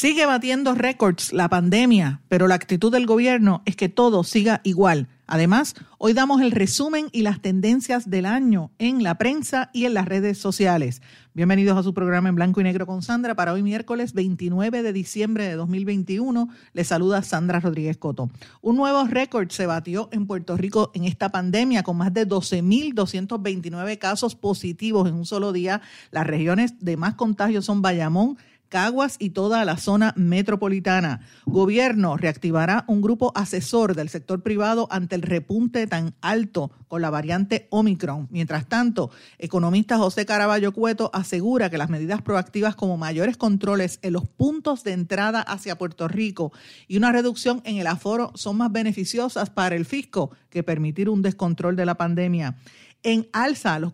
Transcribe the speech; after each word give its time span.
Sigue 0.00 0.24
batiendo 0.24 0.74
récords 0.74 1.30
la 1.30 1.50
pandemia, 1.50 2.22
pero 2.28 2.48
la 2.48 2.54
actitud 2.54 2.90
del 2.90 3.04
gobierno 3.04 3.60
es 3.66 3.76
que 3.76 3.90
todo 3.90 4.24
siga 4.24 4.62
igual. 4.64 5.08
Además, 5.26 5.74
hoy 5.98 6.14
damos 6.14 6.40
el 6.40 6.52
resumen 6.52 7.08
y 7.12 7.20
las 7.20 7.42
tendencias 7.42 8.08
del 8.08 8.24
año 8.24 8.70
en 8.78 9.02
la 9.02 9.18
prensa 9.18 9.68
y 9.74 9.84
en 9.84 9.92
las 9.92 10.06
redes 10.06 10.38
sociales. 10.38 11.02
Bienvenidos 11.34 11.78
a 11.78 11.82
su 11.82 11.92
programa 11.92 12.30
en 12.30 12.34
blanco 12.34 12.60
y 12.60 12.64
negro 12.64 12.86
con 12.86 13.02
Sandra 13.02 13.34
para 13.34 13.52
hoy 13.52 13.62
miércoles 13.62 14.14
29 14.14 14.82
de 14.82 14.92
diciembre 14.92 15.44
de 15.44 15.54
2021. 15.54 16.48
Les 16.72 16.88
saluda 16.88 17.22
Sandra 17.22 17.60
Rodríguez 17.60 17.98
Coto. 17.98 18.30
Un 18.62 18.76
nuevo 18.76 19.04
récord 19.04 19.50
se 19.50 19.66
batió 19.66 20.08
en 20.12 20.26
Puerto 20.26 20.56
Rico 20.56 20.90
en 20.94 21.04
esta 21.04 21.28
pandemia 21.28 21.82
con 21.82 21.98
más 21.98 22.12
de 22.12 22.26
12.229 22.26 23.98
casos 23.98 24.34
positivos 24.34 25.08
en 25.08 25.14
un 25.14 25.26
solo 25.26 25.52
día. 25.52 25.82
Las 26.10 26.26
regiones 26.26 26.74
de 26.80 26.96
más 26.96 27.14
contagios 27.14 27.66
son 27.66 27.82
Bayamón, 27.82 28.38
Caguas 28.70 29.16
y 29.18 29.30
toda 29.30 29.64
la 29.64 29.76
zona 29.76 30.14
metropolitana. 30.16 31.26
Gobierno 31.44 32.16
reactivará 32.16 32.84
un 32.86 33.02
grupo 33.02 33.32
asesor 33.34 33.96
del 33.96 34.08
sector 34.08 34.44
privado 34.44 34.86
ante 34.92 35.16
el 35.16 35.22
repunte 35.22 35.88
tan 35.88 36.14
alto 36.20 36.70
con 36.86 37.02
la 37.02 37.10
variante 37.10 37.66
Omicron. 37.70 38.28
Mientras 38.30 38.68
tanto, 38.68 39.10
economista 39.38 39.98
José 39.98 40.24
Caraballo 40.24 40.72
Cueto 40.72 41.10
asegura 41.12 41.68
que 41.68 41.78
las 41.78 41.90
medidas 41.90 42.22
proactivas 42.22 42.76
como 42.76 42.96
mayores 42.96 43.36
controles 43.36 43.98
en 44.02 44.12
los 44.12 44.28
puntos 44.28 44.84
de 44.84 44.92
entrada 44.92 45.42
hacia 45.42 45.76
Puerto 45.76 46.06
Rico 46.06 46.52
y 46.86 46.96
una 46.96 47.10
reducción 47.10 47.62
en 47.64 47.78
el 47.78 47.88
aforo 47.88 48.30
son 48.36 48.56
más 48.56 48.70
beneficiosas 48.70 49.50
para 49.50 49.74
el 49.74 49.84
fisco 49.84 50.30
que 50.48 50.62
permitir 50.62 51.08
un 51.08 51.22
descontrol 51.22 51.74
de 51.74 51.86
la 51.86 51.96
pandemia 51.96 52.56
en 53.02 53.28
alza 53.32 53.78
los, 53.78 53.92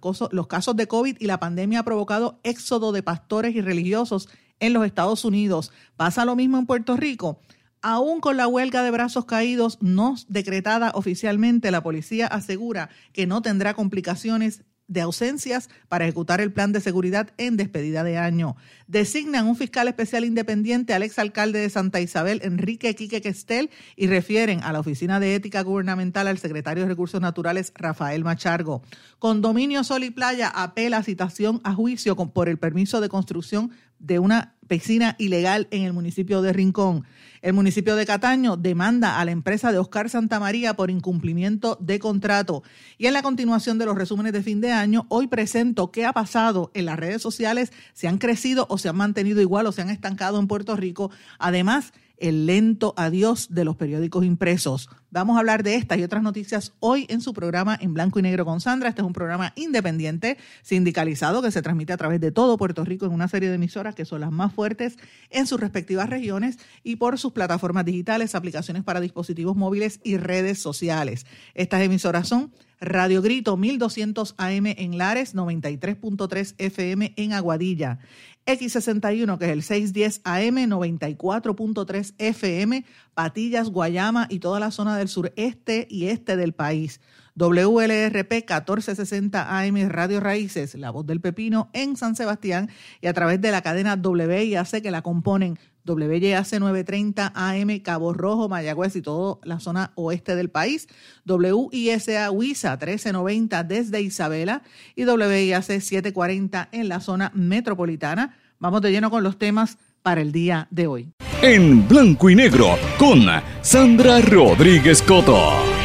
casos 0.49 0.77
de 0.77 0.89
COVID 0.89 1.17
y 1.21 1.27
la 1.27 1.39
pandemia 1.39 1.81
ha 1.81 1.85
provocado 1.85 2.41
éxodo 2.43 2.93
de 2.93 3.03
pastores 3.03 3.55
y 3.55 3.61
religiosos 3.61 4.29
en 4.61 4.73
los 4.73 4.87
Estados 4.87 5.25
Unidos. 5.25 5.73
¿Pasa 5.97 6.25
lo 6.25 6.37
mismo 6.37 6.59
en 6.59 6.67
Puerto 6.67 6.97
Rico? 6.97 7.41
Aún 7.83 8.21
con 8.21 8.37
la 8.37 8.49
huelga 8.49 8.83
de 8.83 8.91
brazos 8.91 9.27
caídos 9.27 9.79
no 9.81 10.17
decretada 10.29 10.91
oficialmente, 10.95 11.71
la 11.71 11.83
policía 11.83 12.27
asegura 12.27 12.91
que 13.13 13.27
no 13.27 13.43
tendrá 13.43 13.75
complicaciones 13.75 14.65
de 14.89 15.01
ausencias 15.01 15.69
para 15.89 16.05
ejecutar 16.05 16.41
el 16.41 16.53
plan 16.53 16.73
de 16.73 16.81
seguridad 16.81 17.31
en 17.39 17.57
despedida 17.57 18.05
de 18.05 18.19
año. 18.19 18.57
Designan 18.87 19.47
un 19.47 19.57
fiscal 19.57 19.89
especial 19.89 20.25
independiente 20.25 20.95
al 20.95 21.03
exalcalde 21.03 21.59
de 21.59 21.71
Santa 21.71 22.01
Isabel, 22.01 22.41
Enrique 22.45 22.95
Quique 22.95 23.21
Questel, 23.21 23.71
y 23.97 24.07
refieren 24.07 24.63
a 24.63 24.73
la 24.73 24.81
Oficina 24.81 25.19
de 25.19 25.35
Ética 25.35 25.63
Gubernamental 25.63 26.29
al 26.29 26.39
secretario 26.39 26.85
de 26.85 26.89
Recursos 26.89 27.21
Naturales, 27.21 27.73
Rafael 27.75 28.23
Machargo. 28.23 28.83
Condominio 29.19 29.83
Sol 29.83 30.05
y 30.05 30.11
Playa 30.11 30.49
apela 30.49 31.03
citación 31.03 31.61
a 31.65 31.75
juicio 31.75 32.15
por 32.17 32.49
el 32.49 32.59
permiso 32.59 33.01
de 33.01 33.09
construcción 33.09 33.73
de 33.99 34.19
una 34.19 34.55
piscina 34.67 35.15
ilegal 35.19 35.69
en 35.71 35.83
el 35.83 35.93
municipio 35.93 36.43
de 36.43 36.53
Rincón. 36.53 37.05
El 37.43 37.53
municipio 37.53 37.95
de 37.97 38.07
Cataño 38.07 38.57
demanda 38.57 39.21
a 39.21 39.25
la 39.25 39.31
empresa 39.31 39.71
de 39.71 39.79
Oscar 39.79 40.11
Santamaría 40.11 40.75
por 40.75 40.91
incumplimiento 40.91 41.77
de 41.81 41.99
contrato. 41.99 42.63
Y 42.99 43.07
en 43.07 43.13
la 43.13 43.23
continuación 43.23 43.79
de 43.79 43.87
los 43.87 43.97
resúmenes 43.97 44.33
de 44.33 44.43
fin 44.43 44.61
de 44.61 44.73
año, 44.73 45.07
hoy 45.09 45.29
presento 45.29 45.93
qué 45.93 46.05
ha 46.07 46.13
pasado 46.13 46.71
en 46.75 46.87
las 46.87 46.99
redes 46.99 47.23
sociales, 47.23 47.73
si 47.93 48.07
han 48.07 48.19
crecido 48.19 48.67
o 48.69 48.79
se 48.79 48.89
han 48.89 48.97
mantenido 48.97 49.41
igual 49.41 49.67
o 49.67 49.73
se 49.73 49.83
han 49.83 49.91
estancado 49.91 50.41
en 50.41 50.49
Puerto 50.49 50.75
Rico. 50.77 51.11
Además, 51.39 51.93
el 52.19 52.47
lento 52.47 52.95
adiós 52.97 53.49
de 53.51 53.65
los 53.65 53.77
periódicos 53.77 54.25
impresos. 54.25 54.89
Vamos 55.11 55.37
a 55.37 55.41
hablar 55.41 55.63
de 55.63 55.77
estas 55.77 55.99
y 55.99 56.03
otras 56.03 56.23
noticias 56.23 56.75
hoy 56.81 57.07
en 57.09 57.21
su 57.21 57.33
programa 57.33 57.79
en 57.81 57.95
blanco 57.95 58.19
y 58.19 58.23
negro 58.23 58.45
con 58.45 58.61
Sandra. 58.61 58.89
Este 58.89 59.01
es 59.01 59.07
un 59.07 59.13
programa 59.13 59.53
independiente, 59.57 60.37
sindicalizado, 60.63 61.43
que 61.43 61.51
se 61.51 61.63
transmite 61.63 61.93
a 61.93 61.97
través 61.97 62.21
de 62.21 62.33
todo 62.33 62.59
Puerto 62.59 62.85
Rico 62.85 63.07
en 63.07 63.13
una 63.13 63.29
serie 63.29 63.49
de 63.49 63.55
emisoras 63.55 63.95
que 63.95 64.05
son 64.05 64.21
las 64.21 64.31
más 64.31 64.53
fuertes 64.53 64.97
en 65.31 65.47
sus 65.47 65.61
respectivas 65.61 66.11
regiones 66.11 66.59
y 66.83 66.97
por 66.97 67.19
sus 67.19 67.33
plataformas 67.33 67.85
digitales, 67.85 68.35
aplicaciones 68.35 68.85
para 68.85 69.01
dispositivos 69.01 69.57
móviles 69.57 70.01
y 70.05 70.17
redes 70.17 70.59
sociales. 70.59 71.25
Estas 71.55 71.83
emisoras 71.83 72.29
son 72.29 72.53
Radio 72.79 73.23
Grito 73.23 73.57
1200 73.57 74.35
AM 74.37 74.67
en 74.67 74.99
Lares, 74.99 75.35
93.3 75.35 76.55
FM 76.59 77.15
en 77.17 77.33
Aguadilla, 77.33 78.01
X61 78.47 79.39
que 79.39 79.45
es 79.47 79.51
el 79.51 79.63
610 79.63 80.21
AM, 80.25 80.57
94.3 80.71 82.15
FM, 82.19 82.85
Patillas, 83.15 83.71
Guayama 83.71 84.27
y 84.31 84.39
toda 84.39 84.61
la 84.61 84.71
zona 84.71 84.97
del 84.97 85.09
sureste 85.09 85.87
y 85.91 86.07
este 86.07 86.37
del 86.37 86.53
país. 86.53 87.01
WLRP 87.37 88.33
1460 88.33 89.59
AM 89.59 89.89
Radio 89.89 90.21
Raíces, 90.21 90.75
La 90.75 90.91
Voz 90.91 91.07
del 91.07 91.21
Pepino 91.21 91.69
en 91.75 91.97
San 91.97 92.17
Sebastián 92.17 92.71
y 93.03 93.09
a 93.09 93.13
través 93.13 93.41
de 93.41 93.51
la 93.51 93.61
cadena 93.61 93.95
WIAC 93.95 94.81
que 94.81 94.91
la 94.91 95.03
componen 95.03 95.59
WYAC 95.87 96.59
930 96.59 97.33
AM, 97.35 97.79
Cabo 97.81 98.15
Rojo, 98.15 98.49
Mayagüez 98.49 98.97
y 98.97 99.03
toda 99.03 99.39
la 99.45 99.61
zona 99.61 99.93
oeste 99.97 100.35
del 100.35 100.49
país, 100.49 100.89
WISA 101.27 102.31
WISA 102.31 102.71
1390 102.73 103.65
desde 103.65 104.01
Isabela 104.01 104.63
y 104.95 105.05
WIAC 105.05 105.63
740 105.63 106.71
en 106.73 106.89
la 106.89 107.01
zona 107.01 107.31
metropolitana. 107.35 108.35
Vamos 108.59 108.81
de 108.81 108.91
lleno 108.91 109.11
con 109.11 109.23
los 109.23 109.39
temas 109.39 109.77
para 110.03 110.23
el 110.23 110.33
día 110.33 110.69
de 110.71 110.87
hoy. 110.87 111.13
En 111.43 111.87
blanco 111.87 112.31
y 112.31 112.35
negro 112.35 112.79
con 112.99 113.27
Sandra 113.61 114.21
Rodríguez 114.23 115.03
Coto. 115.03 115.76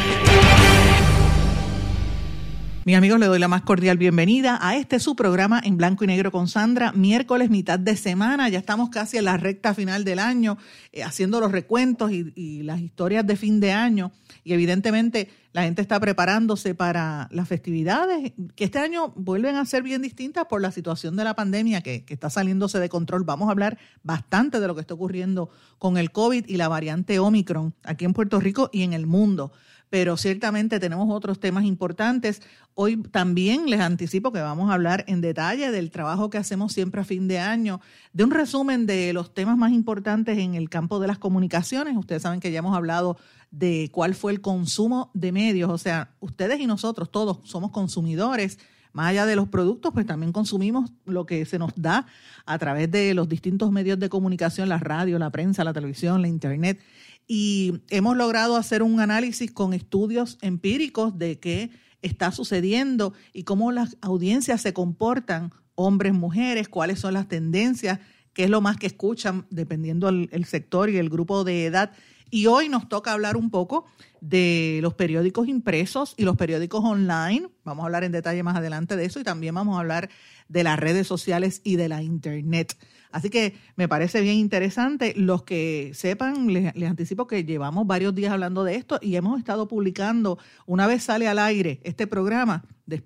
Mis 2.84 2.96
amigos, 2.96 3.20
le 3.20 3.26
doy 3.26 3.38
la 3.38 3.46
más 3.46 3.62
cordial 3.62 3.96
bienvenida 3.96 4.58
a 4.60 4.74
este 4.74 4.98
su 4.98 5.14
programa 5.14 5.60
en 5.62 5.76
blanco 5.76 6.02
y 6.02 6.08
negro 6.08 6.32
con 6.32 6.48
Sandra, 6.48 6.90
miércoles, 6.90 7.48
mitad 7.48 7.78
de 7.78 7.94
semana. 7.96 8.48
Ya 8.48 8.58
estamos 8.58 8.88
casi 8.88 9.18
en 9.18 9.26
la 9.26 9.36
recta 9.36 9.72
final 9.72 10.02
del 10.02 10.18
año, 10.18 10.58
eh, 10.90 11.04
haciendo 11.04 11.38
los 11.38 11.52
recuentos 11.52 12.10
y, 12.10 12.62
las 12.64 12.80
historias 12.80 13.24
de 13.24 13.36
fin 13.36 13.60
de 13.60 13.70
año. 13.70 14.10
Y 14.42 14.52
evidentemente 14.52 15.30
la 15.52 15.62
gente 15.62 15.80
está 15.80 16.00
preparándose 16.00 16.74
para 16.74 17.28
las 17.30 17.46
festividades, 17.46 18.32
que 18.56 18.64
este 18.64 18.80
año 18.80 19.12
vuelven 19.14 19.54
a 19.54 19.64
ser 19.64 19.84
bien 19.84 20.02
distintas 20.02 20.46
por 20.46 20.60
la 20.60 20.72
situación 20.72 21.14
de 21.14 21.22
la 21.22 21.34
pandemia 21.34 21.82
que, 21.82 22.04
que 22.04 22.14
está 22.14 22.30
saliéndose 22.30 22.80
de 22.80 22.88
control. 22.88 23.22
Vamos 23.22 23.46
a 23.46 23.52
hablar 23.52 23.78
bastante 24.02 24.58
de 24.58 24.66
lo 24.66 24.74
que 24.74 24.80
está 24.80 24.94
ocurriendo 24.94 25.50
con 25.78 25.98
el 25.98 26.10
COVID 26.10 26.46
y 26.48 26.56
la 26.56 26.66
variante 26.66 27.20
Omicron 27.20 27.74
aquí 27.84 28.04
en 28.06 28.12
Puerto 28.12 28.40
Rico 28.40 28.70
y 28.72 28.82
en 28.82 28.92
el 28.92 29.06
mundo 29.06 29.52
pero 29.92 30.16
ciertamente 30.16 30.80
tenemos 30.80 31.14
otros 31.14 31.38
temas 31.38 31.66
importantes. 31.66 32.40
Hoy 32.72 32.96
también 32.96 33.68
les 33.68 33.80
anticipo 33.80 34.32
que 34.32 34.40
vamos 34.40 34.70
a 34.70 34.72
hablar 34.72 35.04
en 35.06 35.20
detalle 35.20 35.70
del 35.70 35.90
trabajo 35.90 36.30
que 36.30 36.38
hacemos 36.38 36.72
siempre 36.72 37.02
a 37.02 37.04
fin 37.04 37.28
de 37.28 37.38
año, 37.38 37.78
de 38.14 38.24
un 38.24 38.30
resumen 38.30 38.86
de 38.86 39.12
los 39.12 39.34
temas 39.34 39.58
más 39.58 39.70
importantes 39.70 40.38
en 40.38 40.54
el 40.54 40.70
campo 40.70 40.98
de 40.98 41.08
las 41.08 41.18
comunicaciones. 41.18 41.94
Ustedes 41.94 42.22
saben 42.22 42.40
que 42.40 42.50
ya 42.50 42.60
hemos 42.60 42.74
hablado 42.74 43.18
de 43.50 43.90
cuál 43.92 44.14
fue 44.14 44.32
el 44.32 44.40
consumo 44.40 45.10
de 45.12 45.30
medios, 45.30 45.70
o 45.70 45.76
sea, 45.76 46.14
ustedes 46.20 46.58
y 46.58 46.66
nosotros 46.66 47.10
todos 47.10 47.40
somos 47.44 47.70
consumidores. 47.70 48.58
Más 48.94 49.08
allá 49.08 49.26
de 49.26 49.36
los 49.36 49.48
productos, 49.48 49.92
pues 49.92 50.06
también 50.06 50.32
consumimos 50.32 50.90
lo 51.04 51.24
que 51.26 51.44
se 51.44 51.58
nos 51.58 51.72
da 51.76 52.06
a 52.46 52.58
través 52.58 52.90
de 52.90 53.12
los 53.12 53.28
distintos 53.28 53.70
medios 53.72 53.98
de 53.98 54.08
comunicación, 54.08 54.70
la 54.70 54.78
radio, 54.78 55.18
la 55.18 55.30
prensa, 55.30 55.64
la 55.64 55.72
televisión, 55.74 56.22
la 56.22 56.28
internet 56.28 56.78
y 57.26 57.80
hemos 57.88 58.16
logrado 58.16 58.56
hacer 58.56 58.82
un 58.82 59.00
análisis 59.00 59.50
con 59.50 59.72
estudios 59.72 60.38
empíricos 60.42 61.18
de 61.18 61.38
qué 61.38 61.70
está 62.02 62.32
sucediendo 62.32 63.14
y 63.32 63.44
cómo 63.44 63.72
las 63.72 63.96
audiencias 64.00 64.60
se 64.60 64.72
comportan, 64.72 65.52
hombres, 65.74 66.12
mujeres, 66.12 66.68
cuáles 66.68 66.98
son 66.98 67.14
las 67.14 67.28
tendencias, 67.28 68.00
qué 68.32 68.44
es 68.44 68.50
lo 68.50 68.60
más 68.60 68.76
que 68.76 68.86
escuchan 68.86 69.46
dependiendo 69.50 70.08
el, 70.08 70.44
sector 70.44 70.90
y 70.90 70.98
el 70.98 71.08
grupo 71.08 71.44
de 71.44 71.66
edad. 71.66 71.92
Y 72.30 72.46
hoy 72.46 72.68
nos 72.68 72.88
toca 72.88 73.12
hablar 73.12 73.36
un 73.36 73.50
poco 73.50 73.84
de 74.20 74.78
los 74.80 74.94
periódicos 74.94 75.48
impresos 75.48 76.14
y 76.16 76.24
los 76.24 76.36
periódicos 76.36 76.82
online. 76.82 77.48
Vamos 77.62 77.82
a 77.82 77.86
hablar 77.86 78.04
en 78.04 78.12
detalle 78.12 78.42
más 78.42 78.56
adelante 78.56 78.96
de 78.96 79.04
eso 79.04 79.20
y 79.20 79.24
también 79.24 79.54
vamos 79.54 79.76
a 79.76 79.80
hablar 79.80 80.08
de 80.48 80.64
las 80.64 80.78
redes 80.78 81.06
sociales 81.06 81.60
y 81.62 81.76
de 81.76 81.88
la 81.88 82.02
Internet. 82.02 82.76
Así 83.12 83.30
que 83.30 83.54
me 83.76 83.88
parece 83.88 84.20
bien 84.20 84.36
interesante. 84.36 85.12
Los 85.16 85.44
que 85.44 85.92
sepan, 85.94 86.52
les, 86.52 86.74
anticipo 86.84 87.26
que 87.26 87.44
llevamos 87.44 87.86
varios 87.86 88.14
días 88.14 88.32
hablando 88.32 88.64
de 88.64 88.74
esto 88.74 88.98
y 89.00 89.16
hemos 89.16 89.38
estado 89.38 89.68
publicando, 89.68 90.38
una 90.66 90.86
vez 90.86 91.04
sale 91.04 91.28
al 91.28 91.38
aire 91.38 91.80
este 91.84 92.06
programa, 92.06 92.64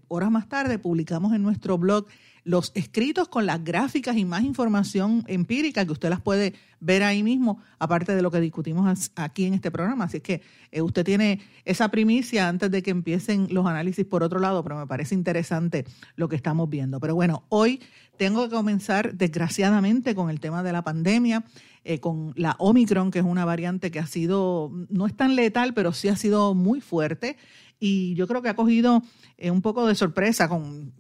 horas 0.09 0.31
más 0.31 0.49
tarde 0.49 0.79
publicamos 0.79 1.35
en 1.35 1.43
nuestro 1.43 1.77
blog 1.79 2.07
los 2.47 2.71
escritos 2.77 3.27
con 3.27 3.45
las 3.45 3.65
gráficas 3.65 4.17
y 4.17 4.25
más 4.25 4.45
información 4.45 5.25
empírica 5.27 5.85
que 5.85 5.91
usted 5.91 6.09
las 6.09 6.21
puede 6.21 6.55
ver 6.79 7.03
ahí 7.03 7.25
mismo, 7.25 7.61
aparte 7.81 8.15
de 8.15 8.23
lo 8.23 8.31
que 8.31 8.41
discutimos 8.41 9.11
aquí 9.17 9.47
en 9.47 9.55
este 9.55 9.73
programa. 9.73 10.05
Así 10.05 10.21
que 10.21 10.43
eh, 10.71 10.81
usted 10.81 11.05
tiene 11.05 11.41
esa 11.65 11.89
primicia 11.89 12.49
antes 12.49 12.71
de 12.71 12.85
que 12.85 12.93
empiecen 12.93 13.49
los 13.51 13.67
análisis 13.67 14.07
por 14.07 14.23
otro 14.23 14.39
lado, 14.39 14.63
pero 14.63 14.79
me 14.79 14.87
parece 14.87 15.17
interesante 15.17 15.85
lo 16.15 16.29
que 16.29 16.37
estamos 16.37 16.71
viendo. 16.71 17.01
Pero 17.01 17.17
bueno, 17.17 17.43
hoy 17.49 17.81
tengo 18.17 18.49
que 18.49 18.55
comenzar 18.55 19.15
desgraciadamente 19.15 20.15
con 20.15 20.31
el 20.31 20.39
tema 20.39 20.63
de 20.63 20.73
la 20.73 20.85
pandemia, 20.85 21.45
eh, 21.83 21.99
con 21.99 22.33
la 22.37 22.55
Omicron, 22.61 23.11
que 23.11 23.19
es 23.19 23.25
una 23.25 23.45
variante 23.45 23.91
que 23.91 23.99
ha 23.99 24.07
sido, 24.07 24.71
no 24.89 25.09
es 25.09 25.17
tan 25.17 25.35
letal, 25.35 25.75
pero 25.75 25.93
sí 25.93 26.07
ha 26.07 26.17
sido 26.17 26.55
muy 26.55 26.81
fuerte 26.81 27.37
y 27.79 28.15
yo 28.15 28.27
creo 28.27 28.43
que 28.43 28.49
ha 28.49 28.57
cogido 28.57 29.03
eh, 29.39 29.51
un 29.51 29.61
poco 29.63 29.87
de 29.87 29.95
sorpresa 29.95 30.49
con, 30.49 30.93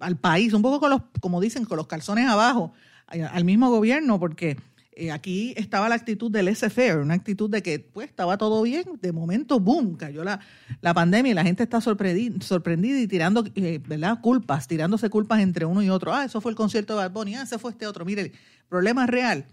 al, 0.00 0.16
país, 0.16 0.52
un 0.52 0.62
poco 0.62 0.80
con 0.80 0.90
los, 0.90 1.02
como 1.20 1.40
dicen, 1.40 1.64
con 1.64 1.76
los 1.76 1.86
calzones 1.86 2.26
abajo, 2.26 2.72
eh, 3.12 3.22
al 3.22 3.44
mismo 3.44 3.70
gobierno, 3.70 4.18
porque 4.18 4.56
eh, 4.92 5.10
aquí 5.10 5.52
estaba 5.56 5.88
la 5.88 5.94
actitud 5.94 6.30
del 6.30 6.46
laissez 6.46 6.96
una 6.96 7.14
actitud 7.14 7.50
de 7.50 7.62
que 7.62 7.78
pues 7.80 8.08
estaba 8.08 8.38
todo 8.38 8.62
bien, 8.62 8.84
de 9.00 9.12
momento, 9.12 9.60
boom, 9.60 9.96
cayó 9.96 10.24
la, 10.24 10.40
la 10.80 10.94
pandemia 10.94 11.32
y 11.32 11.34
la 11.34 11.44
gente 11.44 11.62
está 11.62 11.80
sorprendida, 11.80 13.00
y 13.00 13.06
tirando 13.06 13.44
¿verdad? 13.86 14.20
culpas, 14.20 14.66
tirándose 14.66 15.10
culpas 15.10 15.40
entre 15.40 15.66
uno 15.66 15.82
y 15.82 15.90
otro. 15.90 16.14
Ah, 16.14 16.24
eso 16.24 16.40
fue 16.40 16.52
el 16.52 16.56
concierto 16.56 16.94
de 16.94 17.00
Bad 17.00 17.12
Bunny, 17.12 17.34
ah, 17.34 17.42
ese 17.42 17.58
fue 17.58 17.72
este 17.72 17.86
otro. 17.86 18.04
Mire, 18.04 18.32
problema 18.68 19.06
real 19.06 19.46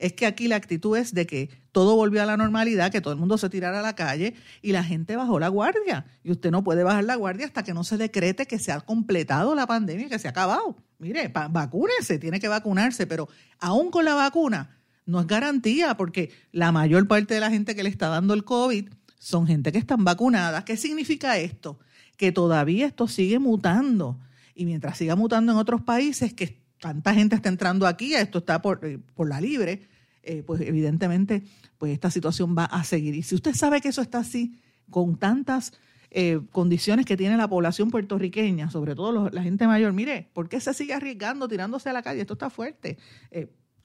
es 0.00 0.14
que 0.14 0.24
aquí 0.24 0.48
la 0.48 0.56
actitud 0.56 0.96
es 0.96 1.12
de 1.14 1.26
que 1.26 1.50
todo 1.72 1.94
volvió 1.94 2.22
a 2.22 2.26
la 2.26 2.38
normalidad, 2.38 2.90
que 2.90 3.02
todo 3.02 3.12
el 3.12 3.20
mundo 3.20 3.36
se 3.36 3.50
tirara 3.50 3.80
a 3.80 3.82
la 3.82 3.94
calle 3.94 4.34
y 4.62 4.72
la 4.72 4.82
gente 4.82 5.14
bajó 5.14 5.38
la 5.38 5.48
guardia. 5.48 6.06
Y 6.24 6.30
usted 6.32 6.50
no 6.50 6.64
puede 6.64 6.82
bajar 6.82 7.04
la 7.04 7.16
guardia 7.16 7.46
hasta 7.46 7.62
que 7.62 7.74
no 7.74 7.84
se 7.84 7.98
decrete 7.98 8.46
que 8.46 8.58
se 8.58 8.72
ha 8.72 8.80
completado 8.80 9.54
la 9.54 9.66
pandemia, 9.66 10.08
que 10.08 10.18
se 10.18 10.26
ha 10.26 10.30
acabado. 10.30 10.74
Mire, 10.98 11.28
vacúnese, 11.28 12.18
tiene 12.18 12.40
que 12.40 12.48
vacunarse, 12.48 13.06
pero 13.06 13.28
aún 13.58 13.90
con 13.90 14.06
la 14.06 14.14
vacuna 14.14 14.78
no 15.04 15.20
es 15.20 15.26
garantía 15.26 15.94
porque 15.96 16.32
la 16.50 16.72
mayor 16.72 17.06
parte 17.06 17.34
de 17.34 17.40
la 17.40 17.50
gente 17.50 17.74
que 17.74 17.82
le 17.82 17.90
está 17.90 18.08
dando 18.08 18.32
el 18.32 18.44
COVID 18.44 18.88
son 19.18 19.46
gente 19.46 19.70
que 19.70 19.78
están 19.78 20.02
vacunadas. 20.02 20.64
¿Qué 20.64 20.78
significa 20.78 21.36
esto? 21.36 21.78
Que 22.16 22.32
todavía 22.32 22.86
esto 22.86 23.06
sigue 23.06 23.38
mutando. 23.38 24.18
Y 24.54 24.64
mientras 24.64 24.96
siga 24.96 25.14
mutando 25.14 25.52
en 25.52 25.58
otros 25.58 25.82
países, 25.82 26.32
que 26.32 26.62
tanta 26.80 27.12
gente 27.12 27.36
está 27.36 27.50
entrando 27.50 27.86
aquí, 27.86 28.14
esto 28.14 28.38
está 28.38 28.62
por, 28.62 28.84
eh, 28.84 28.98
por 29.14 29.28
la 29.28 29.40
libre, 29.40 29.89
eh, 30.30 30.44
pues 30.44 30.60
evidentemente 30.60 31.42
pues 31.76 31.92
esta 31.92 32.08
situación 32.08 32.54
va 32.56 32.66
a 32.66 32.84
seguir. 32.84 33.16
Y 33.16 33.24
si 33.24 33.34
usted 33.34 33.52
sabe 33.52 33.80
que 33.80 33.88
eso 33.88 34.00
está 34.00 34.18
así, 34.18 34.54
con 34.88 35.16
tantas 35.16 35.72
eh, 36.12 36.40
condiciones 36.52 37.04
que 37.04 37.16
tiene 37.16 37.36
la 37.36 37.48
población 37.48 37.90
puertorriqueña, 37.90 38.70
sobre 38.70 38.94
todo 38.94 39.28
la 39.28 39.42
gente 39.42 39.66
mayor, 39.66 39.92
mire, 39.92 40.30
¿por 40.32 40.48
qué 40.48 40.60
se 40.60 40.72
sigue 40.72 40.94
arriesgando, 40.94 41.48
tirándose 41.48 41.88
a 41.88 41.92
la 41.92 42.02
calle? 42.02 42.20
Esto 42.20 42.34
está 42.34 42.48
fuerte. 42.48 42.96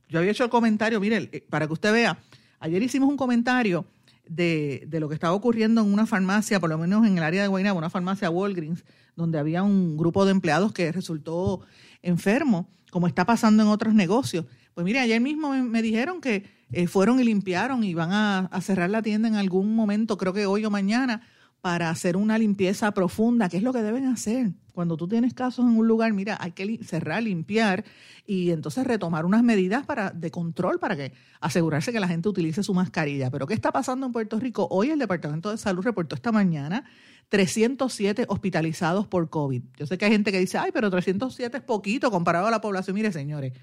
yo 0.07 0.19
había 0.19 0.29
hecho 0.29 0.43
el 0.43 0.51
comentario, 0.51 0.99
mire, 0.99 1.45
para 1.49 1.65
que 1.65 1.73
usted 1.73 1.91
vea, 1.91 2.19
ayer 2.59 2.83
hicimos 2.83 3.09
un 3.09 3.17
comentario 3.17 3.87
de, 4.27 4.83
de, 4.87 4.99
lo 4.99 5.09
que 5.09 5.15
estaba 5.15 5.33
ocurriendo 5.33 5.81
en 5.81 5.91
una 5.91 6.05
farmacia, 6.05 6.59
por 6.59 6.69
lo 6.69 6.77
menos 6.77 7.07
en 7.07 7.17
el 7.17 7.23
área 7.23 7.41
de 7.41 7.47
Guaynabo, 7.47 7.79
una 7.79 7.89
farmacia 7.89 8.29
Walgreens, 8.29 8.85
donde 9.15 9.39
había 9.39 9.63
un 9.63 9.97
grupo 9.97 10.25
de 10.25 10.31
empleados 10.31 10.73
que 10.73 10.91
resultó 10.91 11.61
enfermo, 12.03 12.69
como 12.91 13.07
está 13.07 13.25
pasando 13.25 13.63
en 13.63 13.69
otros 13.69 13.95
negocios. 13.95 14.45
Pues 14.75 14.83
mire, 14.83 14.99
ayer 14.99 15.21
mismo 15.21 15.53
me, 15.53 15.81
dijeron 15.81 16.19
que 16.19 16.43
eh, 16.73 16.87
fueron 16.87 17.21
y 17.21 17.23
limpiaron 17.23 17.85
y 17.85 17.93
van 17.93 18.11
a, 18.11 18.49
cerrar 18.61 18.89
la 18.89 19.01
tienda 19.01 19.29
en 19.29 19.35
algún 19.35 19.73
momento, 19.73 20.17
creo 20.17 20.33
que 20.33 20.45
hoy 20.45 20.65
o 20.65 20.69
mañana, 20.69 21.21
para 21.61 21.89
hacer 21.89 22.17
una 22.17 22.37
limpieza 22.37 22.91
profunda, 22.91 23.47
que 23.47 23.55
es 23.55 23.63
lo 23.63 23.71
que 23.71 23.81
deben 23.81 24.05
hacer. 24.05 24.51
Cuando 24.73 24.97
tú 24.97 25.07
tienes 25.07 25.33
casos 25.33 25.65
en 25.65 25.77
un 25.77 25.87
lugar, 25.87 26.11
mira, 26.11 26.37
hay 26.41 26.51
que 26.51 26.77
cerrar, 26.83 27.23
limpiar 27.23 27.85
y 28.27 28.51
entonces 28.51 28.85
retomar 28.85 29.25
unas 29.25 29.43
medidas 29.43 29.85
para, 29.85 30.09
de 30.09 30.29
control 30.29 30.77
para 30.77 30.97
que 30.97 31.13
asegurarse 31.39 31.93
que 31.93 32.01
la 32.01 32.09
gente 32.09 32.27
utilice 32.27 32.61
su 32.61 32.73
mascarilla. 32.73 33.31
Pero 33.31 33.47
¿qué 33.47 33.53
está 33.53 33.71
pasando 33.71 34.05
en 34.05 34.11
Puerto 34.11 34.37
Rico? 34.41 34.67
Hoy 34.69 34.89
el 34.89 34.99
Departamento 34.99 35.51
de 35.51 35.57
Salud 35.57 35.83
reportó 35.83 36.15
esta 36.15 36.33
mañana 36.33 36.83
307 37.29 38.25
hospitalizados 38.27 39.07
por 39.07 39.29
COVID. 39.29 39.63
Yo 39.77 39.87
sé 39.87 39.97
que 39.97 40.03
hay 40.03 40.11
gente 40.11 40.33
que 40.33 40.39
dice, 40.39 40.57
ay, 40.57 40.71
pero 40.73 40.91
307 40.91 41.55
es 41.55 41.63
poquito 41.63 42.11
comparado 42.11 42.47
a 42.47 42.51
la 42.51 42.59
población. 42.59 42.93
Mire, 42.93 43.13
señores, 43.13 43.53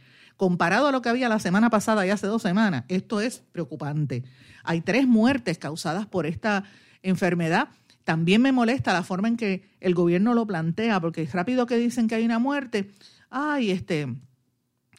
comparado 0.42 0.88
a 0.88 0.90
lo 0.90 1.02
que 1.02 1.08
había 1.08 1.28
la 1.28 1.38
semana 1.38 1.70
pasada 1.70 2.04
y 2.04 2.10
hace 2.10 2.26
dos 2.26 2.42
semanas, 2.42 2.82
esto 2.88 3.20
es 3.20 3.44
preocupante. 3.52 4.24
Hay 4.64 4.80
tres 4.80 5.06
muertes 5.06 5.56
causadas 5.56 6.04
por 6.08 6.26
esta 6.26 6.64
enfermedad. 7.04 7.68
También 8.02 8.42
me 8.42 8.50
molesta 8.50 8.92
la 8.92 9.04
forma 9.04 9.28
en 9.28 9.36
que 9.36 9.62
el 9.78 9.94
gobierno 9.94 10.34
lo 10.34 10.44
plantea, 10.44 10.98
porque 11.00 11.28
rápido 11.32 11.66
que 11.66 11.76
dicen 11.76 12.08
que 12.08 12.16
hay 12.16 12.24
una 12.24 12.40
muerte. 12.40 12.90
Ay, 13.30 13.70
este, 13.70 14.16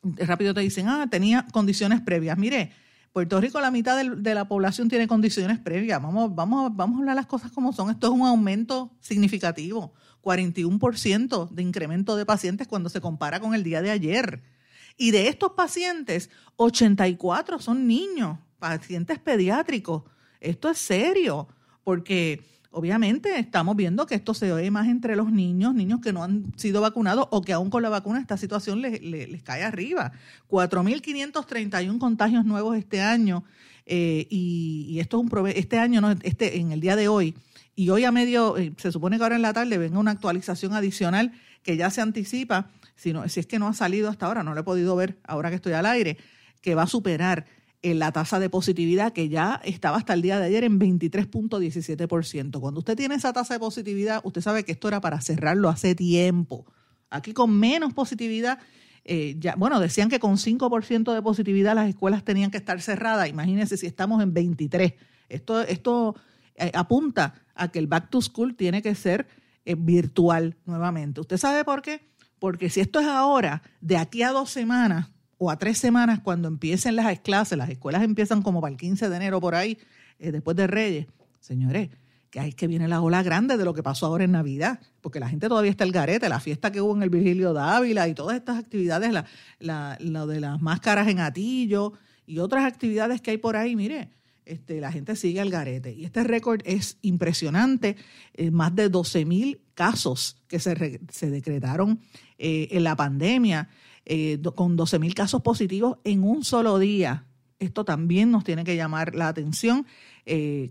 rápido 0.01 0.54
te 0.54 0.62
dicen, 0.62 0.88
ah, 0.88 1.07
tenía 1.12 1.45
condiciones 1.51 2.00
previas. 2.00 2.38
Mire, 2.38 2.72
Puerto 3.12 3.42
Rico, 3.42 3.60
la 3.60 3.69
mitad 3.69 4.01
de, 4.01 4.34
la 4.34 4.48
población 4.48 4.88
tiene 4.88 5.10
condiciones 5.10 5.60
previas. 5.60 6.01
Vamos, 6.01 6.34
vamos, 6.34 6.74
vamos 6.74 6.95
a 6.95 7.00
hablar 7.00 7.18
las 7.18 7.25
cosas 7.25 7.51
como 7.51 7.74
son. 7.74 7.90
Esto 7.90 8.07
es 8.07 8.13
un 8.13 8.25
aumento 8.25 8.95
significativo, 9.01 9.94
41% 10.22 11.50
de 11.50 11.63
incremento 11.63 12.16
de 12.16 12.25
pacientes 12.25 12.66
cuando 12.66 12.88
se 12.88 13.01
compara 13.01 13.42
con 13.42 13.54
el 13.54 13.63
día 13.63 13.81
de 13.81 13.92
ayer. 13.92 14.52
Y 14.98 15.12
de 15.12 15.28
estos 15.28 15.51
pacientes, 15.54 16.30
84 16.56 17.60
son 17.60 17.88
niños, 17.88 18.38
pacientes 18.60 19.19
pediátricos. 19.19 20.04
Esto 20.40 20.69
es 20.69 20.78
serio, 20.78 21.48
porque 21.84 22.44
Obviamente 22.75 23.38
estamos 23.38 23.75
viendo 23.75 24.07
que 24.07 24.16
esto 24.16 24.34
se 24.34 24.51
oye 24.51 24.72
más 24.72 24.88
entre 24.88 25.16
los 25.16 25.31
niños, 25.31 25.75
niños 25.75 26.01
que 26.01 26.12
no 26.12 26.24
han 26.24 26.51
sido 26.57 26.81
vacunados 26.81 27.28
o 27.30 27.44
que 27.44 27.54
aún 27.54 27.69
con 27.69 27.84
la 27.84 27.90
vacuna 27.90 28.19
esta 28.19 28.36
situación 28.36 28.81
les, 28.81 29.44
cae 29.44 29.62
arriba. 29.62 30.12
4.531 30.50 32.00
contagios 32.00 32.45
nuevos 32.45 32.75
este 32.75 33.00
año 33.00 33.44
eh, 33.86 34.25
y, 34.28 34.98
esto 35.00 35.22
es 35.22 35.31
un 35.31 35.48
este 35.50 35.78
año, 35.78 36.01
no, 36.01 36.16
este 36.24 36.57
en 36.57 36.72
el 36.72 36.80
día 36.80 36.95
de 36.95 37.07
hoy. 37.07 37.36
Y 37.75 37.90
hoy 37.90 38.06
a 38.06 38.12
medio, 38.12 38.57
eh, 38.57 38.74
se 38.78 38.92
supone 38.92 39.18
que 39.18 39.24
ahora 39.24 39.36
en 39.36 39.44
la 39.44 39.54
tarde 39.54 39.78
venga 39.78 40.00
una 40.00 40.10
actualización 40.10 40.74
adicional 40.74 41.31
que 41.63 41.77
ya 41.77 41.89
se 41.89 42.01
anticipa, 42.01 42.69
si, 42.95 43.13
si 43.27 43.39
es 43.39 43.48
que 43.48 43.60
no 43.60 43.68
ha 43.68 43.74
salido 43.74 44.10
hasta 44.10 44.25
ahora, 44.25 44.44
no 44.44 44.54
lo 44.54 44.62
he 44.62 44.63
podido 44.63 44.95
ver 44.95 45.18
ahora 45.24 45.50
que 45.50 45.56
estoy 45.56 45.74
al 45.74 45.86
aire, 45.86 46.18
que 46.62 46.75
va 46.75 46.83
a 46.83 46.88
superar 46.88 47.45
la 47.83 48.13
tasa 48.13 48.39
de 48.39 48.50
positividad 48.50 49.12
que 49.12 49.27
ya 49.27 49.60
estaba 49.65 49.98
hasta 49.98 50.13
el 50.13 50.21
día 50.21 50.39
de 50.39 50.45
ayer 50.45 50.63
en 50.63 50.80
23.17%. 50.80 52.60
Cuando 52.62 52.80
usted 52.80 52.95
tiene 52.95 53.15
esa 53.15 53.33
tasa 53.33 53.56
de 53.56 53.60
positividad, 53.60 54.21
usted 54.24 54.39
sabe 54.39 54.63
que 54.63 54.71
esto 54.71 54.88
era 54.88 55.01
para 55.01 55.19
cerrarlo 55.19 55.68
hace 55.68 55.94
tiempo. 55.94 56.65
Aquí 57.10 57.33
con 57.33 57.51
menos 57.60 57.94
positividad, 57.94 58.59
eh, 59.04 59.35
ya, 59.37 59.56
bueno, 59.56 59.81
decían 59.81 60.07
que 60.07 60.19
con 60.19 60.37
5% 60.37 61.14
de 61.14 61.21
positividad 61.21 61.76
las 61.76 61.90
escuelas 61.90 62.23
tenían 62.23 62.52
que 62.52 62.57
estar 62.57 62.81
cerradas. 62.81 63.28
Imagínense 63.28 63.76
si 63.76 63.85
estamos 63.85 64.23
en 64.23 64.33
23. 64.33 64.94
Esto, 65.28 65.61
esto 65.61 66.16
eh, 66.56 66.71
apunta 66.73 67.35
a 67.54 67.68
que 67.68 67.80
el 67.80 67.87
back 67.87 68.09
to 68.09 68.21
school 68.21 68.56
tiene 68.56 68.81
que 68.81 68.95
ser 68.95 69.28
eh, 69.65 69.75
virtual 69.77 70.57
nuevamente. 70.65 71.21
¿Usted 71.21 71.37
sabe 71.37 71.63
por 71.63 71.81
qué? 71.81 72.01
Porque 72.39 72.69
si 72.69 72.81
esto 72.81 72.99
es 72.99 73.07
ahora, 73.07 73.61
de 73.81 73.97
aquí 73.97 74.23
a 74.23 74.31
dos 74.31 74.49
semanas, 74.49 75.09
o 75.37 75.49
a 75.51 75.57
tres 75.57 75.77
semanas 75.77 76.19
cuando 76.21 76.47
empiecen 76.47 76.95
las 76.95 77.19
clases, 77.19 77.57
las 77.57 77.69
escuelas 77.69 78.03
empiezan 78.03 78.41
como 78.41 78.61
para 78.61 78.71
el 78.71 78.77
15 78.77 79.09
de 79.09 79.15
enero 79.15 79.41
por 79.41 79.55
ahí, 79.55 79.77
eh, 80.19 80.31
después 80.31 80.55
de 80.55 80.67
Reyes, 80.67 81.07
señores, 81.39 81.89
que 82.29 82.39
ahí 82.39 82.53
que 82.53 82.65
viene 82.65 82.87
la 82.87 83.01
ola 83.01 83.21
grande 83.21 83.57
de 83.57 83.65
lo 83.65 83.73
que 83.73 83.83
pasó 83.83 84.05
ahora 84.05 84.23
en 84.23 84.31
Navidad, 84.31 84.79
porque 85.01 85.19
la 85.19 85.29
gente 85.29 85.49
todavía 85.49 85.69
está 85.69 85.83
el 85.83 85.91
garete, 85.91 86.29
la 86.29 86.39
fiesta 86.39 86.71
que 86.71 86.81
hubo 86.81 86.95
en 86.95 87.03
el 87.03 87.09
Virgilio 87.09 87.53
Dávila 87.53 88.07
y 88.07 88.13
todas 88.13 88.37
estas 88.37 88.57
actividades, 88.57 89.11
la, 89.11 89.25
la, 89.59 89.97
lo 89.99 90.25
de 90.27 90.39
las 90.39 90.61
máscaras 90.61 91.07
en 91.09 91.19
Atillo 91.19 91.93
y 92.25 92.39
otras 92.39 92.63
actividades 92.65 93.21
que 93.21 93.31
hay 93.31 93.37
por 93.37 93.55
ahí, 93.55 93.75
mire, 93.75 94.09
este, 94.45 94.80
la 94.81 94.92
gente 94.92 95.16
sigue 95.16 95.42
al 95.42 95.50
garete. 95.50 95.94
Y 95.94 96.06
este 96.06 96.23
récord 96.23 96.62
es 96.66 96.97
impresionante, 97.02 97.95
eh, 98.33 98.52
más 98.52 98.76
de 98.76 98.90
12 98.90 99.26
mil 99.26 99.62
casos 99.73 100.38
que 100.47 100.59
se, 100.59 101.02
se 101.09 101.30
decretaron 101.30 102.00
eh, 102.38 102.69
en 102.71 102.83
la 102.83 102.95
pandemia. 102.95 103.69
Eh, 104.06 104.42
con 104.56 104.76
12 104.76 105.00
mil 105.00 105.16
casos 105.16 105.42
positivos 105.42 105.97
en 106.04 106.23
un 106.23 106.44
solo 106.44 106.78
día. 106.78 107.26
Esto 107.59 107.85
también 107.85 108.31
nos 108.31 108.44
tiene 108.44 108.66
que 108.66 108.76
llamar 108.76 109.16
la 109.16 109.30
atención. 109.30 109.85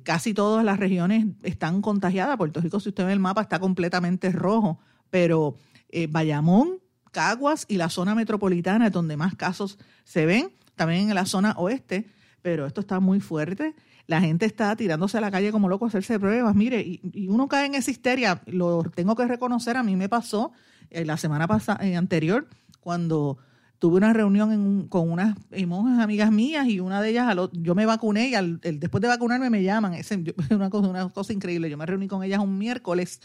Casi 0.03 0.35
todas 0.35 0.63
las 0.67 0.79
regiones 0.79 1.27
están 1.43 1.81
contagiadas. 1.81 2.37
Puerto 2.37 2.61
Rico, 2.61 2.79
si 2.79 2.91
usted 2.91 3.07
ve 3.07 3.15
el 3.15 3.21
mapa, 3.21 3.41
está 3.41 3.59
completamente 3.59 4.31
rojo, 4.33 4.81
pero 5.09 5.57
Bayamón, 6.11 6.83
Caguas 7.13 7.67
y 7.69 7.77
la 7.77 7.89
zona 7.89 8.15
metropolitana 8.15 8.89
es 8.89 8.93
donde 8.93 9.17
más 9.17 9.35
casos 9.35 9.79
se 10.05 10.27
ven, 10.27 10.51
también 10.75 11.09
en 11.09 11.15
la 11.15 11.27
zona 11.27 11.53
oeste, 11.59 12.07
pero 12.43 12.67
esto 12.67 12.81
está 12.81 13.01
muy 13.01 13.21
fuerte. 13.21 13.75
la 14.09 14.21
gente 14.21 14.45
está 14.45 14.75
tirándose 14.77 15.17
a 15.17 15.21
la 15.21 15.31
calle 15.31 15.53
como 15.53 15.69
loco 15.69 15.85
a 15.85 15.89
hacerse 15.89 16.19
pruebas. 16.19 16.55
Mire, 16.55 16.81
y, 16.81 17.29
uno 17.29 17.49
cae 17.49 17.67
en 17.67 17.75
esa 17.77 17.91
histeria. 17.91 18.43
Lo 18.47 18.83
tengo 18.83 19.15
que 19.15 19.27
reconocer, 19.27 19.77
a 19.77 19.83
mí 19.83 19.97
me 19.97 20.09
pasó 20.09 20.53
eh, 20.91 21.05
la 21.05 21.17
semana 21.17 21.47
pasada, 21.47 21.87
eh, 21.87 21.97
anterior, 21.97 22.49
cuando 22.81 23.39
tuve 23.79 23.97
una 23.97 24.13
reunión 24.13 24.89
con 24.89 25.11
unas 25.11 25.37
monjas 25.67 26.01
amigas 26.01 26.31
mías 26.31 26.67
y 26.69 26.81
una 26.81 27.01
de 27.01 27.11
ellas, 27.11 27.37
yo 27.53 27.75
me 27.75 27.87
vacuné 27.87 28.29
y 28.29 28.35
al, 28.35 28.61
después 28.61 29.01
de 29.01 29.09
vacunarme 29.09 29.49
me 29.49 29.63
llaman. 29.63 29.95
Es 29.95 30.11
una 30.51 30.69
cosa, 30.69 30.89
una 30.89 31.09
cosa 31.09 31.33
increíble. 31.33 31.71
Yo 31.71 31.79
me 31.79 31.87
reuní 31.87 32.09
con 32.09 32.23
ellas 32.25 32.41
un 32.41 32.59
miércoles 32.59 33.21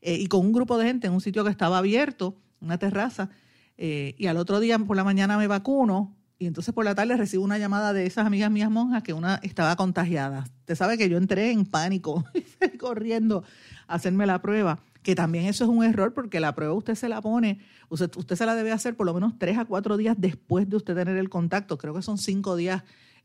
eh, 0.00 0.14
y 0.14 0.26
con 0.28 0.40
un 0.46 0.52
grupo 0.52 0.78
de 0.78 0.86
gente 0.86 1.08
en 1.08 1.12
un 1.12 1.20
sitio 1.20 1.44
que 1.44 1.50
estaba 1.50 1.78
abierto, 1.78 2.36
una 2.60 2.78
terraza, 2.78 3.28
y 3.74 4.26
al 4.26 4.36
otro 4.36 4.60
día 4.60 4.78
por 4.78 4.96
la 4.96 5.02
mañana 5.02 5.36
me 5.36 5.48
vacuno 5.48 6.14
y 6.42 6.46
entonces 6.46 6.74
por 6.74 6.84
la 6.84 6.96
tarde 6.96 7.16
recibo 7.16 7.44
una 7.44 7.56
llamada 7.56 7.92
de 7.92 8.04
esas 8.04 8.26
amigas 8.26 8.50
mías 8.50 8.68
monjas 8.68 9.04
que 9.04 9.12
una 9.12 9.36
estaba 9.44 9.76
contagiada. 9.76 10.42
Usted 10.62 10.74
sabe 10.74 10.98
que 10.98 11.08
yo 11.08 11.16
entré 11.16 11.52
en 11.52 11.64
pánico, 11.64 12.24
corriendo 12.80 13.44
a 13.86 13.94
hacerme 13.94 14.26
la 14.26 14.42
prueba, 14.42 14.80
que 15.04 15.14
también 15.14 15.44
eso 15.46 15.62
es 15.62 15.70
un 15.70 15.84
error 15.84 16.12
porque 16.14 16.40
la 16.40 16.52
prueba 16.56 16.74
usted 16.74 16.96
se 16.96 17.08
la 17.08 17.20
pone, 17.20 17.60
usted, 17.90 18.10
usted 18.16 18.34
se 18.34 18.44
la 18.44 18.56
debe 18.56 18.72
hacer 18.72 18.96
por 18.96 19.06
lo 19.06 19.14
menos 19.14 19.38
tres 19.38 19.56
a 19.56 19.66
cuatro 19.66 19.96
días 19.96 20.16
después 20.18 20.68
de 20.68 20.78
usted 20.78 20.96
tener 20.96 21.16
el 21.16 21.28
contacto. 21.28 21.78
Creo 21.78 21.94
que 21.94 22.02
son 22.02 22.18
cinco 22.18 22.56
días 22.56 22.82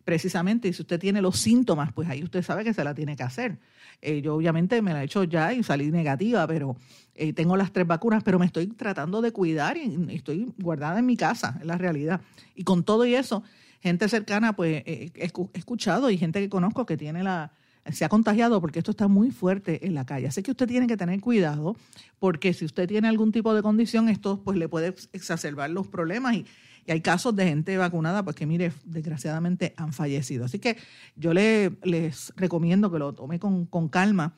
precisamente, 0.07 0.69
y 0.69 0.73
si 0.73 0.83
usted 0.83 1.01
tiene 1.01 1.21
los 1.21 1.37
síntomas, 1.37 1.91
pues 1.91 2.07
ahí 2.07 2.23
usted 2.23 2.41
sabe 2.41 2.63
que 2.63 2.73
se 2.73 2.81
la 2.81 2.95
tiene 2.95 3.17
que 3.17 3.23
hacer. 3.23 3.57
Eh, 4.01 4.21
yo 4.21 4.35
obviamente 4.35 4.81
me 4.81 4.93
la 4.93 5.01
he 5.01 5.05
hecho 5.05 5.25
ya 5.25 5.51
y 5.51 5.63
salí 5.63 5.91
negativa, 5.91 6.47
pero 6.47 6.77
eh, 7.13 7.33
tengo 7.33 7.57
las 7.57 7.73
tres 7.73 7.85
vacunas, 7.85 8.23
pero 8.23 8.39
me 8.39 8.45
estoy 8.45 8.67
tratando 8.67 9.21
de 9.21 9.33
cuidar 9.33 9.75
y 9.75 10.07
estoy 10.11 10.53
guardada 10.59 10.99
en 10.99 11.05
mi 11.05 11.17
casa, 11.17 11.57
es 11.59 11.65
la 11.65 11.77
realidad. 11.77 12.21
Y 12.55 12.63
con 12.63 12.85
todo 12.85 13.05
y 13.05 13.15
eso, 13.15 13.43
gente 13.81 14.07
cercana, 14.07 14.55
pues 14.55 14.81
eh, 14.85 15.11
he 15.13 15.29
escuchado 15.59 16.09
y 16.09 16.17
gente 16.17 16.39
que 16.39 16.47
conozco 16.47 16.85
que 16.85 16.95
tiene 16.95 17.21
la, 17.21 17.51
se 17.91 18.05
ha 18.05 18.09
contagiado 18.09 18.61
porque 18.61 18.79
esto 18.79 18.91
está 18.91 19.09
muy 19.09 19.31
fuerte 19.31 19.85
en 19.85 19.93
la 19.93 20.05
calle. 20.05 20.27
Así 20.27 20.41
que 20.41 20.51
usted 20.51 20.67
tiene 20.67 20.87
que 20.87 20.95
tener 20.95 21.19
cuidado 21.19 21.75
porque 22.17 22.53
si 22.53 22.63
usted 22.63 22.87
tiene 22.87 23.09
algún 23.09 23.33
tipo 23.33 23.53
de 23.53 23.61
condición, 23.61 24.07
esto 24.07 24.41
pues 24.41 24.57
le 24.57 24.69
puede 24.69 24.95
exacerbar 25.11 25.69
los 25.69 25.89
problemas 25.89 26.35
y, 26.35 26.45
hay 26.91 27.01
casos 27.01 27.35
de 27.35 27.45
gente 27.45 27.77
vacunada 27.77 28.23
pues 28.23 28.35
que 28.35 28.45
mire, 28.45 28.71
desgraciadamente 28.85 29.73
han 29.77 29.93
fallecido. 29.93 30.45
Así 30.45 30.59
que 30.59 30.77
yo 31.15 31.33
le, 31.33 31.77
les 31.83 32.33
recomiendo 32.35 32.91
que 32.91 32.99
lo 32.99 33.13
tome 33.13 33.39
con, 33.39 33.65
con 33.65 33.89
calma 33.89 34.35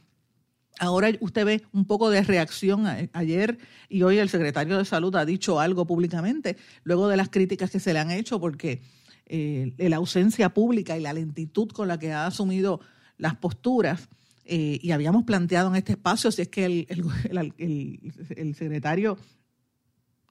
Ahora 0.79 1.11
usted 1.19 1.45
ve 1.45 1.61
un 1.73 1.85
poco 1.85 2.09
de 2.09 2.23
reacción 2.23 2.87
ayer 3.11 3.57
y 3.89 4.03
hoy 4.03 4.17
el 4.17 4.29
secretario 4.29 4.77
de 4.77 4.85
Salud 4.85 5.13
ha 5.15 5.25
dicho 5.25 5.59
algo 5.59 5.85
públicamente, 5.85 6.55
luego 6.83 7.09
de 7.09 7.17
las 7.17 7.29
críticas 7.29 7.69
que 7.69 7.81
se 7.81 7.91
le 7.91 7.99
han 7.99 8.11
hecho, 8.11 8.39
porque 8.39 8.81
eh, 9.25 9.73
la 9.77 9.97
ausencia 9.97 10.53
pública 10.53 10.97
y 10.97 11.01
la 11.01 11.11
lentitud 11.11 11.69
con 11.69 11.89
la 11.89 11.99
que 11.99 12.13
ha 12.13 12.25
asumido 12.25 12.79
las 13.17 13.35
posturas, 13.35 14.07
eh, 14.45 14.79
y 14.81 14.91
habíamos 14.91 15.25
planteado 15.25 15.69
en 15.69 15.75
este 15.75 15.91
espacio 15.91 16.31
si 16.31 16.43
es 16.43 16.47
que 16.47 16.65
el, 16.65 18.55
secretario 18.55 19.17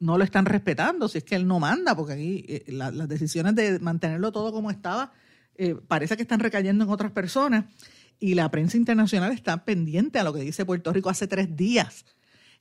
no 0.00 0.18
lo 0.18 0.24
están 0.24 0.46
respetando, 0.46 1.08
si 1.08 1.18
es 1.18 1.24
que 1.24 1.34
él 1.34 1.46
no 1.46 1.60
manda, 1.60 1.96
porque 1.96 2.12
aquí 2.12 2.44
eh, 2.48 2.64
las 2.68 3.08
decisiones 3.08 3.54
de 3.54 3.78
mantenerlo 3.78 4.32
todo 4.32 4.52
como 4.52 4.70
estaba 4.70 5.12
parece 5.88 6.16
que 6.16 6.22
están 6.22 6.38
recayendo 6.38 6.84
en 6.84 6.90
otras 6.90 7.10
personas 7.10 7.64
y 8.20 8.34
la 8.34 8.50
prensa 8.50 8.76
internacional 8.76 9.32
está 9.32 9.64
pendiente 9.64 10.18
a 10.18 10.24
lo 10.24 10.32
que 10.32 10.40
dice 10.40 10.64
Puerto 10.64 10.92
Rico 10.92 11.10
hace 11.10 11.26
tres 11.26 11.56
días. 11.56 12.04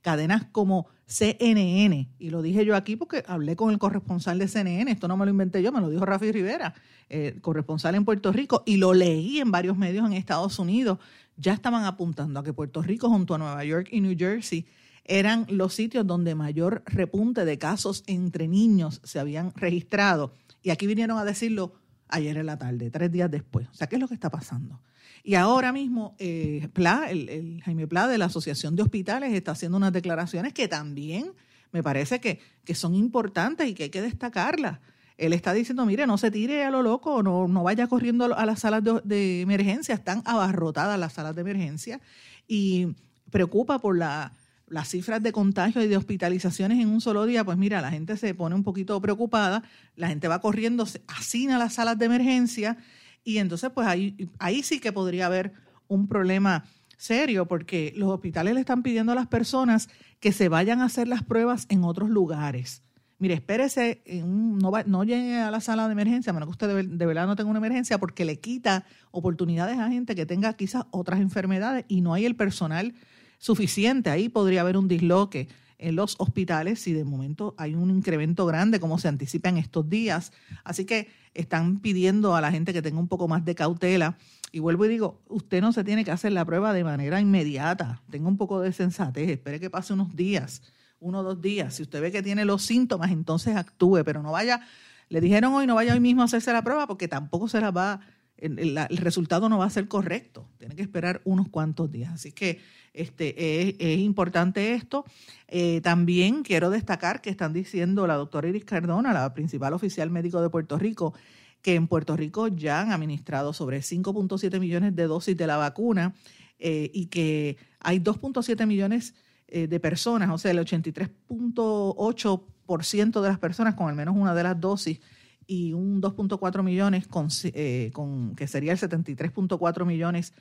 Cadenas 0.01 0.45
como 0.51 0.87
CNN, 1.07 2.09
y 2.19 2.29
lo 2.29 2.41
dije 2.41 2.65
yo 2.65 2.75
aquí 2.75 2.95
porque 2.95 3.23
hablé 3.27 3.55
con 3.55 3.71
el 3.71 3.79
corresponsal 3.79 4.37
de 4.37 4.47
CNN, 4.47 4.91
esto 4.91 5.07
no 5.07 5.17
me 5.17 5.25
lo 5.25 5.31
inventé 5.31 5.63
yo, 5.63 5.71
me 5.71 5.81
lo 5.81 5.89
dijo 5.89 6.05
Rafi 6.05 6.31
Rivera, 6.31 6.75
eh, 7.09 7.39
corresponsal 7.41 7.95
en 7.95 8.05
Puerto 8.05 8.31
Rico, 8.31 8.63
y 8.65 8.77
lo 8.77 8.93
leí 8.93 9.39
en 9.39 9.51
varios 9.51 9.75
medios 9.75 10.05
en 10.05 10.13
Estados 10.13 10.59
Unidos, 10.59 10.99
ya 11.35 11.53
estaban 11.53 11.83
apuntando 11.85 12.39
a 12.39 12.43
que 12.43 12.53
Puerto 12.53 12.81
Rico 12.81 13.09
junto 13.09 13.35
a 13.35 13.37
Nueva 13.37 13.63
York 13.65 13.87
y 13.91 14.01
New 14.01 14.15
Jersey 14.17 14.65
eran 15.07 15.45
los 15.49 15.73
sitios 15.73 16.05
donde 16.05 16.35
mayor 16.35 16.83
repunte 16.85 17.45
de 17.45 17.57
casos 17.57 18.03
entre 18.07 18.47
niños 18.47 19.01
se 19.03 19.19
habían 19.19 19.53
registrado. 19.55 20.33
Y 20.61 20.69
aquí 20.69 20.85
vinieron 20.85 21.17
a 21.17 21.25
decirlo 21.25 21.73
ayer 22.09 22.37
en 22.37 22.45
la 22.45 22.57
tarde, 22.57 22.91
tres 22.91 23.11
días 23.11 23.31
después. 23.31 23.67
O 23.69 23.73
sea, 23.73 23.87
¿qué 23.87 23.95
es 23.95 24.01
lo 24.01 24.07
que 24.07 24.13
está 24.13 24.29
pasando? 24.29 24.81
Y 25.23 25.35
ahora 25.35 25.71
mismo, 25.71 26.15
eh, 26.19 26.69
Pla, 26.73 27.07
el, 27.09 27.61
Jaime 27.63 27.87
Pla 27.87 28.07
de 28.07 28.17
la 28.17 28.25
Asociación 28.25 28.75
de 28.75 28.83
Hospitales 28.83 29.33
está 29.33 29.51
haciendo 29.51 29.77
unas 29.77 29.91
declaraciones 29.91 30.53
que 30.53 30.67
también 30.67 31.33
me 31.71 31.83
parece 31.83 32.19
que, 32.19 32.39
que 32.63 32.75
son 32.75 32.95
importantes 32.95 33.67
y 33.67 33.73
que 33.73 33.83
hay 33.83 33.89
que 33.89 34.01
destacarlas. 34.01 34.79
Él 35.17 35.33
está 35.33 35.51
diciendo, 35.53 35.85
mire, 35.85 36.05
no 36.05 36.17
se 36.17 36.31
tire 36.31 36.63
a 36.63 36.71
lo 36.71 36.83
loco, 36.83 37.23
no, 37.23 37.47
no 37.47 37.63
vaya 37.63 37.87
corriendo 37.87 38.35
a 38.35 38.45
las 38.45 38.59
salas 38.59 38.83
de, 39.03 39.41
emergencia, 39.41 39.95
están 39.95 40.21
abarrotadas 40.25 40.99
las 40.99 41.13
salas 41.13 41.35
de 41.35 41.41
emergencia 41.41 41.99
y 42.47 42.95
preocupa 43.31 43.79
por 43.79 43.97
la, 43.97 44.31
las 44.67 44.89
cifras 44.89 45.23
de 45.23 45.31
contagio 45.31 45.81
y 45.81 45.87
de 45.87 45.97
hospitalizaciones 45.97 46.79
en 46.79 46.89
un 46.89 47.01
solo 47.01 47.25
día, 47.25 47.43
pues 47.43 47.57
mira, 47.57 47.81
la 47.81 47.89
gente 47.89 48.17
se 48.17 48.33
pone 48.33 48.55
un 48.55 48.63
poquito 48.63 48.99
preocupada, 49.01 49.63
la 49.95 50.09
gente 50.09 50.27
va 50.27 50.41
corriendo, 50.41 50.85
se 50.85 51.01
a 51.07 51.57
las 51.57 51.73
salas 51.73 51.97
de 51.97 52.05
emergencia 52.05 52.77
y 53.23 53.39
entonces, 53.39 53.69
pues 53.73 53.87
ahí, 53.87 54.29
ahí 54.39 54.63
sí 54.63 54.79
que 54.79 54.91
podría 54.91 55.25
haber 55.25 55.53
un 55.87 56.07
problema 56.07 56.65
serio, 56.97 57.47
porque 57.47 57.93
los 57.95 58.09
hospitales 58.09 58.53
le 58.53 58.61
están 58.61 58.83
pidiendo 58.83 59.11
a 59.11 59.15
las 59.15 59.27
personas 59.27 59.89
que 60.19 60.31
se 60.31 60.49
vayan 60.49 60.81
a 60.81 60.85
hacer 60.85 61.07
las 61.07 61.23
pruebas 61.23 61.65
en 61.69 61.83
otros 61.83 62.09
lugares. 62.09 62.83
Mire, 63.19 63.33
espérese, 63.33 64.03
no, 64.25 64.71
no 64.85 65.03
llegue 65.03 65.37
a 65.37 65.49
la 65.49 65.59
sala 65.59 65.87
de 65.87 65.93
emergencia, 65.93 66.29
a 66.29 66.33
menos 66.33 66.47
que 66.47 66.51
usted 66.51 66.85
de, 66.85 67.05
verdad 67.05 67.25
no 67.25 67.35
tenga 67.35 67.49
una 67.49 67.57
emergencia, 67.57 67.97
porque 67.97 68.25
le 68.25 68.39
quita 68.39 68.85
oportunidades 69.11 69.79
a 69.79 69.89
gente 69.89 70.13
que 70.13 70.25
tenga 70.25 70.53
quizás 70.53 70.85
otras 70.91 71.19
enfermedades 71.19 71.85
y 71.87 72.01
no 72.01 72.13
hay 72.13 72.25
el 72.25 72.35
personal 72.35 72.93
suficiente. 73.37 74.09
Ahí 74.09 74.29
podría 74.29 74.61
haber 74.61 74.77
un 74.77 74.87
disloque 74.87 75.47
en 75.79 75.95
los 75.95 76.15
hospitales 76.19 76.79
si 76.79 76.93
de 76.93 77.03
momento 77.03 77.53
hay 77.57 77.75
un 77.75 77.89
incremento 77.91 78.45
grande 78.45 78.79
como 78.79 78.97
se 78.97 79.07
anticipa 79.07 79.49
en 79.49 79.57
estos 79.57 79.89
días. 79.89 80.31
Así 80.63 80.85
que 80.85 81.09
están 81.33 81.79
pidiendo 81.79 82.35
a 82.35 82.41
la 82.41 82.51
gente 82.51 82.73
que 82.73 82.81
tenga 82.81 82.99
un 82.99 83.07
poco 83.07 83.27
más 83.27 83.45
de 83.45 83.55
cautela. 83.55 84.17
Y 84.51 84.59
vuelvo 84.59 84.85
y 84.85 84.89
digo, 84.89 85.21
usted 85.27 85.61
no 85.61 85.71
se 85.71 85.83
tiene 85.83 86.03
que 86.03 86.11
hacer 86.11 86.31
la 86.31 86.45
prueba 86.45 86.73
de 86.73 86.83
manera 86.83 87.19
inmediata. 87.21 88.01
Tenga 88.09 88.27
un 88.27 88.37
poco 88.37 88.59
de 88.61 88.71
sensatez, 88.71 89.29
espere 89.29 89.59
que 89.59 89.69
pase 89.69 89.93
unos 89.93 90.15
días, 90.15 90.61
uno 90.99 91.19
o 91.19 91.23
dos 91.23 91.41
días. 91.41 91.75
Si 91.75 91.83
usted 91.83 92.01
ve 92.01 92.11
que 92.11 92.23
tiene 92.23 92.45
los 92.45 92.63
síntomas, 92.63 93.11
entonces 93.11 93.55
actúe, 93.55 94.03
pero 94.03 94.23
no 94.23 94.31
vaya, 94.31 94.61
le 95.09 95.21
dijeron 95.21 95.53
hoy, 95.53 95.67
no 95.67 95.75
vaya 95.75 95.93
hoy 95.93 95.99
mismo 95.99 96.21
a 96.21 96.25
hacerse 96.25 96.51
la 96.53 96.63
prueba 96.63 96.87
porque 96.87 97.07
tampoco 97.07 97.47
se 97.47 97.61
la 97.61 97.71
va 97.71 97.99
el, 98.37 98.97
resultado 98.97 99.49
no 99.49 99.57
va 99.57 99.65
a 99.65 99.69
ser 99.69 99.87
correcto. 99.87 100.47
Tiene 100.57 100.75
que 100.75 100.81
esperar 100.81 101.21
unos 101.25 101.49
cuantos 101.49 101.91
días. 101.91 102.13
Así 102.13 102.31
que 102.31 102.59
este, 102.93 103.93
es, 103.93 103.99
importante 103.99 104.73
esto. 104.73 105.05
Eh, 105.47 105.81
también 105.81 106.43
quiero 106.43 106.69
destacar 106.69 107.21
que 107.21 107.29
están 107.29 107.53
diciendo 107.53 108.07
la 108.07 108.15
doctora 108.15 108.47
Iris 108.47 108.65
Cardona, 108.65 109.13
la 109.13 109.33
principal 109.33 109.73
oficial 109.73 110.09
médico 110.09 110.41
de 110.41 110.49
Puerto 110.49 110.77
Rico, 110.77 111.13
que 111.61 111.75
en 111.75 111.87
Puerto 111.87 112.15
Rico 112.15 112.47
ya 112.47 112.81
han 112.81 112.91
administrado 112.91 113.53
sobre 113.53 113.79
5.7 113.79 114.59
millones 114.59 114.95
de 114.95 115.03
dosis 115.03 115.35
de 115.35 115.47
la 115.47 115.57
vacuna 115.57 116.13
eh, 116.59 116.89
y 116.93 117.07
que 117.07 117.57
hay 117.79 117.99
2.7 117.99 118.65
millones 118.65 119.15
eh, 119.47 119.67
de 119.67 119.79
personas, 119.79 120.29
o 120.29 120.37
sea, 120.37 120.51
el 120.51 120.59
83.8% 120.59 123.21
de 123.21 123.27
las 123.27 123.39
personas 123.39 123.75
con 123.75 123.87
al 123.87 123.95
menos 123.95 124.15
una 124.15 124.35
de 124.35 124.43
las 124.43 124.59
dosis 124.59 124.99
y 125.47 125.73
un 125.73 126.01
2.4 126.01 126.61
millones, 126.61 127.07
eh, 127.53 127.89
con, 127.93 128.35
que 128.35 128.47
sería 128.47 128.73
el 128.73 128.77
73.4 128.77 129.85
millones 129.85 130.33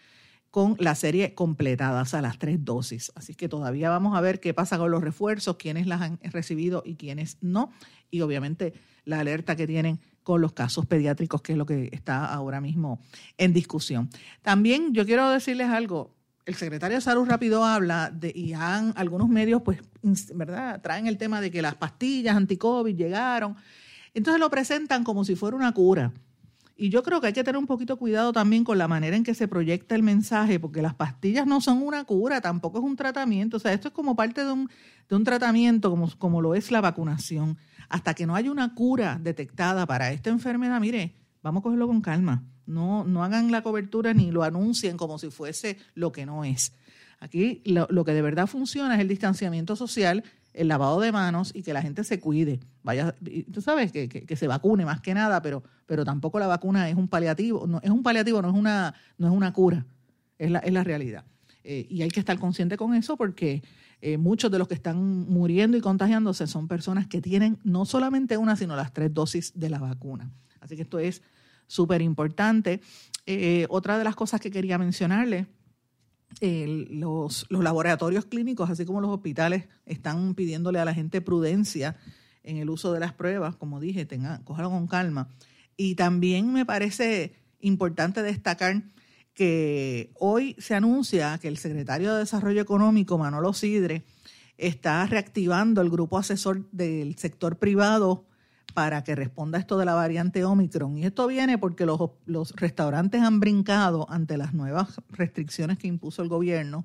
con 0.51 0.77
la 0.79 0.95
serie 0.95 1.35
completada, 1.35 2.03
o 2.03 2.05
sea, 2.05 2.23
las 2.23 2.39
tres 2.39 2.65
dosis. 2.65 3.13
Así 3.15 3.35
que 3.35 3.49
todavía 3.49 3.91
vamos 3.91 4.17
a 4.17 4.21
ver 4.21 4.41
qué 4.41 4.55
pasa 4.55 4.79
con 4.79 4.91
los 4.91 5.03
refuerzos, 5.03 5.57
quiénes 5.57 5.87
las 5.87 6.01
han 6.01 6.19
recibido 6.23 6.83
y 6.85 6.97
quiénes 6.97 7.39
no. 7.41 7.71
Y 8.11 8.21
obviamente 8.23 8.73
la 9.05 9.21
alerta 9.21 9.55
que 9.55 9.67
tienen 9.67 10.01
con 10.23 10.41
los 10.41 10.53
casos 10.53 10.87
pediátricos, 10.87 11.43
que 11.43 11.53
es 11.53 11.59
lo 11.59 11.67
que 11.67 11.89
está 11.93 12.25
ahora 12.25 12.61
mismo 12.61 13.01
en 13.39 13.53
discusión. 13.53 14.09
También 14.43 14.93
yo 14.93 15.05
quiero 15.07 15.31
decirles 15.31 15.69
algo. 15.69 16.15
El 16.47 16.55
secretario 16.55 16.97
de 16.97 17.01
Salud 17.01 17.29
rápido 17.29 17.65
habla 17.65 18.11
de, 18.11 18.33
y 18.35 18.53
han, 18.53 18.93
algunos 18.97 19.29
medios, 19.29 19.63
pues, 19.63 19.81
¿verdad? 20.35 20.81
Traen 20.81 21.07
el 21.07 21.19
tema 21.19 21.41
de 21.41 21.51
que 21.51 21.61
las 21.61 21.75
pastillas 21.75 22.37
anti-COVID 22.37 22.97
llegaron 22.97 23.57
entonces 24.19 24.41
lo 24.41 24.51
presentan 24.51 25.05
como 25.05 25.25
si 25.25 25.37
fuera 25.37 25.57
una 25.57 25.73
cura. 25.73 26.13
Y 26.79 26.91
yo 26.91 27.03
creo 27.03 27.21
que 27.21 27.29
hay 27.29 27.33
que 27.33 27.43
tener 27.43 27.59
un 27.59 27.67
poquito 27.67 27.97
cuidado 27.97 28.33
también 28.33 28.63
con 28.63 28.77
la 28.77 28.87
manera 28.87 29.17
en 29.17 29.25
que 29.25 29.35
se 29.35 29.49
proyecta 29.49 29.95
el 29.95 30.03
mensaje, 30.03 30.61
porque 30.61 30.83
las 30.83 30.95
pastillas 30.95 31.47
no 31.47 31.63
son 31.63 31.83
una 31.83 32.05
cura, 32.05 32.43
tampoco 32.43 32.79
es 32.79 32.85
un 32.85 32.97
tratamiento. 32.97 33.57
O 33.57 33.61
sea, 33.61 33.73
esto 33.73 33.89
es 33.89 33.95
como 33.95 34.15
parte 34.15 34.45
de 34.45 34.53
un, 34.53 34.69
de 35.09 35.17
un 35.17 35.25
tratamiento, 35.25 35.89
como, 35.89 36.11
como 36.19 36.43
lo 36.43 36.55
es 36.55 36.71
la 36.71 36.83
vacunación. 36.83 37.57
Hasta 37.89 38.13
que 38.13 38.27
no 38.27 38.37
haya 38.37 38.51
una 38.51 38.75
cura 38.75 39.19
detectada 39.23 39.87
para 39.87 40.13
esta 40.13 40.29
enfermedad, 40.29 40.79
mire, 40.81 41.15
vamos 41.43 41.61
a 41.61 41.65
cogerlo 41.65 41.87
con 41.87 42.03
calma. 42.03 42.45
No, 42.67 43.05
no 43.05 43.25
hagan 43.25 43.51
la 43.51 43.63
cobertura 43.63 44.13
ni 44.13 44.31
lo 44.31 44.43
anuncien 44.43 44.99
como 44.99 45.19
si 45.19 45.31
fuese 45.31 45.79
lo 45.95 46.13
que 46.13 46.27
no 46.27 46.45
es. 46.45 46.73
Aquí 47.21 47.63
lo, 47.65 47.87
lo 47.89 48.05
que 48.05 48.13
de 48.13 48.21
verdad 48.21 48.47
funciona 48.47 48.97
es 48.97 49.01
el 49.01 49.09
distanciamiento 49.09 49.77
social, 49.77 50.25
el 50.57 50.69
lavado 50.69 51.01
de 51.01 51.13
manos 51.13 51.53
y 51.55 51.63
que 51.63 51.73
la 51.73 51.83
gente 51.83 52.03
se 52.03 52.19
cuide. 52.19 52.61
Vaya, 52.83 53.15
tú 53.53 53.61
sabes, 53.61 53.93
que, 53.93 54.09
que, 54.09 54.37
se 54.37 54.47
vacune 54.49 54.85
más 54.85 55.01
que 55.01 55.15
nada, 55.15 55.43
pero, 55.43 55.63
pero 55.85 56.05
tampoco 56.05 56.39
la 56.39 56.47
vacuna 56.47 56.89
es 56.89 56.97
un 56.97 57.09
paliativo, 57.09 57.67
no, 57.67 57.81
es 57.83 57.91
un 57.91 58.03
paliativo, 58.03 58.41
no 58.41 58.49
es 58.49 58.55
una, 58.55 58.95
no 59.19 59.27
es 59.27 59.33
una 59.33 59.53
cura, 59.53 59.87
es 60.39 60.51
la, 60.51 60.59
es 60.61 60.73
la 60.73 60.83
realidad. 60.83 61.25
Eh, 61.63 61.87
y 61.91 62.03
hay 62.03 62.09
que 62.09 62.21
estar 62.21 62.39
consciente 62.39 62.77
con 62.77 62.95
eso 62.95 63.17
porque 63.17 63.63
eh, 64.01 64.17
muchos 64.19 64.51
de 64.51 64.59
los 64.59 64.67
que 64.67 64.75
están 64.75 65.29
muriendo 65.29 65.77
y 65.77 65.81
contagiándose 65.81 66.47
son 66.47 66.69
personas 66.69 67.07
que 67.07 67.21
tienen 67.21 67.59
no 67.63 67.85
solamente 67.85 68.37
una, 68.37 68.57
sino 68.57 68.77
las 68.77 68.93
tres 68.93 69.13
dosis 69.13 69.53
de 69.55 69.69
la 69.69 69.79
vacuna. 69.79 70.31
Así 70.61 70.77
que 70.77 70.83
esto 70.83 70.99
es 70.99 71.23
súper 71.67 72.01
importante. 72.01 72.81
Eh, 73.27 73.67
otra 73.69 73.99
de 73.99 74.05
las 74.05 74.17
cosas 74.17 74.41
que 74.41 74.51
quería 74.51 74.79
mencionarle 76.41 76.87
los, 76.91 77.47
laboratorios 77.51 78.27
clínicos, 78.27 78.71
así 78.71 78.85
como 78.85 79.01
los 79.01 79.11
hospitales, 79.11 79.69
están 79.85 80.35
pidiéndole 80.35 80.79
a 80.79 80.85
la 80.85 80.95
gente 80.95 81.21
prudencia 81.21 81.97
en 82.43 82.59
el 82.59 82.71
uso 82.71 82.93
de 82.93 83.01
las 83.01 83.13
pruebas, 83.13 83.57
como 83.57 83.81
dije, 83.81 84.07
tenga, 84.07 84.41
cójalo 84.45 84.71
con 84.71 84.87
calma. 84.87 85.29
Y 85.77 85.95
también 85.95 86.53
me 86.53 86.65
parece 86.65 87.35
importante 87.61 88.23
destacar 88.23 88.85
que 89.35 90.11
hoy 90.15 90.57
se 90.59 90.75
anuncia 90.75 91.39
que 91.39 91.49
el 91.49 91.59
secretario 91.59 92.15
de 92.15 92.21
Desarrollo 92.21 92.63
Económico, 92.63 93.19
Manolo 93.19 93.53
Sidre, 93.53 94.05
está 94.57 95.05
reactivando 95.07 95.83
el 95.83 95.91
grupo 95.91 96.19
asesor 96.19 96.71
del 96.71 97.17
sector 97.19 97.59
privado 97.59 98.27
para 98.77 99.03
que 99.05 99.15
responda 99.15 99.59
esto 99.59 99.79
de 99.79 99.87
la 99.87 99.95
variante 99.95 100.45
Omicron. 100.45 100.99
Y 100.99 101.07
esto 101.07 101.27
viene 101.27 101.57
porque 101.57 101.87
los, 101.87 102.53
restaurantes 102.57 103.23
han 103.23 103.41
brincado 103.41 104.07
ante 104.11 104.37
las 104.37 104.53
nuevas 104.53 105.01
restricciones 105.09 105.79
que 105.79 105.87
impuso 105.87 106.21
el 106.21 106.29
gobierno 106.29 106.85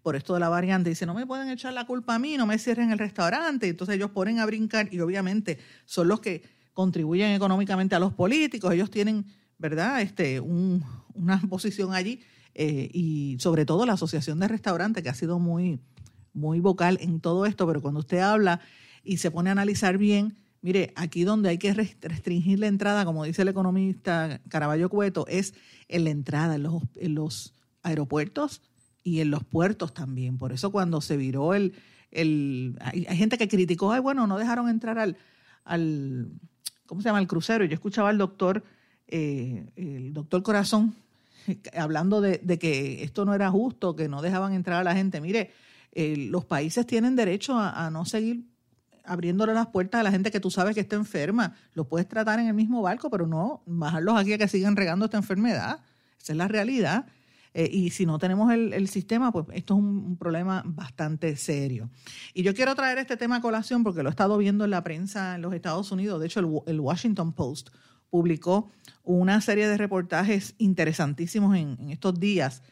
por 0.00 0.16
esto 0.16 0.32
de 0.32 0.40
la 0.40 0.48
variante. 0.48 0.88
Dice, 0.88 1.04
no 1.04 1.12
me 1.12 1.26
pueden 1.26 1.50
echar 1.50 1.74
la 1.74 1.84
culpa 1.84 2.14
a 2.14 2.18
mí, 2.18 2.38
no 2.38 2.46
me 2.46 2.56
cierren 2.58 2.90
el 2.90 2.98
restaurante. 2.98 3.68
Entonces 3.68 3.96
ellos 3.96 4.12
ponen 4.12 4.38
a 4.38 4.46
brincar 4.46 4.88
y 4.90 4.98
obviamente 5.00 5.58
son 5.84 6.08
los 6.08 6.20
que 6.20 6.42
contribuyen 6.72 7.32
económicamente 7.32 7.94
a 7.94 7.98
los 7.98 8.14
políticos. 8.14 8.72
Ellos 8.72 8.90
tienen, 8.90 9.26
¿verdad?, 9.58 10.00
este, 10.00 10.40
una 10.40 11.38
posición 11.50 11.92
allí. 11.92 12.22
Eh, 12.54 12.88
y 12.94 13.36
sobre 13.40 13.66
todo 13.66 13.84
la 13.84 13.92
Asociación 13.92 14.40
de 14.40 14.48
Restaurantes, 14.48 15.02
que 15.02 15.10
ha 15.10 15.14
sido 15.14 15.38
muy, 15.38 15.80
muy 16.32 16.60
vocal 16.60 16.96
en 17.02 17.20
todo 17.20 17.44
esto, 17.44 17.66
pero 17.66 17.82
cuando 17.82 18.00
usted 18.00 18.20
habla 18.20 18.60
y 19.04 19.18
se 19.18 19.30
pone 19.30 19.50
a 19.50 19.52
analizar 19.52 19.98
bien, 19.98 20.45
Mire, 20.62 20.92
aquí 20.96 21.24
donde 21.24 21.48
hay 21.48 21.58
que 21.58 21.72
restringir 21.72 22.58
la 22.58 22.66
entrada, 22.66 23.04
como 23.04 23.24
dice 23.24 23.42
el 23.42 23.48
economista 23.48 24.40
Caraballo 24.48 24.88
Cueto, 24.88 25.26
es 25.28 25.54
en 25.88 26.04
la 26.04 26.10
entrada, 26.10 26.56
en 26.56 27.14
los, 27.14 27.54
aeropuertos 27.82 28.62
y 29.04 29.20
en 29.20 29.30
los 29.30 29.44
puertos 29.44 29.94
también. 29.94 30.38
Por 30.38 30.52
eso 30.52 30.72
cuando 30.72 31.00
se 31.00 31.16
viró 31.16 31.54
el... 31.54 31.74
el 32.10 32.76
hay, 32.80 33.04
gente 33.16 33.38
que 33.38 33.46
criticó, 33.46 33.92
ay, 33.92 34.00
bueno, 34.00 34.26
no 34.26 34.38
dejaron 34.38 34.68
entrar 34.68 34.98
al, 34.98 35.16
al 35.64 36.32
¿cómo 36.86 37.00
se 37.00 37.08
llama? 37.08 37.20
El 37.20 37.28
crucero. 37.28 37.64
Yo 37.64 37.74
escuchaba 37.74 38.08
al 38.08 38.18
doctor, 38.18 38.64
eh, 39.06 39.70
el 39.76 40.12
doctor 40.12 40.42
Corazón, 40.42 40.96
hablando 41.78 42.20
de, 42.20 42.40
que 42.58 43.04
esto 43.04 43.24
no 43.24 43.34
era 43.34 43.50
justo, 43.50 43.94
que 43.94 44.08
no 44.08 44.20
dejaban 44.20 44.52
entrar 44.52 44.80
a 44.80 44.84
la 44.84 44.96
gente. 44.96 45.20
Mire, 45.20 45.52
eh, 45.92 46.16
los 46.16 46.44
países 46.44 46.86
tienen 46.86 47.14
derecho 47.14 47.56
a 47.56 47.88
no 47.90 48.04
seguir 48.04 48.55
abriéndole 49.06 49.54
las 49.54 49.68
puertas 49.68 50.00
a 50.00 50.04
la 50.04 50.10
gente 50.10 50.30
que 50.30 50.40
tú 50.40 50.50
sabes 50.50 50.74
que 50.74 50.80
está 50.80 50.96
enferma. 50.96 51.54
Lo 51.74 51.88
puedes 51.88 52.08
tratar 52.08 52.38
en 52.40 52.46
el 52.46 52.54
mismo 52.54 52.82
barco, 52.82 53.10
pero 53.10 53.26
no 53.26 53.62
bajarlos 53.66 54.18
aquí 54.18 54.32
a 54.32 54.38
que 54.38 54.48
sigan 54.48 54.76
regando 54.76 55.04
esta 55.04 55.16
enfermedad. 55.16 55.80
Esa 56.20 56.32
es 56.32 56.36
la 56.36 56.48
realidad. 56.48 57.06
Eh, 57.54 57.70
y 57.72 57.90
si 57.90 58.04
no 58.04 58.18
tenemos 58.18 58.52
el, 58.52 58.88
sistema, 58.88 59.32
pues 59.32 59.46
esto 59.54 59.74
es 59.74 59.80
un, 59.80 60.16
problema 60.18 60.62
bastante 60.66 61.36
serio. 61.36 61.88
Y 62.34 62.42
yo 62.42 62.54
quiero 62.54 62.74
traer 62.74 62.98
este 62.98 63.16
tema 63.16 63.36
a 63.36 63.40
colación 63.40 63.82
porque 63.82 64.02
lo 64.02 64.08
he 64.08 64.10
estado 64.10 64.36
viendo 64.36 64.64
en 64.64 64.70
la 64.70 64.84
prensa 64.84 65.36
en 65.36 65.42
los 65.42 65.54
Estados 65.54 65.90
Unidos. 65.90 66.20
De 66.20 66.26
hecho, 66.26 66.64
el, 66.66 66.80
Washington 66.80 67.32
Post 67.32 67.70
publicó 68.10 68.70
una 69.04 69.40
serie 69.40 69.68
de 69.68 69.78
reportajes 69.78 70.54
interesantísimos 70.58 71.56
en 71.56 71.90
estos 71.90 72.20
días 72.20 72.62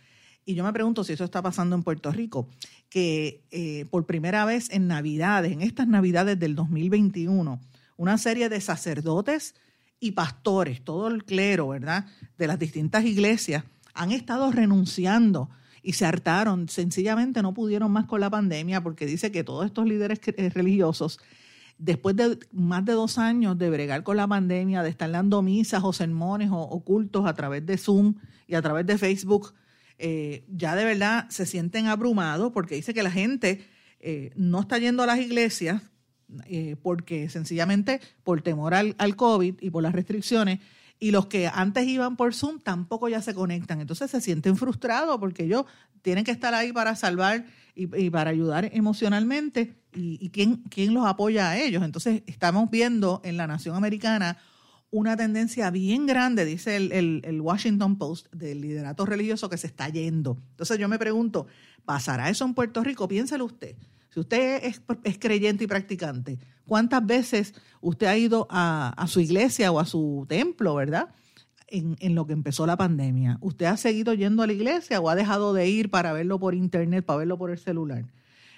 y 0.46 0.54
yo 0.54 0.64
me 0.64 0.72
pregunto 0.72 1.04
si 1.04 1.14
eso 1.14 1.24
está 1.24 1.40
pasando 1.40 1.74
en 1.74 1.82
Puerto 1.82 2.10
Rico, 2.12 2.48
que 2.94 3.42
eh, 3.50 3.86
por 3.90 4.06
primera 4.06 4.44
vez 4.44 4.70
en 4.70 4.86
Navidades, 4.86 5.50
en 5.50 5.62
estas 5.62 5.88
Navidades 5.88 6.38
del 6.38 6.54
2021, 6.54 7.60
una 7.96 8.18
serie 8.18 8.48
de 8.48 8.60
sacerdotes 8.60 9.56
y 9.98 10.12
pastores, 10.12 10.80
todo 10.84 11.08
el 11.08 11.24
clero, 11.24 11.66
¿verdad?, 11.66 12.06
de 12.38 12.46
las 12.46 12.56
distintas 12.56 13.04
iglesias, 13.04 13.64
han 13.94 14.12
estado 14.12 14.52
renunciando 14.52 15.50
y 15.82 15.94
se 15.94 16.06
hartaron, 16.06 16.68
sencillamente 16.68 17.42
no 17.42 17.52
pudieron 17.52 17.90
más 17.90 18.04
con 18.04 18.20
la 18.20 18.30
pandemia 18.30 18.80
porque 18.80 19.06
dice 19.06 19.32
que 19.32 19.42
todos 19.42 19.66
estos 19.66 19.86
líderes 19.86 20.20
eh, 20.26 20.50
religiosos, 20.50 21.18
después 21.78 22.14
de 22.14 22.38
más 22.52 22.84
de 22.84 22.92
dos 22.92 23.18
años 23.18 23.58
de 23.58 23.70
bregar 23.70 24.04
con 24.04 24.18
la 24.18 24.28
pandemia, 24.28 24.84
de 24.84 24.90
estar 24.90 25.10
dando 25.10 25.42
misas 25.42 25.82
o 25.82 25.92
sermones 25.92 26.52
o, 26.52 26.60
o 26.60 26.84
cultos 26.84 27.26
a 27.26 27.34
través 27.34 27.66
de 27.66 27.76
Zoom 27.76 28.14
y 28.46 28.54
a 28.54 28.62
través 28.62 28.86
de 28.86 28.98
Facebook, 28.98 29.52
eh, 29.98 30.44
ya 30.48 30.74
de 30.74 30.84
verdad 30.84 31.26
se 31.30 31.46
sienten 31.46 31.86
abrumados 31.86 32.52
porque 32.52 32.74
dice 32.74 32.94
que 32.94 33.02
la 33.02 33.10
gente 33.10 33.64
eh, 34.00 34.32
no 34.36 34.60
está 34.60 34.78
yendo 34.78 35.02
a 35.02 35.06
las 35.06 35.18
iglesias 35.18 35.82
eh, 36.46 36.76
porque 36.82 37.28
sencillamente 37.28 38.00
por 38.22 38.42
temor 38.42 38.74
al, 38.74 39.16
COVID 39.16 39.56
y 39.60 39.70
por 39.70 39.82
las 39.82 39.92
restricciones, 39.92 40.58
y 40.98 41.10
los 41.10 41.26
que 41.26 41.48
antes 41.48 41.86
iban 41.86 42.16
por 42.16 42.34
Zoom 42.34 42.60
tampoco 42.60 43.08
ya 43.08 43.20
se 43.20 43.34
conectan. 43.34 43.80
Entonces 43.80 44.10
se 44.10 44.20
sienten 44.20 44.56
frustrados 44.56 45.18
porque 45.18 45.44
ellos 45.44 45.64
tienen 46.02 46.24
que 46.24 46.30
estar 46.30 46.54
ahí 46.54 46.72
para 46.72 46.96
salvar 46.96 47.44
y, 47.74 48.10
para 48.10 48.30
ayudar 48.30 48.70
emocionalmente. 48.72 49.74
¿Y, 49.94 50.18
y 50.24 50.30
quién, 50.30 50.62
quién 50.70 50.94
los 50.94 51.06
apoya 51.06 51.50
a 51.50 51.58
ellos? 51.58 51.82
Entonces 51.82 52.22
estamos 52.26 52.70
viendo 52.70 53.20
en 53.24 53.36
la 53.36 53.46
nación 53.46 53.76
americana 53.76 54.38
una 54.94 55.16
tendencia 55.16 55.72
bien 55.72 56.06
grande, 56.06 56.44
dice 56.44 56.76
el, 56.76 57.40
Washington 57.40 57.98
Post, 57.98 58.32
del 58.32 58.60
liderato 58.60 59.04
religioso 59.04 59.50
que 59.50 59.56
se 59.56 59.66
está 59.66 59.88
yendo. 59.88 60.38
Entonces 60.50 60.78
yo 60.78 60.88
me 60.88 61.00
pregunto, 61.00 61.48
¿pasará 61.84 62.30
eso 62.30 62.44
en 62.44 62.54
Puerto 62.54 62.84
Rico? 62.84 63.08
Piénselo 63.08 63.44
usted. 63.44 63.74
Si 64.10 64.20
usted 64.20 64.62
es, 64.62 65.18
creyente 65.18 65.64
y 65.64 65.66
practicante, 65.66 66.38
¿cuántas 66.64 67.04
veces 67.04 67.54
usted 67.80 68.06
ha 68.06 68.16
ido 68.16 68.46
a, 68.48 69.04
su 69.08 69.18
iglesia 69.18 69.72
o 69.72 69.80
a 69.80 69.84
su 69.84 70.26
templo, 70.28 70.76
verdad? 70.76 71.08
En, 71.66 72.14
lo 72.14 72.24
que 72.28 72.32
empezó 72.32 72.64
la 72.64 72.76
pandemia. 72.76 73.38
¿Usted 73.40 73.66
ha 73.66 73.76
seguido 73.76 74.14
yendo 74.14 74.44
a 74.44 74.46
la 74.46 74.52
iglesia 74.52 75.00
o 75.00 75.10
ha 75.10 75.16
dejado 75.16 75.54
de 75.54 75.68
ir 75.68 75.90
para 75.90 76.12
verlo 76.12 76.38
por 76.38 76.54
internet, 76.54 77.04
para 77.04 77.18
verlo 77.18 77.36
por 77.36 77.50
el 77.50 77.58
celular? 77.58 78.04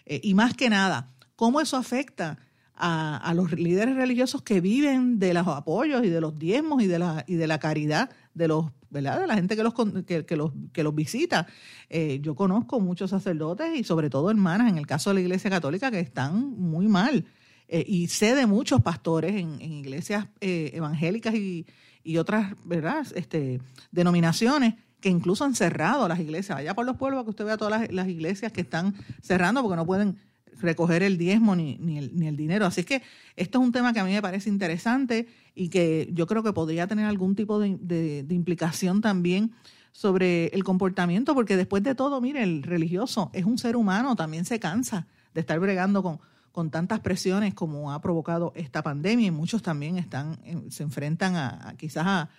Eh, 0.05 0.20
y 0.22 0.35
más 0.35 0.53
que 0.53 0.68
nada, 0.68 1.14
¿cómo 1.35 1.62
eso 1.62 1.79
afecta 1.79 2.37
a, 2.76 3.32
los 3.34 3.52
líderes 3.52 3.96
religiosos 3.96 4.42
que 4.42 4.60
viven 4.60 5.18
de 5.18 5.32
los 5.34 5.46
apoyos 5.48 6.04
y 6.04 6.10
de 6.10 6.20
los 6.20 6.38
diezmos 6.38 6.82
y 6.82 6.86
de 6.86 6.98
la, 6.98 7.24
y 7.26 7.34
de 7.34 7.46
la 7.46 7.58
caridad 7.58 8.10
de 8.34 8.48
los 8.48 8.66
¿verdad? 8.90 9.20
de 9.20 9.26
la 9.26 9.34
gente 9.34 9.56
que 9.56 9.62
los, 9.62 9.74
que, 9.74 10.36
los, 10.36 10.52
que 10.72 10.82
los 10.82 10.94
visita. 10.94 11.46
Eh, 11.88 12.20
yo 12.22 12.34
conozco 12.34 12.80
muchos 12.80 13.10
sacerdotes 13.10 13.76
y 13.76 13.84
sobre 13.84 14.10
todo 14.10 14.30
hermanas, 14.30 14.70
en 14.70 14.78
el 14.78 14.86
caso 14.86 15.10
de 15.10 15.14
la 15.14 15.20
Iglesia 15.20 15.50
Católica, 15.50 15.90
que 15.90 16.00
están 16.00 16.50
muy 16.50 16.86
mal. 16.86 17.24
Eh, 17.68 17.84
y 17.86 18.08
sé 18.08 18.34
de 18.34 18.46
muchos 18.46 18.80
pastores 18.80 19.34
en, 19.34 19.60
iglesias 19.60 20.28
eh, 20.40 20.70
evangélicas 20.74 21.34
y, 21.34 21.66
y, 22.04 22.18
otras 22.18 22.54
¿verdad? 22.64 23.04
Este, 23.14 23.60
denominaciones 23.90 24.74
que 25.00 25.08
incluso 25.08 25.44
han 25.44 25.54
cerrado 25.54 26.06
las 26.08 26.20
iglesias. 26.20 26.58
Allá 26.58 26.74
por 26.74 26.86
los 26.86 26.96
pueblos, 26.96 27.24
que 27.24 27.30
usted 27.30 27.44
vea 27.44 27.56
todas 27.56 27.90
las 27.90 28.08
iglesias 28.08 28.52
que 28.52 28.60
están 28.60 28.94
cerrando 29.20 29.62
porque 29.62 29.76
no 29.76 29.86
pueden 29.86 30.18
recoger 30.61 31.03
el 31.03 31.19
diezmo 31.19 31.55
ni, 31.57 31.77
ni, 31.79 31.99
el, 31.99 32.16
ni, 32.16 32.27
el, 32.27 32.37
dinero. 32.37 32.66
Así 32.66 32.81
es 32.81 32.87
que 32.87 33.03
esto 33.37 33.59
es 33.59 33.64
un 33.64 33.73
tema 33.73 33.92
que 33.92 34.01
a 34.01 34.05
mí 34.05 34.12
me 34.12 34.23
parece 34.23 34.49
interesante 34.49 35.29
y 35.55 35.69
que 35.69 36.09
yo 36.12 36.27
creo 36.27 36.42
que 36.42 36.53
podría 36.53 36.87
tener 36.87 37.07
algún 37.07 37.35
tipo 37.35 37.59
de, 37.59 37.77
de, 37.79 38.35
implicación 38.35 39.01
también 39.01 39.53
sobre 39.92 40.47
el 40.49 40.64
comportamiento, 40.64 41.35
porque 41.35 41.57
después 41.57 41.83
de 41.83 41.95
todo, 41.95 42.21
mire, 42.21 42.42
el 42.42 42.62
religioso 42.62 43.31
es 43.33 43.45
un 43.45 43.59
ser 43.59 43.77
humano, 43.77 44.16
también 44.16 44.45
se 44.45 44.61
cansa 44.61 45.07
de 45.35 45.40
estar 45.40 45.59
bregando 45.59 46.03
con, 46.03 46.21
con 46.53 46.71
tantas 46.71 47.01
presiones 47.01 47.55
como 47.55 47.92
ha 47.92 48.01
provocado 48.01 48.53
esta 48.57 48.83
pandemia 48.83 49.27
y 49.27 49.31
muchos 49.31 49.62
también 49.62 49.97
están 49.97 50.38
se 50.71 50.83
enfrentan 50.83 51.37
a 51.37 51.75
quizás 51.79 52.07
a, 52.07 52.31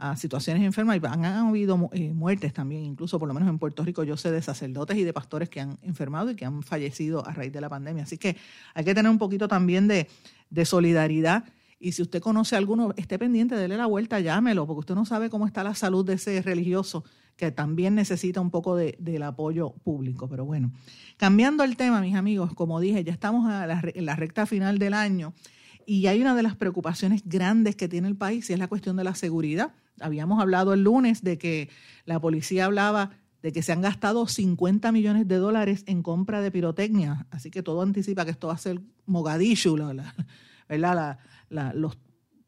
a 0.00 0.16
situaciones 0.16 0.62
enfermas 0.62 0.96
y 0.96 1.06
han, 1.06 1.24
habido 1.26 1.90
eh, 1.92 2.14
muertes 2.14 2.54
también, 2.54 2.84
incluso 2.84 3.18
por 3.18 3.28
lo 3.28 3.34
menos 3.34 3.50
en 3.50 3.58
Puerto 3.58 3.84
Rico 3.84 4.02
yo 4.02 4.16
sé 4.16 4.30
de 4.30 4.40
sacerdotes 4.40 4.96
y 4.96 5.04
de 5.04 5.12
pastores 5.12 5.50
que 5.50 5.60
han 5.60 5.78
enfermado 5.82 6.30
y 6.30 6.36
que 6.36 6.46
han 6.46 6.62
fallecido 6.62 7.26
a 7.26 7.34
raíz 7.34 7.52
de 7.52 7.60
la 7.60 7.68
pandemia. 7.68 8.04
Así 8.04 8.16
que 8.16 8.38
hay 8.72 8.82
que 8.82 8.94
tener 8.94 9.10
un 9.10 9.18
poquito 9.18 9.46
también 9.46 9.88
de, 9.88 10.08
solidaridad 10.64 11.44
y 11.78 11.92
si 11.92 12.00
usted 12.00 12.20
conoce 12.20 12.54
a 12.54 12.58
alguno, 12.58 12.94
esté 12.96 13.18
pendiente, 13.18 13.56
dele 13.56 13.76
la 13.76 13.84
vuelta, 13.84 14.20
llámelo, 14.20 14.66
porque 14.66 14.80
usted 14.80 14.94
no 14.94 15.04
sabe 15.04 15.28
cómo 15.28 15.46
está 15.46 15.62
la 15.62 15.74
salud 15.74 16.04
de 16.04 16.14
ese 16.14 16.40
religioso 16.40 17.04
que 17.36 17.50
también 17.50 17.94
necesita 17.94 18.40
un 18.40 18.50
poco 18.50 18.76
de, 18.76 18.96
del 18.98 19.22
apoyo 19.22 19.74
público. 19.84 20.28
Pero 20.28 20.46
bueno, 20.46 20.72
cambiando 21.18 21.62
el 21.62 21.76
tema, 21.76 22.00
mis 22.00 22.14
amigos, 22.14 22.54
como 22.54 22.80
dije, 22.80 23.04
ya 23.04 23.12
estamos 23.12 23.50
en 23.94 24.06
la 24.06 24.16
recta 24.16 24.46
final 24.46 24.78
del 24.78 24.94
año 24.94 25.34
y 25.86 26.06
hay 26.06 26.20
una 26.20 26.36
de 26.36 26.44
las 26.44 26.54
preocupaciones 26.54 27.22
grandes 27.24 27.74
que 27.74 27.88
tiene 27.88 28.06
el 28.06 28.16
país 28.16 28.48
y 28.48 28.52
es 28.52 28.58
la 28.58 28.68
cuestión 28.68 28.96
de 28.96 29.02
la 29.02 29.16
seguridad. 29.16 29.72
Habíamos 30.00 30.40
hablado 30.40 30.72
el 30.72 30.82
lunes 30.82 31.22
de 31.22 31.38
que 31.38 31.68
la 32.04 32.20
policía 32.20 32.64
hablaba 32.64 33.10
de 33.42 33.52
que 33.52 33.62
se 33.62 33.72
han 33.72 33.80
gastado 33.80 34.26
50 34.26 34.92
millones 34.92 35.26
de 35.26 35.36
dólares 35.36 35.84
en 35.86 36.02
compra 36.02 36.40
de 36.40 36.50
pirotecnia. 36.50 37.26
Así 37.30 37.50
que 37.50 37.62
todo 37.62 37.82
anticipa 37.82 38.24
que 38.24 38.30
esto 38.30 38.48
va 38.48 38.54
a 38.54 38.58
ser 38.58 38.80
Mogadishu, 39.06 39.76
¿verdad? 40.68 41.18
los 41.74 41.98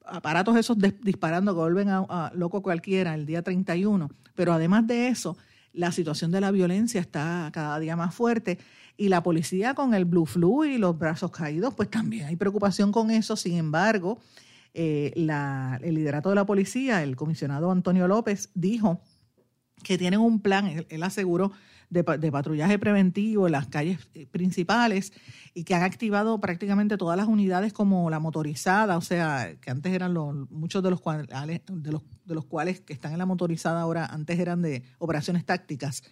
aparatos 0.04 0.56
esos 0.56 0.76
disparando 1.02 1.54
que 1.54 1.60
vuelven 1.60 1.88
a, 1.88 2.32
loco 2.34 2.62
cualquiera 2.62 3.14
el 3.14 3.26
día 3.26 3.42
31. 3.42 4.10
Pero 4.34 4.52
además 4.52 4.86
de 4.86 5.08
eso, 5.08 5.36
la 5.72 5.92
situación 5.92 6.30
de 6.30 6.40
la 6.40 6.50
violencia 6.50 7.00
está 7.00 7.48
cada 7.52 7.78
día 7.78 7.96
más 7.96 8.14
fuerte 8.14 8.58
y 8.96 9.08
la 9.08 9.22
policía 9.22 9.74
con 9.74 9.94
el 9.94 10.04
blue 10.04 10.26
flu 10.26 10.64
y 10.64 10.76
los 10.76 10.98
brazos 10.98 11.30
caídos, 11.30 11.74
pues 11.74 11.90
también 11.90 12.26
hay 12.26 12.36
preocupación 12.36 12.92
con 12.92 13.10
eso. 13.10 13.36
Sin 13.36 13.56
embargo, 13.56 14.18
eh, 14.74 15.12
el 15.14 15.94
liderato 15.94 16.30
de 16.30 16.34
la 16.34 16.46
policía, 16.46 17.02
el 17.02 17.16
comisionado 17.16 17.70
Antonio 17.70 18.08
López, 18.08 18.50
dijo 18.54 19.00
que 19.82 19.98
tienen 19.98 20.20
un 20.20 20.40
plan, 20.40 20.84
él, 20.88 21.02
aseguró, 21.02 21.52
de, 21.90 22.02
patrullaje 22.04 22.78
preventivo 22.78 23.46
en 23.46 23.52
las 23.52 23.66
calles 23.66 23.98
eh, 24.14 24.26
principales 24.26 25.12
y 25.52 25.64
que 25.64 25.74
han 25.74 25.82
activado 25.82 26.40
prácticamente 26.40 26.96
todas 26.96 27.18
las 27.18 27.26
unidades 27.26 27.74
como 27.74 28.08
la 28.08 28.18
motorizada, 28.18 28.96
o 28.96 29.02
sea, 29.02 29.56
que 29.60 29.70
antes 29.70 29.92
eran 29.92 30.14
los, 30.14 30.50
muchos 30.50 30.82
de 30.82 30.88
los, 30.88 31.02
cuales, 31.02 31.26
de 31.28 31.92
los, 31.92 32.02
de 32.24 32.34
los 32.34 32.46
cuales 32.46 32.80
que 32.80 32.94
están 32.94 33.12
en 33.12 33.18
la 33.18 33.26
motorizada 33.26 33.82
ahora, 33.82 34.06
antes 34.06 34.38
eran 34.38 34.62
de 34.62 34.84
operaciones 34.98 35.44
tácticas. 35.44 36.02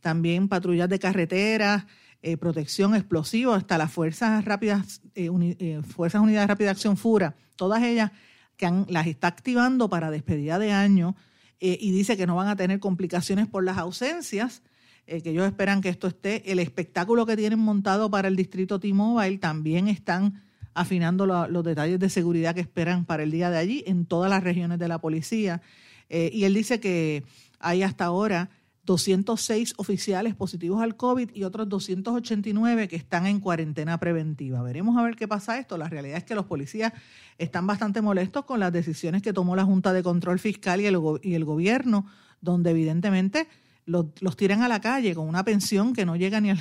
También 0.00 0.48
patrullas 0.48 0.88
de 0.88 0.98
carretera, 0.98 1.86
eh, 2.22 2.36
protección 2.36 2.94
explosiva, 2.94 3.56
hasta 3.56 3.78
las 3.78 3.92
Fuerzas 3.92 4.44
Rápidas, 4.44 5.02
eh, 5.14 5.80
Fuerzas 5.86 6.20
Unidas 6.20 6.48
Rápida 6.48 6.70
Acción 6.70 6.96
FURA, 6.96 7.36
todas 7.56 7.82
ellas 7.82 8.10
que 8.56 8.70
las 8.88 9.06
está 9.06 9.28
activando 9.28 9.88
para 9.88 10.10
despedida 10.10 10.58
de 10.58 10.72
año 10.72 11.16
eh, 11.60 11.78
y 11.80 11.90
dice 11.90 12.16
que 12.16 12.26
no 12.26 12.36
van 12.36 12.48
a 12.48 12.56
tener 12.56 12.78
complicaciones 12.80 13.46
por 13.46 13.64
las 13.64 13.78
ausencias, 13.78 14.62
eh, 15.06 15.22
que 15.22 15.30
ellos 15.30 15.46
esperan 15.46 15.80
que 15.80 15.88
esto 15.88 16.06
esté. 16.06 16.50
El 16.50 16.58
espectáculo 16.58 17.26
que 17.26 17.36
tienen 17.36 17.58
montado 17.58 18.10
para 18.10 18.28
el 18.28 18.36
distrito 18.36 18.78
T-Mobile 18.78 19.38
también 19.38 19.88
están 19.88 20.44
afinando 20.74 21.26
los 21.26 21.64
detalles 21.64 21.98
de 21.98 22.08
seguridad 22.08 22.54
que 22.54 22.60
esperan 22.60 23.04
para 23.04 23.24
el 23.24 23.32
día 23.32 23.50
de 23.50 23.58
allí 23.58 23.82
en 23.86 24.06
todas 24.06 24.30
las 24.30 24.44
regiones 24.44 24.78
de 24.78 24.86
la 24.86 25.00
policía. 25.00 25.60
Eh, 26.08 26.30
y 26.32 26.44
él 26.44 26.54
dice 26.54 26.78
que 26.78 27.24
hay 27.58 27.82
hasta 27.82 28.04
ahora 28.04 28.50
206 28.88 29.74
oficiales 29.76 30.34
positivos 30.34 30.80
al 30.80 30.96
COVID 30.96 31.28
y 31.34 31.44
otros 31.44 31.68
289 31.68 32.88
que 32.88 32.96
están 32.96 33.26
en 33.26 33.38
cuarentena 33.38 34.00
preventiva. 34.00 34.62
Veremos 34.62 34.96
a 34.96 35.02
ver 35.02 35.14
qué 35.14 35.28
pasa 35.28 35.58
esto. 35.58 35.76
La 35.76 35.90
realidad 35.90 36.16
es 36.16 36.24
que 36.24 36.34
los 36.34 36.46
policías 36.46 36.94
están 37.36 37.66
bastante 37.66 38.00
molestos 38.00 38.46
con 38.46 38.60
las 38.60 38.72
decisiones 38.72 39.20
que 39.20 39.34
tomó 39.34 39.56
la 39.56 39.66
Junta 39.66 39.92
de 39.92 40.02
Control 40.02 40.38
Fiscal 40.38 40.80
y 40.80 40.86
el, 40.86 41.44
gobierno, 41.44 42.06
donde 42.40 42.70
evidentemente 42.70 43.46
los, 43.84 44.06
tiran 44.38 44.62
a 44.62 44.68
la 44.68 44.80
calle 44.80 45.14
con 45.14 45.28
una 45.28 45.44
pensión 45.44 45.92
que 45.92 46.06
no 46.06 46.16
llega 46.16 46.40
ni 46.40 46.52
a, 46.52 46.56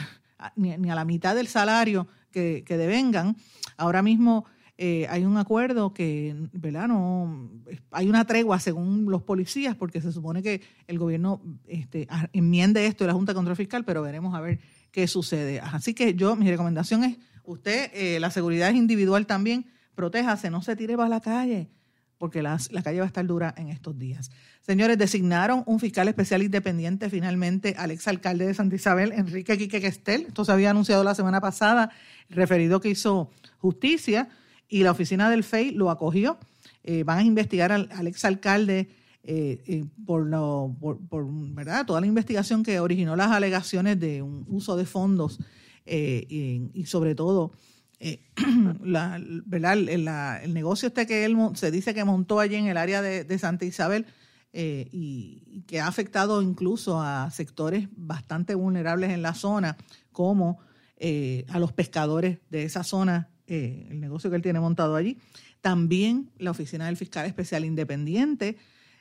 ni, 0.57 0.89
a 0.89 0.95
la 0.95 1.05
mitad 1.05 1.33
del 1.33 1.47
salario 1.47 2.09
que, 2.29 2.65
que 2.65 2.75
devengan. 2.75 3.37
Ahora 3.77 4.01
mismo 4.01 4.43
eh, 4.79 5.07
hay 5.09 5.25
un 5.25 5.37
acuerdo 5.37 5.91
que, 5.91 6.35
¿verdad? 6.53 6.87
No, 6.87 7.49
hay 7.89 8.07
una 8.07 8.25
tregua 8.25 8.59
según 8.59 9.09
los 9.09 9.23
policías, 9.23 9.75
porque 9.75 10.01
se 10.01 10.11
supone 10.11 10.43
que 10.43 10.61
el 10.85 10.99
gobierno 10.99 11.41
este, 11.67 12.07
enmiende 12.31 12.85
esto 12.85 13.03
de 13.03 13.07
la 13.07 13.13
Junta 13.13 13.31
de 13.31 13.35
Control 13.35 13.55
Fiscal, 13.55 13.83
pero 13.85 14.03
veremos 14.03 14.35
a 14.35 14.41
ver 14.41 14.59
qué 14.91 15.07
sucede. 15.07 15.59
Así 15.61 15.95
que 15.95 16.13
yo, 16.13 16.35
mi 16.35 16.47
recomendación 16.49 17.03
es, 17.03 17.17
usted, 17.43 17.89
eh, 17.93 18.19
la 18.19 18.29
seguridad 18.29 18.69
es 18.69 18.75
individual 18.75 19.25
también, 19.25 19.65
protéjase, 19.95 20.51
no 20.51 20.61
se 20.61 20.75
tire 20.75 20.95
para 20.95 21.09
la 21.09 21.21
calle, 21.21 21.71
porque 22.19 22.43
la 22.43 22.59
calle 22.83 22.99
va 22.99 23.05
a 23.05 23.07
estar 23.07 23.25
dura 23.25 23.55
en 23.57 23.69
estos 23.69 23.97
días. 23.97 24.29
Señores, 24.61 24.99
designaron 24.99 25.63
un 25.65 25.79
fiscal 25.79 26.07
especial 26.07 26.43
independiente 26.43 27.09
finalmente 27.09 27.73
al 27.79 27.89
exalcalde 27.89 28.45
de 28.45 28.53
Santa 28.53 28.75
Isabel, 28.75 29.11
Enrique 29.11 29.57
Quique 29.57 29.81
Questel. 29.81 30.25
Esto 30.27 30.45
se 30.45 30.51
había 30.51 30.69
anunciado 30.69 31.03
la 31.03 31.15
semana 31.15 31.41
pasada, 31.41 31.91
referido 32.29 32.79
que 32.79 32.89
hizo 32.89 33.31
justicia 33.57 34.29
y 34.69 34.84
la 34.84 34.91
oficina 34.91 35.30
del 35.30 35.43
FEI 35.43 35.71
lo 35.71 35.89
acogió. 35.89 36.38
Eh, 36.84 37.03
van 37.03 37.19
a 37.19 37.23
investigar 37.23 37.71
al, 37.71 38.08
exalcalde 38.08 38.89
eh, 39.23 39.62
eh, 39.67 39.86
por, 40.06 40.25
lo, 40.25 40.73
por, 40.80 41.27
¿verdad? 41.53 41.86
toda 41.86 41.99
la 41.99 42.08
investigación 42.08 42.63
que 42.63 42.80
originó 42.80 43.15
las 43.15 43.32
alegaciones 43.32 43.99
de 43.99 44.21
un 44.21 44.45
uso 44.47 44.77
de 44.77 44.86
fondos 44.86 45.39
y, 45.86 46.86
sobre 46.86 47.15
todo 47.15 47.51
la, 48.84 49.21
¿verdad? 49.45 49.77
El, 49.77 50.53
negocio 50.53 50.88
este 50.88 51.06
que 51.08 51.25
él 51.25 51.38
se 51.56 51.71
dice 51.71 51.93
que 51.93 52.03
montó 52.03 52.39
allí 52.39 52.56
en 52.56 52.67
el 52.67 52.77
área 52.77 53.01
de, 53.01 53.39
Santa 53.39 53.65
Isabel 53.65 54.06
y, 54.53 55.63
que 55.67 55.80
ha 55.82 55.88
afectado 55.88 56.41
incluso 56.41 57.01
a 57.01 57.30
sectores 57.32 57.88
bastante 57.97 58.56
vulnerables 58.56 59.12
en 59.12 59.21
la 59.21 59.34
zona, 59.34 59.77
como 60.12 60.60
a 61.01 61.60
los 61.60 61.73
pescadores 61.73 62.39
de 62.49 62.63
esa 62.63 62.84
zona 62.84 63.30
eh, 63.47 63.88
el 63.89 64.01
negocio 64.01 64.29
que 64.29 64.36
él 64.36 64.41
tiene 64.41 64.60
montado 64.60 64.95
allí. 64.95 65.17
También 65.62 66.29
la 66.38 66.51
Oficina 66.51 66.86
del 66.86 66.97
Fiscal 66.97 67.25
Especial 67.25 67.65
Independiente 67.65 68.57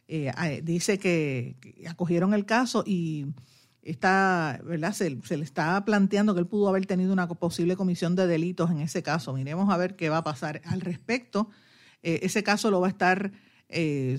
eh, 0.09 0.31
dice 0.63 0.99
que, 0.99 1.57
acogieron 1.89 2.33
el 2.33 2.47
caso 2.47 2.85
y 2.87 3.27
está, 3.83 4.61
¿verdad? 4.65 4.93
Se, 4.93 5.11
le 5.11 5.45
está 5.45 5.85
planteando 5.85 6.33
que 6.35 6.41
él 6.41 6.47
pudo 6.47 6.69
haber 6.69 6.87
tenido 6.87 7.13
una 7.13 7.29
posible 7.29 7.77
comisión 7.77 8.15
de 8.15 8.27
delitos 8.27 8.71
en 8.71 8.81
ese 8.81 9.03
caso. 9.03 9.33
Miremos 9.33 9.69
a 9.73 9.77
ver 9.77 9.97
qué 9.97 10.09
va 10.09 10.19
a 10.19 10.25
pasar 10.25 10.63
al 10.65 10.81
respecto. 10.81 11.51
Eh, 12.03 12.21
ese 12.23 12.43
caso 12.43 12.71
lo 12.71 12.81
va 12.81 12.87
a 12.87 12.91
estar 12.91 13.33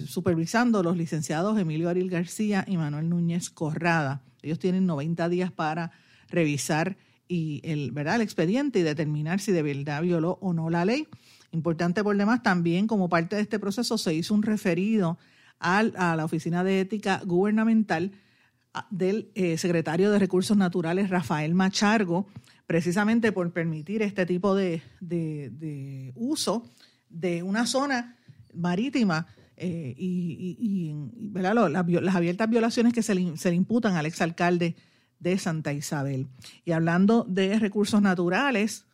supervisando 0.06 0.84
los 0.84 0.98
licenciados 0.98 1.58
Emilio 1.58 1.88
Ariel 1.88 2.10
García 2.10 2.66
y 2.68 2.76
Manuel 2.76 3.08
Núñez 3.08 3.50
Corrada. 3.50 4.22
Ellos 4.42 4.60
tienen 4.60 4.86
90 4.86 5.30
días 5.30 5.54
para 5.54 5.94
revisar 6.30 6.98
y 7.28 7.62
el, 7.64 7.92
¿verdad? 7.92 8.16
el 8.16 8.22
expediente 8.22 8.80
y 8.80 8.84
determinar 8.84 9.40
si 9.40 9.52
de 9.52 9.64
verdad 9.64 10.02
violó 10.02 10.38
o 10.42 10.54
no 10.54 10.70
la 10.70 10.86
ley. 10.86 11.08
Importante 11.52 12.04
por 12.04 12.16
demás, 12.18 12.44
también 12.44 12.88
como 12.88 13.10
parte 13.10 13.36
de 13.36 13.42
este 13.42 13.60
proceso 13.60 13.98
se 13.98 14.14
hizo 14.14 14.34
un 14.34 14.44
referido 14.44 15.18
a 15.60 15.84
la 16.16 16.24
Oficina 16.24 16.64
de 16.64 16.82
Ética 16.82 17.22
Gubernamental 17.26 18.12
del 18.92 19.32
eh, 19.36 19.58
secretario 19.58 20.12
de 20.12 20.20
Recursos 20.20 20.56
Naturales, 20.56 21.10
Rafael 21.10 21.54
Machargo, 21.56 22.28
precisamente 22.66 23.32
por 23.32 23.52
permitir 23.52 24.02
este 24.02 24.26
tipo 24.26 24.56
de, 24.56 24.82
de, 25.00 26.12
uso 26.16 26.70
de 27.10 27.44
una 27.44 27.66
zona 27.66 28.18
marítima 28.54 29.28
eh, 29.56 29.96
y, 29.98 30.94
¿verdad? 31.32 31.70
Las, 31.70 32.16
abiertas 32.16 32.50
violaciones 32.50 32.94
que 32.94 33.02
se 33.02 33.16
le, 33.16 33.38
se 33.38 33.50
le 33.50 33.56
imputan 33.56 33.96
al 33.96 34.06
exalcalde 34.06 34.76
de 35.20 35.38
Santa 35.38 35.74
Isabel. 35.74 36.28
Y 36.66 36.72
hablando 36.72 37.26
de 37.28 37.58
recursos 37.60 38.02
naturales, 38.02 38.86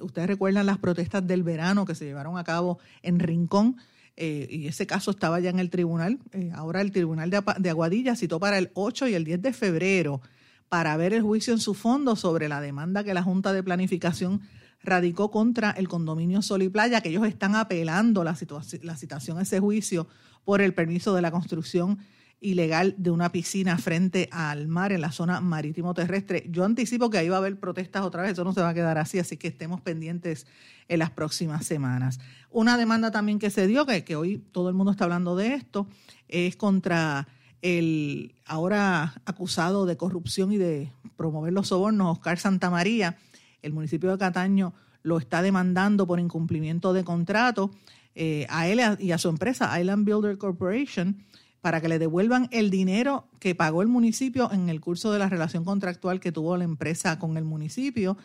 ustedes 0.00 0.28
recuerdan 0.28 0.66
las 0.66 0.78
protestas 0.78 1.26
del 1.26 1.42
verano 1.42 1.84
que 1.84 1.94
se 1.94 2.04
llevaron 2.04 2.38
a 2.38 2.44
cabo 2.44 2.78
en 3.02 3.18
Rincón, 3.18 3.76
eh, 4.16 4.46
y 4.50 4.66
ese 4.66 4.86
caso 4.86 5.10
estaba 5.10 5.40
ya 5.40 5.50
en 5.50 5.58
el 5.58 5.68
tribunal. 5.68 6.18
Eh, 6.32 6.50
ahora 6.54 6.80
el 6.80 6.90
tribunal 6.90 7.28
de, 7.28 7.42
de, 7.58 7.70
Aguadilla 7.70 8.16
citó 8.16 8.40
para 8.40 8.56
el 8.56 8.70
8 8.72 9.08
y 9.08 9.14
el 9.14 9.24
10 9.24 9.42
de 9.42 9.52
febrero 9.52 10.22
para 10.70 10.96
ver 10.96 11.12
el 11.12 11.22
juicio 11.22 11.52
en 11.52 11.60
su 11.60 11.74
fondo 11.74 12.16
sobre 12.16 12.48
la 12.48 12.60
demanda 12.60 13.04
que 13.04 13.12
la 13.12 13.22
Junta 13.22 13.52
de 13.52 13.62
Planificación 13.62 14.40
radicó 14.82 15.30
contra 15.30 15.72
el 15.72 15.88
condominio 15.88 16.40
Sol 16.42 16.62
y 16.62 16.68
Playa, 16.68 17.00
que 17.02 17.10
ellos 17.10 17.26
están 17.26 17.54
apelando 17.54 18.24
la, 18.24 18.36
la 18.82 18.96
citación 18.96 19.38
a 19.38 19.42
ese 19.42 19.60
juicio 19.60 20.06
por 20.44 20.62
el 20.62 20.72
permiso 20.72 21.14
de 21.14 21.22
la 21.22 21.30
construcción 21.30 21.98
ilegal 22.40 22.94
de 22.98 23.10
una 23.10 23.32
piscina 23.32 23.78
frente 23.78 24.28
al 24.30 24.68
mar 24.68 24.92
en 24.92 25.00
la 25.00 25.10
zona 25.10 25.40
marítimo 25.40 25.94
terrestre. 25.94 26.46
Yo 26.50 26.64
anticipo 26.64 27.10
que 27.10 27.18
ahí 27.18 27.28
va 27.28 27.36
a 27.36 27.38
haber 27.38 27.58
protestas 27.58 28.02
otra 28.02 28.22
vez, 28.22 28.32
eso 28.32 28.44
no 28.44 28.52
se 28.52 28.60
va 28.60 28.70
a 28.70 28.74
quedar 28.74 28.98
así, 28.98 29.18
así 29.18 29.36
que 29.36 29.48
estemos 29.48 29.80
pendientes 29.80 30.46
en 30.88 30.98
las 30.98 31.10
próximas 31.10 31.66
semanas. 31.66 32.20
Una 32.50 32.76
demanda 32.76 33.10
también 33.10 33.38
que 33.38 33.50
se 33.50 33.66
dio, 33.66 33.86
que, 33.86 34.16
hoy 34.16 34.38
todo 34.52 34.68
el 34.68 34.74
mundo 34.74 34.92
está 34.92 35.04
hablando 35.04 35.34
de 35.36 35.54
esto, 35.54 35.86
es 36.28 36.56
contra 36.56 37.26
el 37.62 38.34
ahora 38.44 39.14
acusado 39.24 39.86
de 39.86 39.96
corrupción 39.96 40.52
y 40.52 40.58
de 40.58 40.92
promover 41.16 41.52
los 41.52 41.68
sobornos, 41.68 42.18
Oscar 42.18 42.38
Santamaría. 42.38 43.16
El 43.62 43.72
municipio 43.72 44.10
de 44.10 44.18
Cataño 44.18 44.74
lo 45.02 45.18
está 45.18 45.40
demandando 45.42 46.06
por 46.06 46.20
incumplimiento 46.20 46.92
de 46.92 47.02
contrato 47.02 47.70
eh, 48.14 48.46
a 48.48 48.68
él 48.68 48.80
y 48.98 49.12
a 49.12 49.18
su 49.18 49.28
empresa, 49.28 49.80
Island 49.80 50.04
Builder 50.04 50.38
Corporation, 50.38 51.24
para 51.66 51.80
que 51.80 51.88
le 51.88 51.98
devuelvan 51.98 52.46
el 52.52 52.70
dinero 52.70 53.26
que 53.40 53.56
pagó 53.56 53.82
el 53.82 53.88
municipio 53.88 54.52
en 54.52 54.68
el 54.68 54.80
curso 54.80 55.10
de 55.10 55.18
la 55.18 55.28
relación 55.28 55.64
contractual 55.64 56.20
que 56.20 56.30
tuvo 56.30 56.56
la 56.56 56.62
empresa 56.62 57.18
con 57.18 57.36
el 57.36 57.42
municipio. 57.42 58.16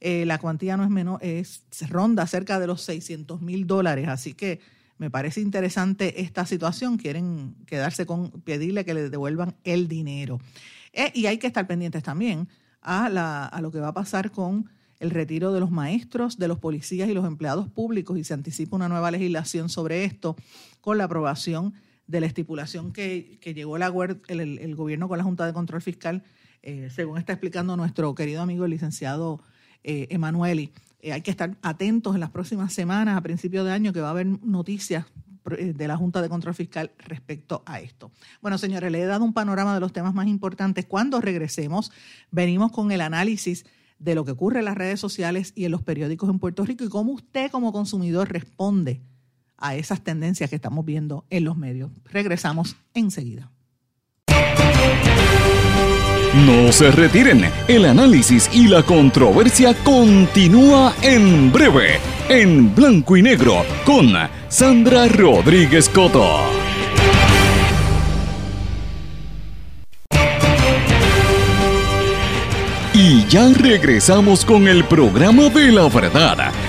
Eh, 0.00 0.26
la 0.26 0.36
cuantía 0.36 0.76
no 0.76 0.84
es 0.84 0.90
menor, 0.90 1.18
es 1.24 1.62
ronda 1.88 2.26
cerca 2.26 2.60
de 2.60 2.66
los 2.66 2.82
600 2.82 3.40
mil 3.40 3.66
dólares, 3.66 4.06
así 4.08 4.34
que 4.34 4.60
me 4.98 5.08
parece 5.08 5.40
interesante 5.40 6.20
esta 6.20 6.44
situación. 6.44 6.98
Quieren 6.98 7.54
quedarse 7.64 8.04
con 8.04 8.32
pedirle 8.42 8.84
que 8.84 8.92
le 8.92 9.08
devuelvan 9.08 9.56
el 9.64 9.88
dinero. 9.88 10.38
Eh, 10.92 11.10
y 11.14 11.24
hay 11.24 11.38
que 11.38 11.46
estar 11.46 11.66
pendientes 11.66 12.02
también 12.02 12.48
a, 12.82 13.08
la, 13.08 13.46
a 13.46 13.62
lo 13.62 13.70
que 13.70 13.80
va 13.80 13.88
a 13.88 13.94
pasar 13.94 14.30
con 14.30 14.68
el 14.98 15.08
retiro 15.08 15.54
de 15.54 15.60
los 15.60 15.70
maestros, 15.70 16.36
de 16.36 16.48
los 16.48 16.58
policías 16.58 17.08
y 17.08 17.14
los 17.14 17.24
empleados 17.24 17.66
públicos 17.70 18.18
y 18.18 18.24
se 18.24 18.34
anticipa 18.34 18.76
una 18.76 18.90
nueva 18.90 19.10
legislación 19.10 19.70
sobre 19.70 20.04
esto 20.04 20.36
con 20.82 20.98
la 20.98 21.04
aprobación 21.04 21.72
de 22.10 22.20
la 22.20 22.26
estipulación 22.26 22.92
que, 22.92 23.38
llegó 23.54 23.76
el, 23.76 24.18
el, 24.28 24.74
gobierno 24.74 25.08
con 25.08 25.18
la 25.18 25.24
Junta 25.24 25.46
de 25.46 25.52
Control 25.52 25.80
Fiscal 25.80 26.24
eh, 26.62 26.88
según 26.94 27.18
está 27.18 27.32
explicando 27.32 27.76
nuestro 27.76 28.14
querido 28.14 28.42
amigo 28.42 28.64
el 28.64 28.70
licenciado 28.72 29.40
eh, 29.82 30.08
Emanueli. 30.10 30.72
Eh, 31.00 31.12
hay 31.12 31.22
que 31.22 31.30
estar 31.30 31.56
atentos 31.62 32.14
en 32.14 32.20
las 32.20 32.30
próximas 32.30 32.72
semanas, 32.72 33.16
a 33.16 33.22
principio 33.22 33.64
de 33.64 33.72
año, 33.72 33.92
que 33.92 34.00
va 34.00 34.08
a 34.08 34.10
haber 34.10 34.26
noticias 34.26 35.06
de 35.42 35.88
la 35.88 35.96
Junta 35.96 36.20
de 36.20 36.28
Control 36.28 36.54
Fiscal 36.54 36.92
respecto 36.98 37.62
a 37.64 37.80
esto. 37.80 38.12
Bueno, 38.42 38.58
señores, 38.58 38.92
le 38.92 39.00
he 39.00 39.06
dado 39.06 39.24
un 39.24 39.32
panorama 39.32 39.72
de 39.72 39.80
los 39.80 39.92
temas 39.92 40.12
más 40.12 40.26
importantes. 40.26 40.84
Cuando 40.84 41.20
regresemos, 41.20 41.90
venimos 42.30 42.72
con 42.72 42.92
el 42.92 43.00
análisis 43.00 43.64
de 43.98 44.14
lo 44.14 44.26
que 44.26 44.32
ocurre 44.32 44.58
en 44.58 44.66
las 44.66 44.76
redes 44.76 45.00
sociales 45.00 45.52
y 45.56 45.64
en 45.64 45.70
los 45.70 45.82
periódicos 45.82 46.28
en 46.28 46.38
Puerto 46.38 46.64
Rico 46.64 46.84
y 46.84 46.88
cómo 46.88 47.12
usted 47.12 47.50
como 47.50 47.72
consumidor 47.72 48.30
responde 48.30 49.00
a 49.60 49.76
esas 49.76 50.02
tendencias 50.02 50.50
que 50.50 50.56
estamos 50.56 50.84
viendo 50.84 51.24
en 51.30 51.44
los 51.44 51.56
medios. 51.56 51.90
Regresamos 52.06 52.76
enseguida. 52.94 53.50
No 56.46 56.70
se 56.72 56.92
retiren, 56.92 57.44
el 57.66 57.84
análisis 57.84 58.48
y 58.52 58.68
la 58.68 58.84
controversia 58.84 59.74
continúa 59.82 60.94
en 61.02 61.50
breve, 61.50 61.98
en 62.28 62.72
blanco 62.72 63.16
y 63.16 63.22
negro, 63.22 63.64
con 63.84 64.12
Sandra 64.48 65.08
Rodríguez 65.08 65.88
Coto. 65.88 66.60
Y 72.94 73.24
ya 73.26 73.48
regresamos 73.52 74.44
con 74.44 74.68
el 74.68 74.84
programa 74.84 75.48
de 75.48 75.72
la 75.72 75.88
verdad, 75.88 76.52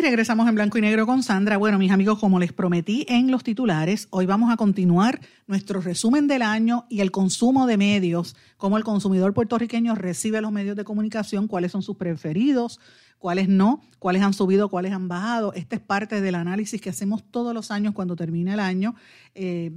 Regresamos 0.00 0.48
en 0.48 0.54
blanco 0.54 0.78
y 0.78 0.80
negro 0.80 1.06
con 1.06 1.22
Sandra. 1.22 1.56
Bueno, 1.56 1.78
mis 1.78 1.90
amigos, 1.90 2.18
como 2.18 2.38
les 2.38 2.52
prometí 2.52 3.04
en 3.08 3.30
los 3.30 3.42
titulares, 3.42 4.06
hoy 4.10 4.26
vamos 4.26 4.52
a 4.52 4.56
continuar 4.56 5.20
nuestro 5.46 5.80
resumen 5.80 6.26
del 6.26 6.42
año 6.42 6.86
y 6.88 7.00
el 7.00 7.10
consumo 7.10 7.66
de 7.66 7.76
medios, 7.76 8.36
cómo 8.56 8.76
el 8.76 8.84
consumidor 8.84 9.34
puertorriqueño 9.34 9.94
recibe 9.94 10.40
los 10.40 10.52
medios 10.52 10.76
de 10.76 10.84
comunicación, 10.84 11.48
cuáles 11.48 11.72
son 11.72 11.82
sus 11.82 11.96
preferidos, 11.96 12.78
cuáles 13.18 13.48
no, 13.48 13.82
cuáles 13.98 14.22
han 14.22 14.34
subido, 14.34 14.68
cuáles 14.68 14.92
han 14.92 15.08
bajado. 15.08 15.52
Este 15.54 15.76
es 15.76 15.82
parte 15.82 16.20
del 16.20 16.36
análisis 16.36 16.80
que 16.80 16.90
hacemos 16.90 17.24
todos 17.30 17.52
los 17.52 17.70
años 17.70 17.94
cuando 17.94 18.14
termina 18.14 18.54
el 18.54 18.60
año, 18.60 18.94
eh, 19.34 19.72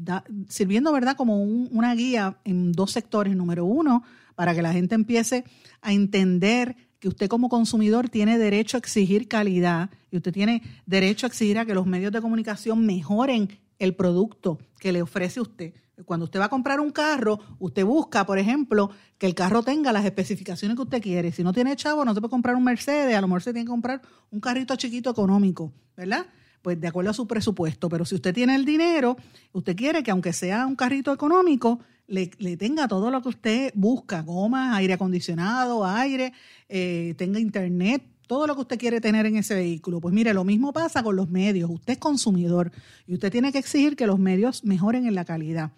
sirviendo, 0.49 0.91
¿verdad?, 0.91 1.15
como 1.15 1.43
una 1.43 1.95
guía 1.95 2.37
en 2.43 2.71
dos 2.73 2.91
sectores. 2.91 3.35
Número 3.35 3.65
uno, 3.65 4.03
para 4.35 4.53
que 4.53 4.61
la 4.61 4.73
gente 4.73 4.95
empiece 4.95 5.45
a 5.81 5.93
entender 5.93 6.75
que 7.01 7.07
usted 7.07 7.27
como 7.27 7.49
consumidor 7.49 8.09
tiene 8.09 8.37
derecho 8.37 8.77
a 8.77 8.79
exigir 8.79 9.27
calidad 9.27 9.89
y 10.11 10.17
usted 10.17 10.31
tiene 10.31 10.61
derecho 10.85 11.25
a 11.25 11.29
exigir 11.29 11.57
a 11.57 11.65
que 11.65 11.73
los 11.73 11.87
medios 11.87 12.11
de 12.11 12.21
comunicación 12.21 12.85
mejoren 12.85 13.59
el 13.79 13.95
producto 13.95 14.59
que 14.79 14.91
le 14.91 15.01
ofrece 15.01 15.41
usted. 15.41 15.73
Cuando 16.05 16.25
usted 16.25 16.39
va 16.39 16.45
a 16.45 16.49
comprar 16.49 16.79
un 16.79 16.91
carro, 16.91 17.39
usted 17.57 17.83
busca, 17.83 18.23
por 18.27 18.37
ejemplo, 18.37 18.91
que 19.17 19.25
el 19.25 19.33
carro 19.33 19.63
tenga 19.63 19.91
las 19.91 20.05
especificaciones 20.05 20.75
que 20.75 20.83
usted 20.83 21.01
quiere. 21.01 21.31
Si 21.31 21.43
no 21.43 21.53
tiene 21.53 21.75
chavo, 21.75 22.05
no 22.05 22.13
se 22.13 22.21
puede 22.21 22.29
comprar 22.29 22.55
un 22.55 22.63
Mercedes, 22.63 23.15
a 23.15 23.21
lo 23.21 23.27
mejor 23.27 23.41
se 23.41 23.51
tiene 23.51 23.65
que 23.65 23.71
comprar 23.71 24.01
un 24.29 24.39
carrito 24.39 24.75
chiquito 24.75 25.09
económico, 25.09 25.73
¿verdad? 25.97 26.27
Pues 26.61 26.79
de 26.79 26.87
acuerdo 26.87 27.09
a 27.09 27.13
su 27.13 27.27
presupuesto. 27.27 27.89
Pero 27.89 28.05
si 28.05 28.13
usted 28.13 28.31
tiene 28.31 28.53
el 28.53 28.63
dinero, 28.63 29.17
usted 29.53 29.75
quiere 29.75 30.03
que 30.03 30.11
aunque 30.11 30.33
sea 30.33 30.67
un 30.67 30.75
carrito 30.75 31.11
económico, 31.11 31.79
le, 32.11 32.57
tenga 32.57 32.87
todo 32.87 33.09
lo 33.09 33.21
que 33.21 33.29
usted 33.29 33.71
busca, 33.73 34.21
goma, 34.21 34.75
aire 34.75 34.93
acondicionado, 34.93 35.85
aire, 35.85 36.33
eh, 36.67 37.15
tenga 37.17 37.39
internet, 37.39 38.03
todo 38.27 38.47
lo 38.47 38.55
que 38.55 38.61
usted 38.61 38.77
quiere 38.77 39.01
tener 39.01 39.25
en 39.25 39.37
ese 39.37 39.55
vehículo. 39.55 40.01
Pues 40.01 40.13
mire, 40.13 40.33
lo 40.33 40.43
mismo 40.43 40.73
pasa 40.73 41.03
con 41.03 41.15
los 41.15 41.29
medios. 41.29 41.69
Usted 41.69 41.93
es 41.93 41.99
consumidor 41.99 42.71
y 43.07 43.13
usted 43.13 43.31
tiene 43.31 43.51
que 43.51 43.59
exigir 43.59 43.95
que 43.95 44.07
los 44.07 44.19
medios 44.19 44.63
mejoren 44.63 45.05
en 45.05 45.15
la 45.15 45.25
calidad. 45.25 45.71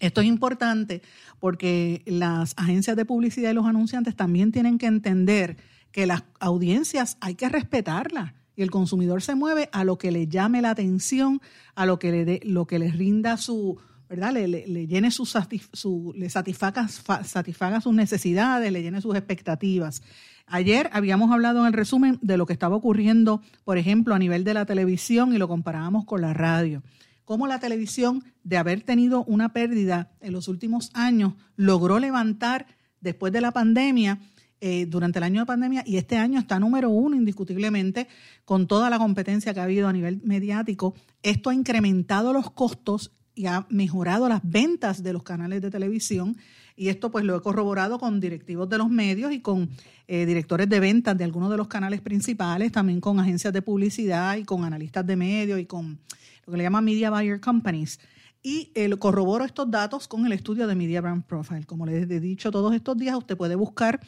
Esto 0.00 0.22
es 0.22 0.26
importante 0.26 1.02
porque 1.38 2.02
las 2.06 2.54
agencias 2.56 2.96
de 2.96 3.04
publicidad 3.04 3.50
y 3.50 3.54
los 3.54 3.66
anunciantes 3.66 4.16
también 4.16 4.52
tienen 4.52 4.78
que 4.78 4.86
entender 4.86 5.58
que 5.92 6.06
las 6.06 6.24
audiencias 6.40 7.18
hay 7.20 7.34
que 7.34 7.48
respetarlas 7.48 8.32
y 8.56 8.62
el 8.62 8.70
consumidor 8.70 9.22
se 9.22 9.34
mueve 9.34 9.68
a 9.72 9.84
lo 9.84 9.98
que 9.98 10.10
le 10.10 10.26
llame 10.26 10.62
la 10.62 10.70
atención, 10.70 11.40
a 11.74 11.86
lo 11.86 11.98
que 11.98 12.10
le, 12.10 12.24
dé, 12.24 12.40
lo 12.44 12.66
que 12.66 12.78
le 12.78 12.90
rinda 12.90 13.36
su, 13.36 13.78
¿verdad? 14.12 14.34
Le, 14.34 14.86
llene 14.86 15.10
su, 15.10 16.12
le 16.14 16.28
satisfaga, 16.28 16.86
satisfaga 16.86 17.80
sus 17.80 17.94
necesidades, 17.94 18.70
le 18.70 18.82
llene 18.82 19.00
sus 19.00 19.16
expectativas. 19.16 20.02
Ayer 20.46 20.90
habíamos 20.92 21.32
hablado 21.32 21.60
en 21.60 21.68
el 21.68 21.72
resumen 21.72 22.18
de 22.20 22.36
lo 22.36 22.44
que 22.44 22.52
estaba 22.52 22.76
ocurriendo, 22.76 23.40
por 23.64 23.78
ejemplo, 23.78 24.14
a 24.14 24.18
nivel 24.18 24.44
de 24.44 24.52
la 24.52 24.66
televisión 24.66 25.34
y 25.34 25.38
lo 25.38 25.48
comparábamos 25.48 26.04
con 26.04 26.20
la 26.20 26.34
radio. 26.34 26.82
Cómo 27.24 27.46
la 27.46 27.58
televisión, 27.58 28.22
de 28.44 28.58
haber 28.58 28.82
tenido 28.82 29.24
una 29.24 29.54
pérdida 29.54 30.12
en 30.20 30.34
los 30.34 30.46
últimos 30.46 30.90
años, 30.92 31.32
logró 31.56 31.98
levantar 31.98 32.66
después 33.00 33.32
de 33.32 33.40
la 33.40 33.52
pandemia, 33.52 34.20
eh, 34.60 34.84
durante 34.84 35.20
el 35.20 35.22
año 35.22 35.40
de 35.40 35.46
pandemia, 35.46 35.84
y 35.86 35.96
este 35.96 36.18
año 36.18 36.38
está 36.38 36.60
número 36.60 36.90
uno 36.90 37.16
indiscutiblemente 37.16 38.08
con 38.44 38.66
toda 38.66 38.90
la 38.90 38.98
competencia 38.98 39.54
que 39.54 39.60
ha 39.60 39.64
habido 39.64 39.88
a 39.88 39.92
nivel 39.94 40.20
mediático. 40.22 40.94
Esto 41.22 41.48
ha 41.48 41.54
incrementado 41.54 42.34
los 42.34 42.50
costos 42.50 43.12
y 43.34 43.46
ha 43.46 43.66
mejorado 43.70 44.28
las 44.28 44.40
ventas 44.42 45.02
de 45.02 45.12
los 45.12 45.22
canales 45.22 45.62
de 45.62 45.70
televisión. 45.70 46.36
Y 46.76 46.88
esto 46.88 47.10
pues 47.10 47.24
lo 47.24 47.36
he 47.36 47.40
corroborado 47.40 47.98
con 47.98 48.20
directivos 48.20 48.68
de 48.68 48.78
los 48.78 48.88
medios 48.88 49.32
y 49.32 49.40
con 49.40 49.70
eh, 50.08 50.26
directores 50.26 50.68
de 50.68 50.80
ventas 50.80 51.16
de 51.16 51.24
algunos 51.24 51.50
de 51.50 51.56
los 51.56 51.68
canales 51.68 52.00
principales, 52.00 52.72
también 52.72 53.00
con 53.00 53.20
agencias 53.20 53.52
de 53.52 53.62
publicidad 53.62 54.36
y 54.36 54.44
con 54.44 54.64
analistas 54.64 55.06
de 55.06 55.16
medios 55.16 55.60
y 55.60 55.66
con 55.66 55.98
lo 56.46 56.50
que 56.50 56.56
le 56.56 56.64
llaman 56.64 56.84
Media 56.84 57.10
Buyer 57.10 57.40
Companies. 57.40 58.00
Y 58.42 58.72
eh, 58.74 58.90
corroboro 58.96 59.44
estos 59.44 59.70
datos 59.70 60.08
con 60.08 60.26
el 60.26 60.32
estudio 60.32 60.66
de 60.66 60.74
Media 60.74 61.00
Brand 61.00 61.24
Profile. 61.24 61.64
Como 61.64 61.86
les 61.86 62.10
he 62.10 62.20
dicho 62.20 62.50
todos 62.50 62.74
estos 62.74 62.96
días, 62.96 63.16
usted 63.16 63.36
puede 63.36 63.54
buscar 63.54 64.00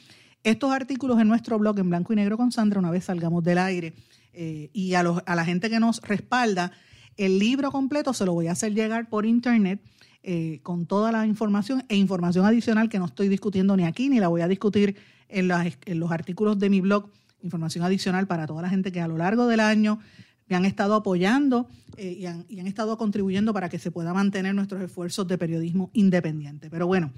estos 0.43 0.73
artículos 0.73 1.21
en 1.21 1.29
nuestro 1.29 1.59
blog 1.59 1.79
en 1.79 1.89
blanco 1.89 2.13
y 2.13 2.17
negro 2.17 2.37
con 2.37 2.53
Sandra 2.53 2.81
una 2.81 2.91
vez 2.91 3.05
salgamos 3.05 3.45
del 3.45 3.59
aire. 3.59 3.95
Eh, 4.33 4.71
y 4.73 4.95
a, 4.95 5.03
los, 5.05 5.23
a 5.27 5.37
la 5.37 5.45
gente 5.45 5.71
que 5.71 5.79
nos 5.79 6.01
respalda, 6.01 6.73
el 7.17 7.39
libro 7.39 7.71
completo 7.71 8.13
se 8.13 8.25
lo 8.25 8.33
voy 8.33 8.49
a 8.49 8.53
hacer 8.53 8.75
llegar 8.75 9.09
por 9.09 9.27
internet 9.27 9.81
eh, 10.23 10.61
con 10.63 10.87
toda 10.87 11.13
la 11.13 11.27
información 11.27 11.85
e 11.89 11.97
información 11.97 12.47
adicional 12.47 12.89
que 12.89 12.99
no 12.99 13.05
estoy 13.05 13.29
discutiendo 13.29 13.77
ni 13.77 13.85
aquí 13.85 14.09
ni 14.09 14.21
la 14.21 14.29
voy 14.29 14.41
a 14.41 14.49
discutir 14.49 14.97
en, 15.29 15.49
los 15.49 16.11
artículos 16.11 16.59
de 16.59 16.71
mi 16.71 16.81
blog. 16.81 17.11
Información 17.43 17.85
adicional 17.85 18.27
para 18.27 18.47
toda 18.47 18.63
la 18.63 18.71
gente 18.71 18.91
que 18.91 19.01
a 19.01 19.09
lo 19.09 19.19
largo 19.19 19.47
del 19.47 19.61
año 19.61 19.99
me 20.49 20.57
han 20.57 20.65
estado 20.65 20.95
apoyando 20.95 21.69
eh, 21.97 22.17
y, 22.19 22.27
han, 22.27 22.67
estado 22.67 22.97
contribuyendo 22.97 23.53
para 23.53 23.69
que 23.69 23.79
se 23.79 23.91
pueda 23.91 24.15
mantener 24.15 24.55
nuestros 24.55 24.81
esfuerzos 24.81 25.29
de 25.29 25.37
periodismo 25.37 25.91
independiente. 25.93 26.71
Pero 26.71 26.87
bueno, 26.87 27.13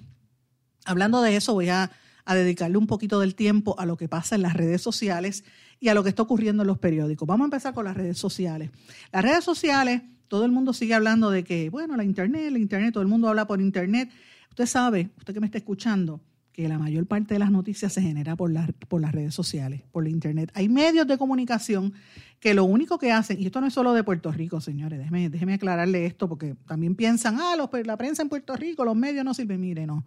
hablando 0.85 1.23
de 1.23 1.37
eso, 1.37 1.55
voy 1.55 1.69
a 1.69 1.91
dedicarle 2.27 2.77
un 2.77 2.89
poquito 2.89 3.21
del 3.21 3.37
tiempo 3.37 3.79
a 3.79 3.87
lo 3.87 3.97
que 3.97 4.09
pasa 4.09 4.35
en 4.35 4.43
las 4.43 4.55
redes 4.55 4.83
sociales 4.83 5.45
y 5.81 5.89
a 5.89 5.95
lo 5.95 6.03
que 6.03 6.09
está 6.09 6.23
ocurriendo 6.23 6.63
en 6.63 6.67
los 6.67 6.79
periódicos. 6.79 7.27
Vamos 7.27 7.45
a 7.45 7.47
empezar 7.47 7.75
con 7.75 7.85
las 7.85 7.97
redes 7.97 8.19
sociales. 8.19 8.71
Las 9.13 9.23
redes 9.23 9.45
sociales, 9.45 10.03
todo 10.29 10.45
el 10.45 10.53
mundo 10.53 10.73
sigue 10.73 10.95
hablando 10.95 11.31
de 11.31 11.45
que, 11.45 11.71
bueno, 11.71 11.97
la 11.97 12.05
Internet, 12.05 12.51
la 12.51 12.59
Internet, 12.59 12.93
todo 12.93 13.03
el 13.03 13.09
mundo 13.09 13.29
habla 13.29 13.47
por 13.47 13.61
Internet. 13.61 14.11
Usted 14.51 14.67
sabe, 14.67 15.11
usted 15.19 15.35
que 15.35 15.41
me 15.41 15.47
está 15.47 15.59
escuchando, 15.59 16.21
que 16.57 16.69
la 16.69 16.79
mayor 16.79 17.07
parte 17.07 17.35
de 17.35 17.39
las 17.39 17.51
noticias 17.51 17.93
se 17.93 18.01
genera 18.01 18.35
por, 18.35 18.51
las, 18.51 18.73
por 18.89 19.03
las 19.03 19.13
redes 19.13 19.35
sociales, 19.35 19.83
por 19.93 20.05
la 20.05 20.09
Internet. 20.09 20.51
Hay 20.55 20.71
medios 20.71 21.07
de 21.07 21.19
comunicación 21.19 21.93
que 22.41 22.55
lo 22.55 22.65
único 22.65 22.99
que 22.99 23.13
hacen, 23.13 23.39
y 23.39 23.45
esto 23.45 23.61
no 23.61 23.67
es 23.67 23.75
solo 23.75 23.93
de 23.93 24.03
Puerto 24.03 24.33
Rico, 24.33 24.63
señores, 24.63 24.99
déjeme, 24.99 25.29
déjeme 25.29 25.55
aclararle 25.55 26.07
esto, 26.07 26.29
porque 26.31 26.55
también 26.67 26.95
piensan, 26.95 27.37
ah, 27.39 27.57
los, 27.57 27.69
la 27.85 27.99
prensa 27.99 28.23
en 28.23 28.31
Puerto 28.31 28.57
Rico, 28.57 28.87
los 28.87 28.97
medios 28.97 29.23
no 29.23 29.35
sirven. 29.35 29.61
Mire, 29.61 29.87
no. 29.87 30.07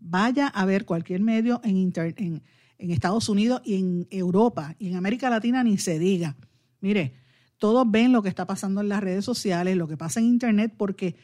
Vaya 0.00 0.48
a 0.48 0.64
ver 0.64 0.86
cualquier 0.86 1.20
medio 1.20 1.60
en, 1.62 1.76
Internet 1.76 2.42
Estados 2.90 3.28
Unidos 3.28 3.62
y 3.64 3.76
en 3.76 4.06
Europa 4.10 4.74
y 4.78 4.88
en 4.88 4.96
América 4.96 5.30
Latina 5.30 5.62
ni 5.62 5.78
se 5.78 5.98
diga. 5.98 6.36
Mire, 6.80 7.14
todos 7.58 7.88
ven 7.90 8.12
lo 8.12 8.22
que 8.22 8.28
está 8.28 8.46
pasando 8.46 8.80
en 8.80 8.88
las 8.88 9.00
redes 9.00 9.24
sociales, 9.24 9.76
lo 9.76 9.86
que 9.86 9.96
pasa 9.96 10.20
en 10.20 10.26
Internet, 10.26 10.74
porque 10.76 11.14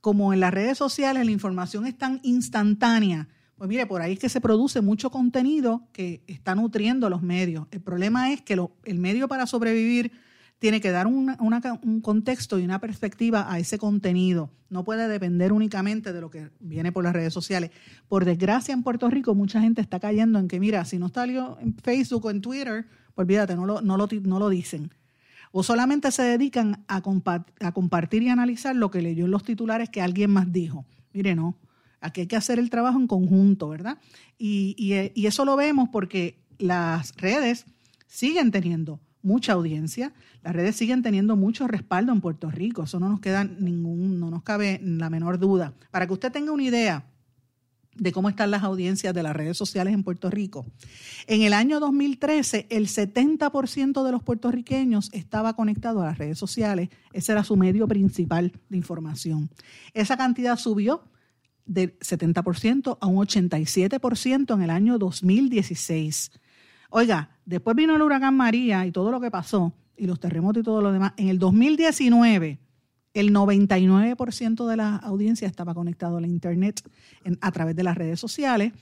como 0.00 0.32
en 0.32 0.40
las 0.40 0.54
redes 0.54 0.78
sociales 0.78 1.24
la 1.26 1.32
información 1.32 1.86
es 1.86 1.98
tan 1.98 2.20
instantánea, 2.22 3.28
pues 3.56 3.68
mire, 3.68 3.86
por 3.86 4.00
ahí 4.00 4.12
es 4.12 4.18
que 4.20 4.28
se 4.28 4.40
produce 4.40 4.80
mucho 4.80 5.10
contenido 5.10 5.88
que 5.92 6.22
está 6.28 6.54
nutriendo 6.54 7.10
los 7.10 7.22
medios. 7.22 7.66
El 7.72 7.80
problema 7.80 8.32
es 8.32 8.40
que 8.40 8.56
el 8.84 8.98
medio 8.98 9.26
para 9.26 9.46
sobrevivir 9.46 10.12
tiene 10.58 10.80
que 10.80 10.90
dar 10.90 11.06
un 11.06 12.00
contexto 12.02 12.58
y 12.58 12.64
una 12.64 12.80
perspectiva 12.80 13.52
a 13.52 13.58
ese 13.58 13.78
contenido. 13.78 14.50
No 14.70 14.84
puede 14.84 15.08
depender 15.08 15.52
únicamente 15.52 16.12
de 16.12 16.20
lo 16.20 16.30
que 16.30 16.50
viene 16.60 16.92
por 16.92 17.04
las 17.04 17.12
redes 17.12 17.32
sociales. 17.32 17.70
Por 18.08 18.24
desgracia, 18.24 18.74
en 18.74 18.82
Puerto 18.82 19.08
Rico 19.08 19.34
mucha 19.34 19.60
gente 19.60 19.80
está 19.80 20.00
cayendo 20.00 20.38
en 20.38 20.48
que, 20.48 20.60
mira, 20.60 20.84
si 20.84 20.98
no 20.98 21.06
está 21.06 21.24
en 21.24 21.74
Facebook 21.82 22.26
o 22.26 22.30
en 22.30 22.40
Twitter, 22.40 22.86
pues 23.14 23.24
olvídate, 23.24 23.54
no 23.54 23.66
lo, 23.66 23.80
no 23.80 23.96
lo, 23.96 24.48
dicen. 24.48 24.90
O 25.52 25.62
solamente 25.62 26.10
se 26.10 26.22
dedican 26.22 26.84
a, 26.88 27.02
compartir 27.02 28.22
y 28.22 28.28
analizar 28.28 28.74
lo 28.74 28.90
que 28.90 29.00
leyó 29.00 29.24
en 29.24 29.30
los 29.30 29.44
titulares 29.44 29.88
que 29.88 30.02
alguien 30.02 30.30
más 30.30 30.52
dijo. 30.52 30.84
Mire, 31.12 31.34
no, 31.34 31.56
aquí 32.00 32.22
hay 32.22 32.26
que 32.26 32.36
hacer 32.36 32.58
el 32.58 32.68
trabajo 32.68 32.98
en 32.98 33.06
conjunto, 33.06 33.68
¿verdad? 33.68 33.98
Y, 34.38 34.74
y 35.14 35.26
eso 35.26 35.44
lo 35.44 35.56
vemos 35.56 35.88
porque 35.90 36.36
las 36.58 37.14
redes 37.16 37.64
siguen 38.06 38.50
teniendo 38.50 39.00
mucha 39.22 39.52
audiencia. 39.52 40.12
Las 40.42 40.54
redes 40.54 40.76
siguen 40.76 41.02
teniendo 41.02 41.36
mucho 41.36 41.66
respaldo 41.66 42.12
en 42.12 42.20
Puerto 42.20 42.50
Rico. 42.50 42.82
Eso 42.82 43.00
no 43.00 43.08
nos 43.08 43.20
queda 43.20 43.44
ningún, 43.44 44.20
no 44.20 44.30
nos 44.30 44.42
cabe 44.42 44.80
la 44.82 45.10
menor 45.10 45.38
duda. 45.38 45.74
Para 45.90 46.06
que 46.06 46.12
usted 46.12 46.32
tenga 46.32 46.52
una 46.52 46.62
idea 46.62 47.04
de 47.98 48.12
cómo 48.12 48.28
están 48.28 48.50
las 48.50 48.62
audiencias 48.62 49.12
de 49.12 49.22
las 49.22 49.34
redes 49.34 49.56
sociales 49.56 49.92
en 49.92 50.04
Puerto 50.04 50.30
Rico. 50.30 50.64
En 51.26 51.42
el 51.42 51.52
año 51.52 51.80
2013, 51.80 52.66
el 52.70 52.86
70% 52.86 54.04
de 54.04 54.12
los 54.12 54.22
puertorriqueños 54.22 55.10
estaba 55.12 55.54
conectado 55.54 56.00
a 56.00 56.06
las 56.06 56.18
redes 56.18 56.38
sociales. 56.38 56.88
Ese 57.12 57.32
era 57.32 57.44
su 57.44 57.56
medio 57.56 57.88
principal 57.88 58.52
de 58.68 58.76
información. 58.76 59.50
Esa 59.94 60.16
cantidad 60.16 60.56
subió 60.56 61.02
del 61.66 61.98
70% 61.98 62.98
a 63.00 63.06
un 63.06 63.16
87% 63.16 64.54
en 64.54 64.62
el 64.62 64.70
año 64.70 64.98
2016. 64.98 66.30
Oiga, 66.90 67.36
después 67.44 67.76
vino 67.76 67.96
el 67.96 68.02
huracán 68.02 68.36
María 68.36 68.86
y 68.86 68.92
todo 68.92 69.10
lo 69.10 69.20
que 69.20 69.30
pasó, 69.30 69.74
y 69.96 70.06
los 70.06 70.20
terremotos 70.20 70.62
y 70.62 70.64
todo 70.64 70.80
lo 70.80 70.92
demás. 70.92 71.12
En 71.16 71.28
el 71.28 71.38
2019, 71.38 72.58
el 73.14 73.32
99% 73.34 74.66
de 74.66 74.76
la 74.76 74.96
audiencia 74.96 75.46
estaba 75.48 75.74
conectado 75.74 76.16
a 76.16 76.20
la 76.20 76.28
Internet 76.28 76.82
a 77.40 77.52
través 77.52 77.76
de 77.76 77.82
las 77.82 77.96
redes 77.96 78.20
sociales. 78.20 78.72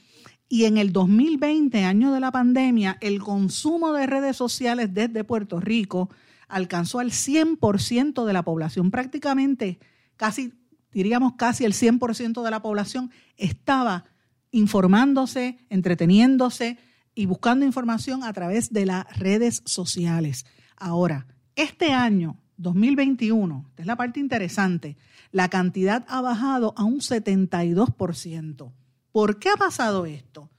Y 0.48 0.64
en 0.64 0.78
el 0.78 0.92
2020, 0.92 1.82
año 1.84 2.12
de 2.12 2.20
la 2.20 2.30
pandemia, 2.30 2.98
el 3.00 3.20
consumo 3.20 3.92
de 3.92 4.06
redes 4.06 4.36
sociales 4.36 4.94
desde 4.94 5.24
Puerto 5.24 5.58
Rico 5.58 6.10
alcanzó 6.48 7.00
al 7.00 7.10
100% 7.10 8.24
de 8.24 8.32
la 8.32 8.44
población. 8.44 8.92
Prácticamente, 8.92 9.80
casi, 10.16 10.52
diríamos 10.92 11.32
casi 11.34 11.64
el 11.64 11.72
100% 11.72 12.44
de 12.44 12.50
la 12.50 12.62
población 12.62 13.10
estaba 13.36 14.04
informándose, 14.52 15.58
entreteniéndose, 15.68 16.78
y 17.16 17.26
buscando 17.26 17.64
información 17.64 18.22
a 18.22 18.33
través 18.33 18.72
de 18.72 18.87
las 18.87 19.18
redes 19.18 19.62
sociales. 19.64 20.46
Ahora, 20.76 21.26
este 21.57 21.92
año 21.92 22.37
2021, 22.59 23.64
esta 23.70 23.83
es 23.83 23.87
la 23.87 23.96
parte 23.96 24.20
interesante, 24.20 24.96
la 25.33 25.48
cantidad 25.48 26.05
ha 26.09 26.20
bajado 26.20 26.74
a 26.76 26.85
un 26.85 27.00
72%. 27.00 28.72
¿Por 29.11 29.38
qué 29.38 29.48
ha 29.48 29.57
pasado 29.57 30.07
esto? 30.07 30.50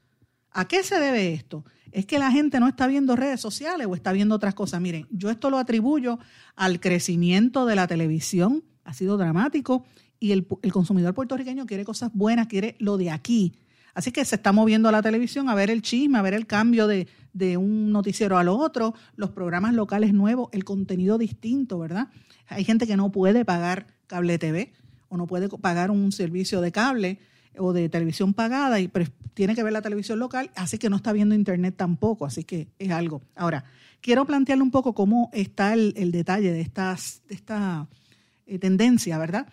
¿A 0.50 0.66
qué 0.66 0.82
se 0.82 0.98
debe 0.98 1.32
esto? 1.32 1.64
Es 1.92 2.04
que 2.04 2.18
la 2.18 2.32
gente 2.32 2.58
no 2.58 2.66
está 2.68 2.88
viendo 2.88 3.14
redes 3.14 3.40
sociales 3.40 3.86
o 3.88 3.94
está 3.94 4.12
viendo 4.12 4.34
otras 4.34 4.54
cosas. 4.54 4.80
Miren, 4.80 5.06
yo 5.10 5.30
esto 5.30 5.50
lo 5.50 5.58
atribuyo 5.58 6.18
al 6.56 6.80
crecimiento 6.80 7.66
de 7.66 7.76
la 7.76 7.86
televisión, 7.86 8.64
ha 8.84 8.94
sido 8.94 9.16
dramático, 9.16 9.84
y 10.18 10.32
el, 10.32 10.46
consumidor 10.72 11.14
puertorriqueño 11.14 11.66
quiere 11.66 11.84
cosas 11.84 12.10
buenas, 12.12 12.48
quiere 12.48 12.74
lo 12.80 12.96
de 12.96 13.10
aquí, 13.10 13.54
Así 13.98 14.12
que 14.12 14.24
se 14.24 14.36
está 14.36 14.52
moviendo 14.52 14.88
a 14.88 14.92
la 14.92 15.02
televisión 15.02 15.48
a 15.48 15.56
ver 15.56 15.70
el 15.70 15.82
chisme, 15.82 16.18
a 16.18 16.22
ver 16.22 16.32
el 16.32 16.46
cambio 16.46 16.86
de, 16.86 17.08
un 17.56 17.90
noticiero 17.90 18.38
al 18.38 18.46
otro, 18.46 18.94
los 19.16 19.30
programas 19.30 19.74
locales 19.74 20.14
nuevos, 20.14 20.50
el 20.52 20.62
contenido 20.62 21.18
distinto, 21.18 21.80
¿verdad? 21.80 22.06
Hay 22.46 22.62
gente 22.62 22.86
que 22.86 22.96
no 22.96 23.10
puede 23.10 23.44
pagar 23.44 23.88
cable 24.06 24.38
TV 24.38 24.72
o 25.08 25.16
no 25.16 25.26
puede 25.26 25.48
pagar 25.48 25.90
un 25.90 26.12
servicio 26.12 26.60
de 26.60 26.70
cable 26.70 27.18
o 27.56 27.72
de 27.72 27.88
televisión 27.88 28.34
pagada 28.34 28.78
y 28.78 28.88
tiene 29.34 29.56
que 29.56 29.64
ver 29.64 29.72
la 29.72 29.82
televisión 29.82 30.20
local, 30.20 30.52
así 30.54 30.78
que 30.78 30.90
no 30.90 30.94
está 30.94 31.12
viendo 31.12 31.34
internet 31.34 31.74
tampoco, 31.76 32.24
así 32.24 32.44
que 32.44 32.68
es 32.78 32.92
algo. 32.92 33.20
Ahora, 33.34 33.64
quiero 34.00 34.24
plantearle 34.26 34.62
un 34.62 34.70
poco 34.70 34.94
cómo 34.94 35.28
está 35.32 35.72
el, 35.74 36.12
detalle 36.12 36.52
de, 36.52 36.58
de 36.58 37.34
esta 37.34 37.88
eh, 38.46 38.60
tendencia, 38.60 39.18
¿verdad? 39.18 39.52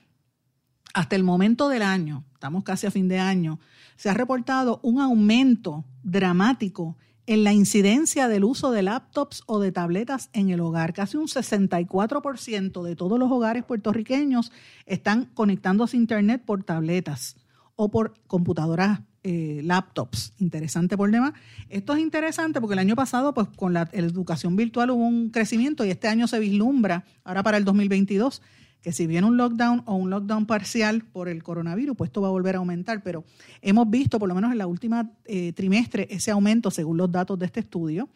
Hasta 0.94 1.16
el 1.16 1.24
momento 1.24 1.68
del 1.68 1.82
año, 1.82 2.26
estamos 2.46 2.64
casi 2.64 2.86
a 2.86 2.92
fin 2.92 3.08
de 3.08 3.18
año, 3.18 3.60
se 3.96 4.08
ha 4.08 4.14
reportado 4.14 4.80
un 4.84 5.02
aumento 5.02 5.84
dramático 6.04 6.96
en 7.26 7.44
la 7.44 7.54
incidencia 7.54 8.28
del 8.28 8.44
uso 8.44 8.70
de 8.70 8.84
laptops 8.84 9.42
o 9.48 9.60
de 9.60 9.72
tabletas 9.72 10.30
en 10.32 10.52
el 10.52 10.60
hogar. 10.60 10.94
Casi 10.94 11.18
un 11.18 11.26
64% 11.26 12.84
de 12.84 12.96
todos 12.96 13.18
los 13.18 13.32
hogares 13.32 13.64
puertorriqueños 13.64 14.52
están 14.86 15.26
conectándose 15.34 15.98
a 15.98 16.02
Internet 16.02 16.44
por 16.46 16.64
tabletas 16.64 17.36
o 17.76 17.90
por 17.90 18.14
computadoras, 18.28 19.00
eh, 19.24 19.62
laptops. 19.64 20.34
Interesante 20.38 20.96
por 20.98 21.10
demás. 21.10 21.34
Esto 21.70 21.94
es 21.94 22.00
interesante 22.00 22.62
porque 22.62 22.74
el 22.74 22.80
año 22.80 22.96
pasado, 22.96 23.34
pues 23.34 23.48
con 23.56 23.74
la 23.74 23.90
educación 23.92 24.56
virtual 24.56 24.92
hubo 24.92 25.04
un 25.04 25.32
crecimiento 25.32 25.84
y 25.84 25.90
este 25.90 26.08
año 26.08 26.28
se 26.28 26.38
vislumbra, 26.38 27.06
ahora 27.24 27.42
para 27.42 27.58
el 27.58 27.66
2022, 27.66 28.44
que 28.86 28.92
si 28.92 29.08
viene 29.08 29.26
un 29.26 29.36
lockdown 29.36 29.82
o 29.88 29.96
un 29.96 30.12
lockdown 30.12 30.46
parcial 30.46 31.02
por 31.06 31.28
el 31.28 31.42
coronavirus, 31.42 31.98
pues 31.98 32.10
esto 32.10 32.22
va 32.22 32.28
a 32.28 32.32
volver 32.32 32.54
a 32.54 32.60
aumentar, 32.60 33.02
pero 33.02 33.24
hemos 33.64 33.90
visto 33.90 34.20
por 34.20 34.30
lo 34.30 34.36
menos 34.36 34.52
en 34.52 34.60
la 34.60 34.68
última 34.68 35.10
eh, 35.26 35.54
trimestre 35.54 36.08
ese 36.12 36.30
aumento 36.30 36.70
según 36.70 36.96
los 36.98 37.12
datos 37.12 37.40
de 37.40 37.48
este 37.48 37.62
estudio. 37.62 38.10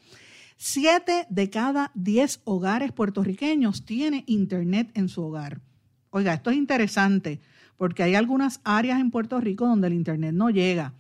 Siete 0.57 1.25
de 1.27 1.49
cada 1.49 1.89
diez 1.95 2.41
hogares 2.43 2.91
puertorriqueños 2.91 3.83
tiene 3.83 4.23
internet 4.27 4.91
en 4.93 5.09
su 5.09 5.23
hogar. 5.23 5.59
Oiga, 6.11 6.35
esto 6.35 6.51
es 6.51 6.57
interesante 6.57 7.41
porque 7.75 8.03
hay 8.03 8.13
algunas 8.13 8.61
áreas 8.63 8.99
en 8.99 9.09
Puerto 9.09 9.41
Rico 9.41 9.65
donde 9.65 9.87
el 9.87 9.93
internet 9.93 10.35
no 10.35 10.51
llega. 10.51 10.93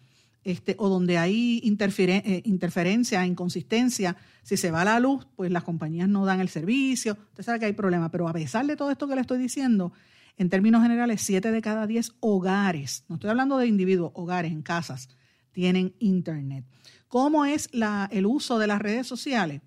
Este, 0.43 0.75
o 0.79 0.87
donde 0.87 1.17
hay 1.17 1.57
eh, 1.63 2.41
interferencia, 2.45 3.25
inconsistencia, 3.25 4.15
si 4.41 4.55
se 4.55 4.71
va 4.71 4.85
la 4.85 4.99
luz, 4.99 5.27
pues 5.35 5.51
las 5.51 5.63
compañías 5.63 6.07
no 6.07 6.25
dan 6.25 6.39
el 6.39 6.47
servicio, 6.47 7.17
usted 7.31 7.43
sabe 7.43 7.59
que 7.59 7.65
hay 7.65 7.73
problemas, 7.73 8.09
pero 8.09 8.27
a 8.27 8.33
pesar 8.33 8.65
de 8.65 8.77
todo 8.77 8.89
esto 8.89 9.07
que 9.07 9.15
le 9.15 9.21
estoy 9.21 9.37
diciendo, 9.37 9.91
en 10.37 10.49
términos 10.49 10.81
generales, 10.81 11.21
7 11.21 11.51
de 11.51 11.61
cada 11.61 11.85
10 11.87 12.13
hogares, 12.21 13.03
no 13.09 13.15
estoy 13.15 13.29
hablando 13.29 13.57
de 13.57 13.67
individuos, 13.67 14.13
hogares 14.15 14.53
en 14.53 14.61
casas, 14.61 15.09
tienen 15.51 15.93
internet. 15.99 16.65
¿Cómo 17.09 17.43
es 17.43 17.69
el 18.11 18.25
uso 18.25 18.59
de 18.59 18.67
las 18.67 18.81
redes 18.81 19.07
sociales? 19.07 19.61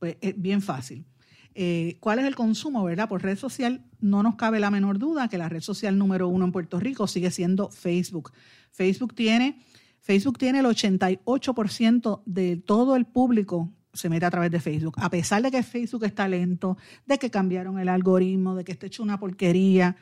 Pues 0.00 0.16
es 0.20 0.40
bien 0.40 0.62
fácil. 0.62 1.06
Eh, 1.54 1.96
¿Cuál 2.00 2.18
es 2.20 2.24
el 2.24 2.34
consumo, 2.34 2.84
verdad? 2.84 3.08
Por 3.08 3.22
red 3.22 3.36
social, 3.36 3.84
no 4.00 4.22
nos 4.22 4.36
cabe 4.36 4.60
la 4.60 4.70
menor 4.70 4.98
duda 4.98 5.28
que 5.28 5.38
la 5.38 5.48
red 5.48 5.60
social 5.60 5.98
número 5.98 6.28
uno 6.28 6.44
en 6.44 6.52
Puerto 6.52 6.80
Rico 6.80 7.06
sigue 7.06 7.30
siendo 7.30 7.70
Facebook. 7.70 8.32
Facebook 8.70 9.14
tiene 9.14 9.60
Facebook 10.08 10.38
tiene 10.38 10.60
el 10.60 10.64
88% 10.64 12.22
de 12.24 12.56
todo 12.56 12.96
el 12.96 13.04
público 13.04 13.74
se 13.92 14.08
mete 14.08 14.24
a 14.24 14.30
través 14.30 14.50
de 14.50 14.58
Facebook. 14.58 14.94
A 14.96 15.10
pesar 15.10 15.42
de 15.42 15.50
que 15.50 15.62
Facebook 15.62 16.04
está 16.04 16.26
lento, 16.26 16.78
de 17.04 17.18
que 17.18 17.30
cambiaron 17.30 17.78
el 17.78 17.90
algoritmo, 17.90 18.54
de 18.54 18.64
que 18.64 18.72
está 18.72 18.86
hecho 18.86 19.02
una 19.02 19.20
porquería, 19.20 19.96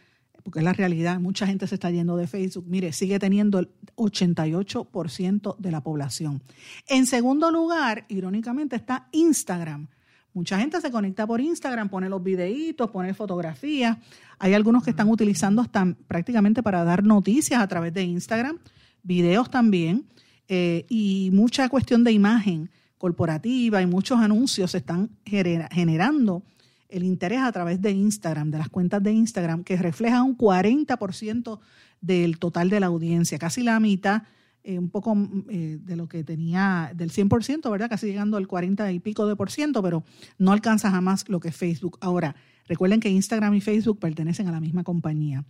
porque 0.45 0.61
es 0.61 0.65
la 0.65 0.75
realidad, 0.75 1.19
mucha 1.19 1.45
gente 1.45 1.67
se 1.67 1.75
está 1.75 1.91
yendo 1.91 2.17
de 2.17 2.29
Facebook. 2.29 2.67
Mire, 2.69 2.93
sigue 2.93 3.19
teniendo 3.19 3.59
el 3.59 3.69
88% 3.97 5.57
de 5.59 5.71
la 5.73 5.83
población. 5.83 6.41
En 6.87 7.07
segundo 7.07 7.51
lugar, 7.51 8.05
irónicamente, 8.09 8.77
está 8.77 9.09
Instagram. 9.11 9.89
Mucha 10.35 10.57
gente 10.57 10.81
se 10.81 10.93
conecta 10.93 11.27
por 11.27 11.41
Instagram, 11.41 11.89
pone 11.89 12.09
los 12.09 12.23
videitos, 12.23 12.93
pone 12.93 13.13
fotografías. 13.13 13.99
Hay 14.39 14.55
algunos 14.55 14.85
que 14.85 14.91
están 14.91 15.11
utilizando 15.11 15.63
hasta 15.63 15.97
prácticamente 16.07 16.63
para 16.63 16.85
dar 16.85 17.03
noticias 17.03 17.61
a 17.61 17.67
través 17.67 17.93
de 17.93 18.05
Instagram 18.05 18.61
videos 19.07 19.51
también, 19.51 20.07
eh, 20.49 20.85
y 20.89 21.31
mucha 21.33 21.69
cuestión 21.69 22.05
de 22.05 22.13
imagen 22.13 22.71
corporativa 22.99 23.83
y 23.83 23.87
muchos 23.87 24.19
anuncios 24.19 24.75
están 24.75 25.11
generando 25.25 26.43
el 26.89 27.05
interés 27.05 27.41
a 27.41 27.53
través 27.53 27.81
de 27.83 27.91
Instagram, 27.91 28.51
de 28.51 28.59
las 28.59 28.69
cuentas 28.69 29.03
de 29.03 29.13
Instagram, 29.13 29.65
que 29.65 29.77
refleja 29.77 30.23
un 30.23 30.37
40% 30.37 31.59
del 32.01 32.39
total 32.39 32.71
de 32.71 32.81
la 32.81 32.87
audiencia, 32.87 33.39
casi 33.39 33.63
la 33.63 33.81
mitad, 33.81 34.23
eh, 34.63 34.79
un 34.79 34.91
poco 34.91 35.17
eh, 35.49 35.79
de 35.81 35.97
lo 35.97 36.09
que 36.09 36.25
tenía, 36.25 36.93
del 36.95 37.11
100%, 37.11 37.71
¿verdad? 37.71 37.89
Casi 37.89 38.07
llegando 38.07 38.37
al 38.37 38.47
40 38.47 38.91
y 38.93 39.01
pico 39.01 39.27
de 39.27 39.37
por 39.37 39.51
ciento, 39.51 39.83
pero 39.83 40.05
no 40.39 40.53
alcanza 40.53 40.91
jamás 40.91 41.29
lo 41.29 41.41
que 41.41 41.49
es 41.49 41.57
Facebook. 41.57 41.99
Ahora, 42.01 42.35
recuerden 42.67 43.01
que 43.01 43.09
Instagram 43.09 43.55
y 43.55 43.61
Facebook 43.61 43.99
pertenecen 43.99 44.49
a 44.49 44.53
la 44.53 44.61
misma 44.61 44.85
compañía. 44.85 45.45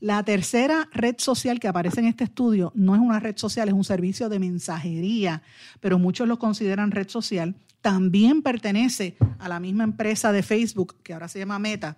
La 0.00 0.22
tercera 0.24 0.88
red 0.92 1.14
social 1.18 1.60
que 1.60 1.68
aparece 1.68 2.00
en 2.00 2.06
este 2.06 2.24
estudio 2.24 2.72
no 2.74 2.94
es 2.94 3.00
una 3.00 3.20
red 3.20 3.36
social, 3.36 3.68
es 3.68 3.74
un 3.74 3.84
servicio 3.84 4.28
de 4.28 4.40
mensajería, 4.40 5.42
pero 5.80 5.98
muchos 5.98 6.26
lo 6.26 6.38
consideran 6.38 6.90
red 6.90 7.08
social. 7.08 7.54
También 7.80 8.42
pertenece 8.42 9.16
a 9.38 9.48
la 9.48 9.60
misma 9.60 9.84
empresa 9.84 10.32
de 10.32 10.42
Facebook, 10.42 10.96
que 11.02 11.12
ahora 11.12 11.28
se 11.28 11.38
llama 11.38 11.58
Meta. 11.58 11.96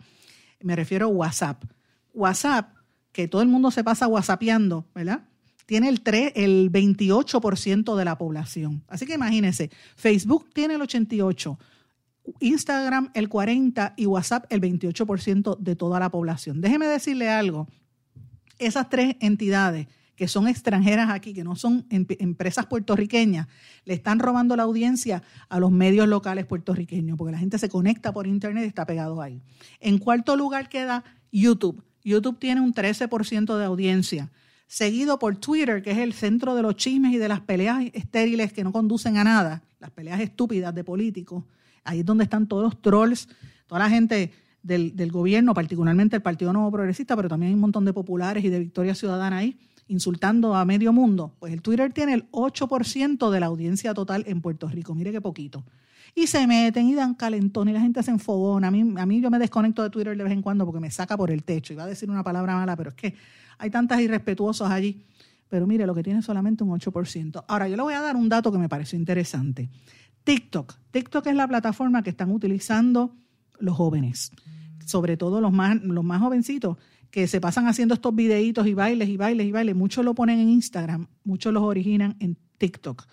Me 0.61 0.77
refiero 0.77 1.07
a 1.07 1.09
WhatsApp. 1.09 1.65
WhatsApp, 2.13 2.75
que 3.13 3.29
todo 3.29 3.43
el 3.43 3.49
mundo 3.49 3.71
se 3.71 3.85
pasa 3.85 4.07
WhatsAppeando, 4.07 4.87
¿verdad? 4.95 5.25
Tiene 5.67 5.89
el, 5.89 6.03
3, 6.03 6.33
el 6.37 6.71
28% 6.71 7.97
de 7.97 8.05
la 8.05 8.19
población. 8.19 8.85
Así 8.89 9.07
que 9.07 9.15
imagínense, 9.15 9.71
Facebook 9.97 10.51
tiene 10.53 10.75
el 10.75 10.83
88%. 10.83 11.57
Instagram 12.41 13.11
el 13.15 13.29
40% 13.29 13.95
y 13.97 14.07
WhatsApp 14.07 14.47
el 14.51 14.61
28% 14.61 15.59
de 15.59 15.77
toda 15.77 16.01
la 16.01 16.11
población. 16.11 16.61
Déjeme 16.61 16.87
decirle 16.87 17.29
algo, 17.29 17.69
esas 18.59 18.89
tres 18.89 19.17
entidades 19.21 19.89
que 20.17 20.29
son 20.29 20.47
extranjeras 20.47 21.11
aquí, 21.11 21.35
que 21.35 21.43
no 21.43 21.57
son 21.57 21.87
em, 21.91 22.07
empresas 22.21 22.67
puertorriqueñas, 22.67 23.49
le 23.85 23.95
están 23.95 24.21
robando 24.21 24.55
la 24.55 24.63
audiencia 24.63 25.23
a 25.49 25.59
los 25.59 25.73
medios 25.73 26.07
locales 26.07 26.47
puertorriqueños, 26.47 27.19
porque 27.19 27.33
la 27.33 27.39
gente 27.39 27.59
se 27.59 27.69
conecta 27.69 28.13
por 28.13 28.27
internet 28.27 28.65
y 28.65 28.69
está 28.69 28.87
pegado 28.87 29.21
ahí. 29.21 29.43
En 29.81 29.99
cuarto 29.99 30.37
lugar 30.37 30.69
queda 30.69 31.05
YouTube. 31.33 31.83
YouTube 32.05 32.39
tiene 32.39 32.61
un 32.61 32.73
13% 32.73 33.57
de 33.57 33.65
audiencia, 33.65 34.31
seguido 34.69 35.19
por 35.19 35.37
Twitter, 35.37 35.83
que 35.83 35.91
es 35.91 35.99
el 35.99 36.13
centro 36.13 36.55
de 36.55 36.63
los 36.63 36.77
chismes 36.77 37.13
y 37.13 37.19
de 37.19 37.29
las 37.29 37.41
peleas 37.41 37.83
estériles 37.93 38.53
que 38.53 38.63
no 38.63 38.73
conducen 38.73 39.17
a 39.17 39.25
nada, 39.25 39.63
las 39.81 39.91
peleas 39.91 40.21
estúpidas 40.21 40.75
de 40.75 40.85
políticos 40.85 41.45
Ahí 41.85 42.01
es 42.01 42.07
donde 42.07 42.25
están 42.25 42.47
todos 42.47 42.63
los 42.63 42.81
trolls, 42.81 43.29
toda 43.67 43.79
la 43.81 43.91
gente 43.91 44.33
del, 44.63 45.13
gobierno, 45.13 45.55
particularmente 45.55 46.17
el 46.17 46.23
Partido 46.23 46.53
Nuevo 46.53 46.71
Progresista, 46.73 47.15
pero 47.15 47.29
también 47.29 47.49
hay 47.49 47.55
un 47.55 47.61
montón 47.61 47.85
de 47.85 47.93
populares 47.93 48.43
y 48.45 48.49
de 48.49 48.59
Victoria 48.59 48.95
Ciudadana 48.95 49.39
ahí 49.39 49.59
insultando 49.87 50.55
a 50.55 50.65
medio 50.65 50.93
mundo. 50.95 51.35
Pues 51.39 51.53
el 51.53 51.61
Twitter 51.61 51.93
tiene 51.93 52.15
el 52.15 52.31
8% 52.31 53.31
de 53.31 53.41
la 53.41 53.47
audiencia 53.47 53.93
total 53.93 54.25
en 54.27 54.41
Puerto 54.41 54.67
Rico. 54.67 54.95
Mire 54.95 55.13
qué 55.13 55.21
poquito 55.21 55.63
y 56.15 56.27
se 56.27 56.47
meten 56.47 56.87
y 56.87 56.95
dan 56.95 57.15
calentón 57.15 57.69
y 57.69 57.73
la 57.73 57.81
gente 57.81 58.03
se 58.03 58.11
enfogona. 58.11 58.69
A 58.69 58.71
mí, 58.71 58.95
a 58.97 59.07
mí 59.07 59.21
yo 59.21 59.31
me 59.31 59.39
desconecto 59.39 59.83
de 59.83 59.91
Twitter 59.91 60.17
de 60.17 60.23
vez 60.23 60.33
en 60.33 60.43
cuando 60.43 60.65
porque 60.65 60.81
me 60.81 60.91
saca 60.91 61.17
por 61.17 61.31
el 61.31 61.43
techo. 61.43 61.73
Iba 61.73 61.85
a 61.85 61.87
decir 61.87 62.09
una 62.09 62.23
palabra 62.23 62.55
mala, 62.55 62.77
pero 62.77 62.91
es 62.91 62.97
que 62.97 63.15
hay 63.59 63.71
tantas 63.71 64.01
irrespetuosas 64.01 64.71
allí. 64.71 65.05
Pero 65.49 65.67
mire, 65.67 65.87
lo 65.87 65.95
que 65.95 66.03
tiene 66.03 66.23
solamente 66.23 66.65
un 66.65 66.71
8%. 66.71 67.45
Ahora, 67.47 67.69
yo 67.69 67.77
le 67.77 67.83
voy 67.83 67.95
a 67.95 68.01
dar 68.01 68.17
un 68.17 68.29
dato 68.29 68.51
que 68.51 68.59
me 68.59 68.69
pareció 68.69 68.99
interesante. 68.99 69.69
TikTok. 70.25 70.75
TikTok 70.91 71.27
es 71.27 71.35
la 71.35 71.47
plataforma 71.47 72.03
que 72.03 72.11
están 72.11 72.31
utilizando 72.31 73.15
los 73.59 73.77
jóvenes, 73.77 74.33
sobre 74.85 75.17
todo 75.17 75.41
los 75.41 75.53
más, 75.53 75.77
los 75.83 76.05
más 76.05 76.21
jovencitos, 76.21 76.79
que 77.11 77.29
se 77.29 77.41
pasan 77.41 77.69
haciendo 77.69 77.95
estos 77.95 78.15
videitos 78.15 78.67
y 78.67 78.75
bailes 78.75 79.09
y 79.09 79.17
bailes 79.17 79.47
y 79.47 79.53
bailes. 79.53 79.77
Muchos 79.77 80.05
lo 80.05 80.15
ponen 80.15 80.41
en 80.41 80.49
Instagram, 80.49 81.07
muchos 81.23 81.53
los 81.53 81.63
originan 81.63 82.17
en 82.19 82.37
TikTok. 82.59 83.07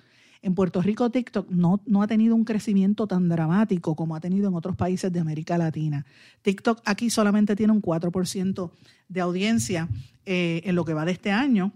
En 0.43 0.55
Puerto 0.55 0.82
Rico 0.82 1.12
TikTok 1.12 1.51
no, 1.51 1.82
no 1.86 2.01
ha 2.01 2.07
tenido 2.07 2.36
un 2.36 2.45
crecimiento 2.45 3.05
tan 3.05 3.30
dramático 3.30 3.95
como 3.95 4.16
ha 4.16 4.20
tenido 4.20 4.47
en 4.47 4.55
otros 4.55 4.76
países 4.76 5.14
de 5.14 5.20
América 5.20 5.57
Latina. 5.57 6.05
TikTok 6.41 6.82
aquí 6.86 7.12
solamente 7.12 7.55
tiene 7.55 7.74
un 7.74 7.82
4% 7.82 8.72
de 9.07 9.22
audiencia 9.22 9.88
eh, 10.26 10.62
en 10.66 10.76
lo 10.76 10.84
que 10.84 10.95
va 10.95 11.05
de 11.05 11.12
este 11.12 11.32
año. 11.32 11.74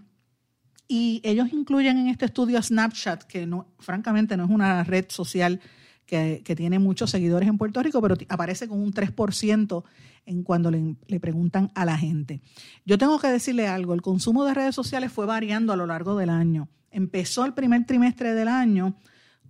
Y 0.88 1.20
ellos 1.24 1.48
incluyen 1.52 1.98
en 1.98 2.08
este 2.08 2.26
estudio 2.26 2.62
Snapchat, 2.62 3.24
que 3.24 3.46
no, 3.46 3.66
francamente 3.78 4.36
no 4.36 4.44
es 4.44 4.50
una 4.50 4.84
red 4.84 5.06
social 5.08 5.60
que, 6.06 6.42
tiene 6.56 6.78
muchos 6.78 7.10
seguidores 7.10 7.48
en 7.48 7.58
Puerto 7.58 7.82
Rico, 7.82 8.00
pero 8.00 8.16
aparece 8.28 8.68
con 8.68 8.80
un 8.80 8.92
3% 8.92 9.84
en 10.26 10.42
cuando 10.44 10.70
le, 10.70 11.20
preguntan 11.20 11.72
a 11.74 11.84
la 11.84 11.98
gente. 11.98 12.40
Yo 12.84 12.98
tengo 12.98 13.18
que 13.18 13.28
decirle 13.28 13.66
algo, 13.66 13.94
el 13.94 14.02
consumo 14.02 14.44
de 14.44 14.54
redes 14.54 14.74
sociales 14.74 15.12
fue 15.12 15.26
variando 15.26 15.72
a 15.72 15.76
lo 15.76 15.86
largo 15.86 16.16
del 16.16 16.30
año 16.30 16.68
empezó 16.96 17.44
el 17.44 17.52
primer 17.52 17.84
trimestre 17.84 18.32
del 18.32 18.48
año 18.48 18.96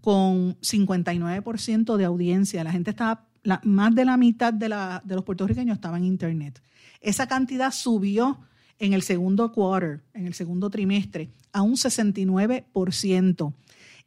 con 0.01 0.59
59% 0.61 1.97
de 1.97 2.05
audiencia. 2.05 2.65
La 2.65 2.73
gente 2.73 2.91
estaba, 2.91 3.25
más 3.63 3.95
de 3.95 4.05
la 4.05 4.17
mitad 4.17 4.53
de, 4.53 4.69
de 5.05 5.15
los 5.15 5.25
puertorriqueños 5.25 5.77
estaba 5.77 5.97
en 5.97 6.05
Internet. 6.05 6.61
Esa 7.01 7.29
cantidad 7.29 7.71
subió 7.71 8.41
en 8.79 8.93
el 8.93 9.03
segundo 9.03 9.53
quarter, 9.53 10.03
en 10.15 10.27
el 10.27 10.35
segundo 10.35 10.71
trimestre, 10.71 11.31
a 11.53 11.63
un 11.63 11.75
69%. 11.75 13.55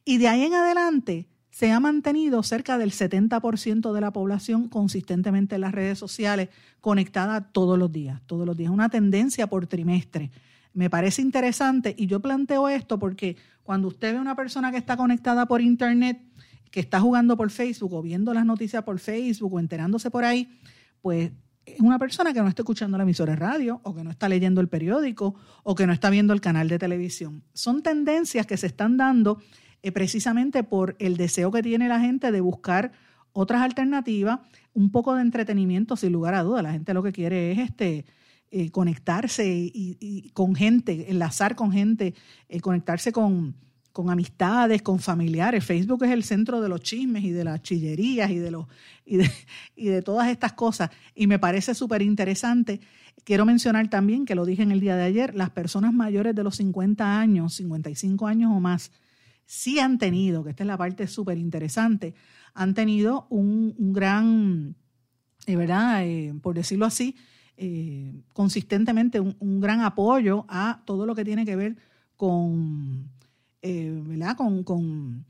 Y 0.05 0.17
de 0.17 0.27
ahí 0.27 0.43
en 0.43 0.53
adelante 0.53 1.27
se 1.51 1.71
ha 1.71 1.79
mantenido 1.79 2.41
cerca 2.43 2.77
del 2.77 2.91
70% 2.91 3.91
de 3.91 4.01
la 4.01 4.13
población 4.13 4.69
consistentemente 4.69 5.55
en 5.55 5.61
las 5.61 5.73
redes 5.73 5.97
sociales 5.99 6.49
conectada 6.79 7.51
todos 7.51 7.77
los 7.77 7.91
días, 7.91 8.21
todos 8.25 8.45
los 8.45 8.55
días, 8.55 8.71
una 8.71 8.89
tendencia 8.89 9.47
por 9.47 9.67
trimestre. 9.67 10.31
Me 10.73 10.89
parece 10.89 11.21
interesante 11.21 11.95
y 11.97 12.07
yo 12.07 12.21
planteo 12.21 12.69
esto 12.69 12.99
porque 12.99 13.35
cuando 13.63 13.87
usted 13.87 14.13
ve 14.13 14.19
a 14.19 14.21
una 14.21 14.35
persona 14.35 14.71
que 14.71 14.77
está 14.77 14.95
conectada 14.95 15.47
por 15.47 15.61
Internet, 15.61 16.21
que 16.71 16.79
está 16.79 17.01
jugando 17.01 17.35
por 17.35 17.49
Facebook 17.49 17.93
o 17.93 18.01
viendo 18.01 18.33
las 18.33 18.45
noticias 18.45 18.83
por 18.83 18.99
Facebook 18.99 19.53
o 19.53 19.59
enterándose 19.59 20.11
por 20.11 20.23
ahí, 20.23 20.47
pues 21.01 21.25
es 21.25 21.31
una 21.79 21.99
persona 21.99 22.33
que 22.33 22.41
no 22.41 22.47
está 22.47 22.61
escuchando 22.61 22.97
la 22.97 23.03
emisora 23.03 23.33
de 23.33 23.39
radio 23.39 23.81
o 23.83 23.95
que 23.95 24.03
no 24.03 24.11
está 24.11 24.29
leyendo 24.29 24.61
el 24.61 24.67
periódico 24.67 25.35
o 25.63 25.75
que 25.75 25.87
no 25.87 25.93
está 25.93 26.09
viendo 26.09 26.33
el 26.33 26.41
canal 26.41 26.67
de 26.67 26.79
televisión. 26.79 27.43
Son 27.53 27.81
tendencias 27.81 28.45
que 28.45 28.57
se 28.57 28.67
están 28.67 28.97
dando 28.97 29.41
eh, 29.81 29.91
precisamente 29.91 30.63
por 30.63 30.95
el 30.99 31.17
deseo 31.17 31.51
que 31.51 31.63
tiene 31.63 31.87
la 31.87 31.99
gente 31.99 32.31
de 32.31 32.41
buscar 32.41 32.91
otras 33.31 33.61
alternativas, 33.61 34.39
un 34.73 34.91
poco 34.91 35.15
de 35.15 35.21
entretenimiento 35.21 35.95
sin 35.95 36.11
lugar 36.11 36.35
a 36.35 36.43
duda. 36.43 36.61
La 36.61 36.71
gente 36.71 36.93
lo 36.93 37.03
que 37.03 37.11
quiere 37.11 37.51
es 37.51 37.59
este 37.59 38.05
eh, 38.51 38.71
conectarse 38.71 39.45
y, 39.47 40.31
con 40.33 40.55
gente, 40.55 41.11
enlazar 41.11 41.55
con 41.55 41.71
gente, 41.71 42.15
eh, 42.47 42.59
conectarse 42.59 43.11
con, 43.11 43.55
con, 43.91 44.09
amistades, 44.09 44.81
con 44.81 44.99
familiares. 44.99 45.63
Facebook 45.63 46.03
es 46.03 46.11
el 46.11 46.23
centro 46.23 46.61
de 46.61 46.69
los 46.69 46.81
chismes 46.81 47.23
y 47.23 47.31
de 47.31 47.43
las 47.43 47.61
chillerías 47.61 48.31
y 48.31 48.37
de, 48.37 48.51
los, 48.51 48.65
y 49.05 49.17
de, 49.87 50.01
todas 50.01 50.29
estas 50.29 50.53
cosas. 50.53 50.89
Y 51.15 51.27
me 51.27 51.39
parece 51.39 51.73
súper 51.73 52.01
interesante. 52.01 52.79
Quiero 53.23 53.45
mencionar 53.45 53.89
también, 53.89 54.25
que 54.25 54.35
lo 54.35 54.45
dije 54.45 54.63
en 54.63 54.71
el 54.71 54.79
día 54.79 54.95
de 54.95 55.03
ayer, 55.03 55.35
las 55.35 55.49
personas 55.49 55.93
mayores 55.93 56.35
de 56.35 56.43
los 56.43 56.55
50 56.55 57.19
años, 57.19 57.55
55 57.55 58.27
años 58.27 58.51
o 58.53 58.59
más, 58.59 58.91
sí 59.45 59.79
han 59.79 59.97
tenido, 59.97 60.43
que 60.43 60.51
esta 60.51 60.63
es 60.63 60.67
la 60.67 60.77
parte 60.77 61.07
súper 61.07 61.37
interesante, 61.37 62.13
han 62.53 62.73
tenido 62.73 63.27
un, 63.29 63.73
gran, 63.93 64.75
de 65.45 65.55
verdad, 65.55 66.05
eh, 66.05 66.33
por 66.41 66.55
decirlo 66.55 66.85
así, 66.85 67.15
eh, 67.57 68.21
consistentemente 68.33 69.19
un, 69.19 69.59
gran 69.59 69.81
apoyo 69.81 70.45
a 70.47 70.81
todo 70.85 71.05
lo 71.05 71.13
que 71.13 71.25
tiene 71.25 71.45
que 71.45 71.57
ver 71.57 71.75
con, 72.15 73.09
eh, 73.61 74.01
¿verdad? 74.05 74.35
Con, 74.35 75.25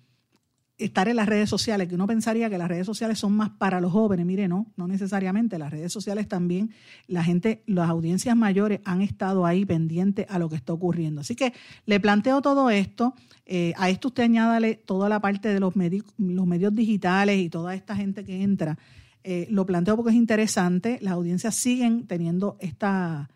estar 0.77 1.09
en 1.09 1.17
las 1.17 1.27
redes 1.27 1.49
sociales, 1.49 1.89
que 1.89 1.95
uno 1.95 2.07
pensaría 2.07 2.49
que 2.49 2.57
las 2.57 2.69
redes 2.69 2.85
sociales 2.85 3.19
son 3.19 3.33
más 3.33 3.49
para 3.49 3.81
los 3.81 3.91
jóvenes. 3.91 4.25
Mire, 4.25 4.47
no, 4.47 4.67
no 4.77 4.87
necesariamente. 4.87 5.59
Las 5.59 5.71
redes 5.71 5.91
sociales 5.91 6.27
también, 6.27 6.71
la 7.07 7.21
gente, 7.23 7.63
las 7.67 7.89
audiencias 7.89 8.35
mayores 8.35 8.79
han 8.85 9.01
estado 9.01 9.45
ahí 9.45 9.65
pendientes 9.65 10.25
a 10.29 10.39
lo 10.39 10.47
que 10.49 10.55
está 10.55 10.71
ocurriendo. 10.71 11.19
Así 11.21 11.35
que 11.35 11.53
le 11.85 11.99
planteo 11.99 12.41
todo 12.41 12.69
esto. 12.69 13.13
Eh, 13.45 13.73
a 13.77 13.89
esto 13.89 14.07
usted 14.07 14.23
añádale 14.23 14.75
toda 14.75 15.09
la 15.09 15.19
parte 15.19 15.49
de 15.49 15.59
los, 15.59 15.73
los 15.75 16.47
medios 16.47 16.73
digitales 16.73 17.39
y 17.39 17.49
toda 17.49 17.75
esta 17.75 17.95
gente 17.95 18.23
que 18.23 18.41
entra 18.41 18.77
eh, 19.23 19.47
lo 19.49 19.65
planteo 19.65 19.95
porque 19.95 20.11
es 20.11 20.15
interesante. 20.15 20.97
Las 21.01 21.13
audiencias 21.13 21.55
siguen 21.55 22.07
teniendo 22.07 22.57
esta, 22.59 23.29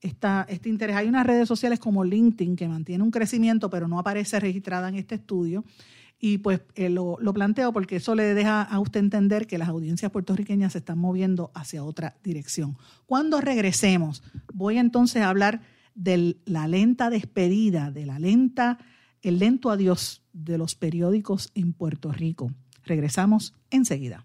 esta, 0.00 0.46
este 0.48 0.68
interés. 0.68 0.96
Hay 0.96 1.08
unas 1.08 1.26
redes 1.26 1.48
sociales 1.48 1.78
como 1.78 2.04
LinkedIn 2.04 2.56
que 2.56 2.68
mantiene 2.68 3.04
un 3.04 3.10
crecimiento, 3.10 3.70
pero 3.70 3.88
no 3.88 3.98
aparece 3.98 4.40
registrada 4.40 4.88
en 4.88 4.96
este 4.96 5.16
estudio. 5.16 5.64
Y 6.18 6.38
pues 6.38 6.62
eh, 6.74 6.88
lo, 6.88 7.18
lo, 7.20 7.34
planteo 7.34 7.72
porque 7.72 7.96
eso 7.96 8.14
le 8.14 8.34
deja 8.34 8.62
a 8.62 8.80
usted 8.80 9.00
entender 9.00 9.46
que 9.46 9.58
las 9.58 9.68
audiencias 9.68 10.10
puertorriqueñas 10.10 10.72
se 10.72 10.78
están 10.78 10.98
moviendo 10.98 11.50
hacia 11.54 11.84
otra 11.84 12.16
dirección. 12.24 12.78
Cuando 13.04 13.40
regresemos, 13.40 14.22
voy 14.54 14.78
entonces 14.78 15.22
a 15.22 15.28
hablar 15.28 15.60
de 15.94 16.36
la 16.46 16.68
lenta 16.68 17.10
despedida, 17.10 17.90
de 17.90 18.06
la 18.06 18.18
lenta, 18.18 18.78
el 19.22 19.38
lento 19.38 19.70
adiós 19.70 20.22
de 20.32 20.56
los 20.56 20.74
periódicos 20.74 21.50
en 21.54 21.72
Puerto 21.72 22.12
Rico. 22.12 22.52
Regresamos 22.84 23.54
enseguida. 23.70 24.24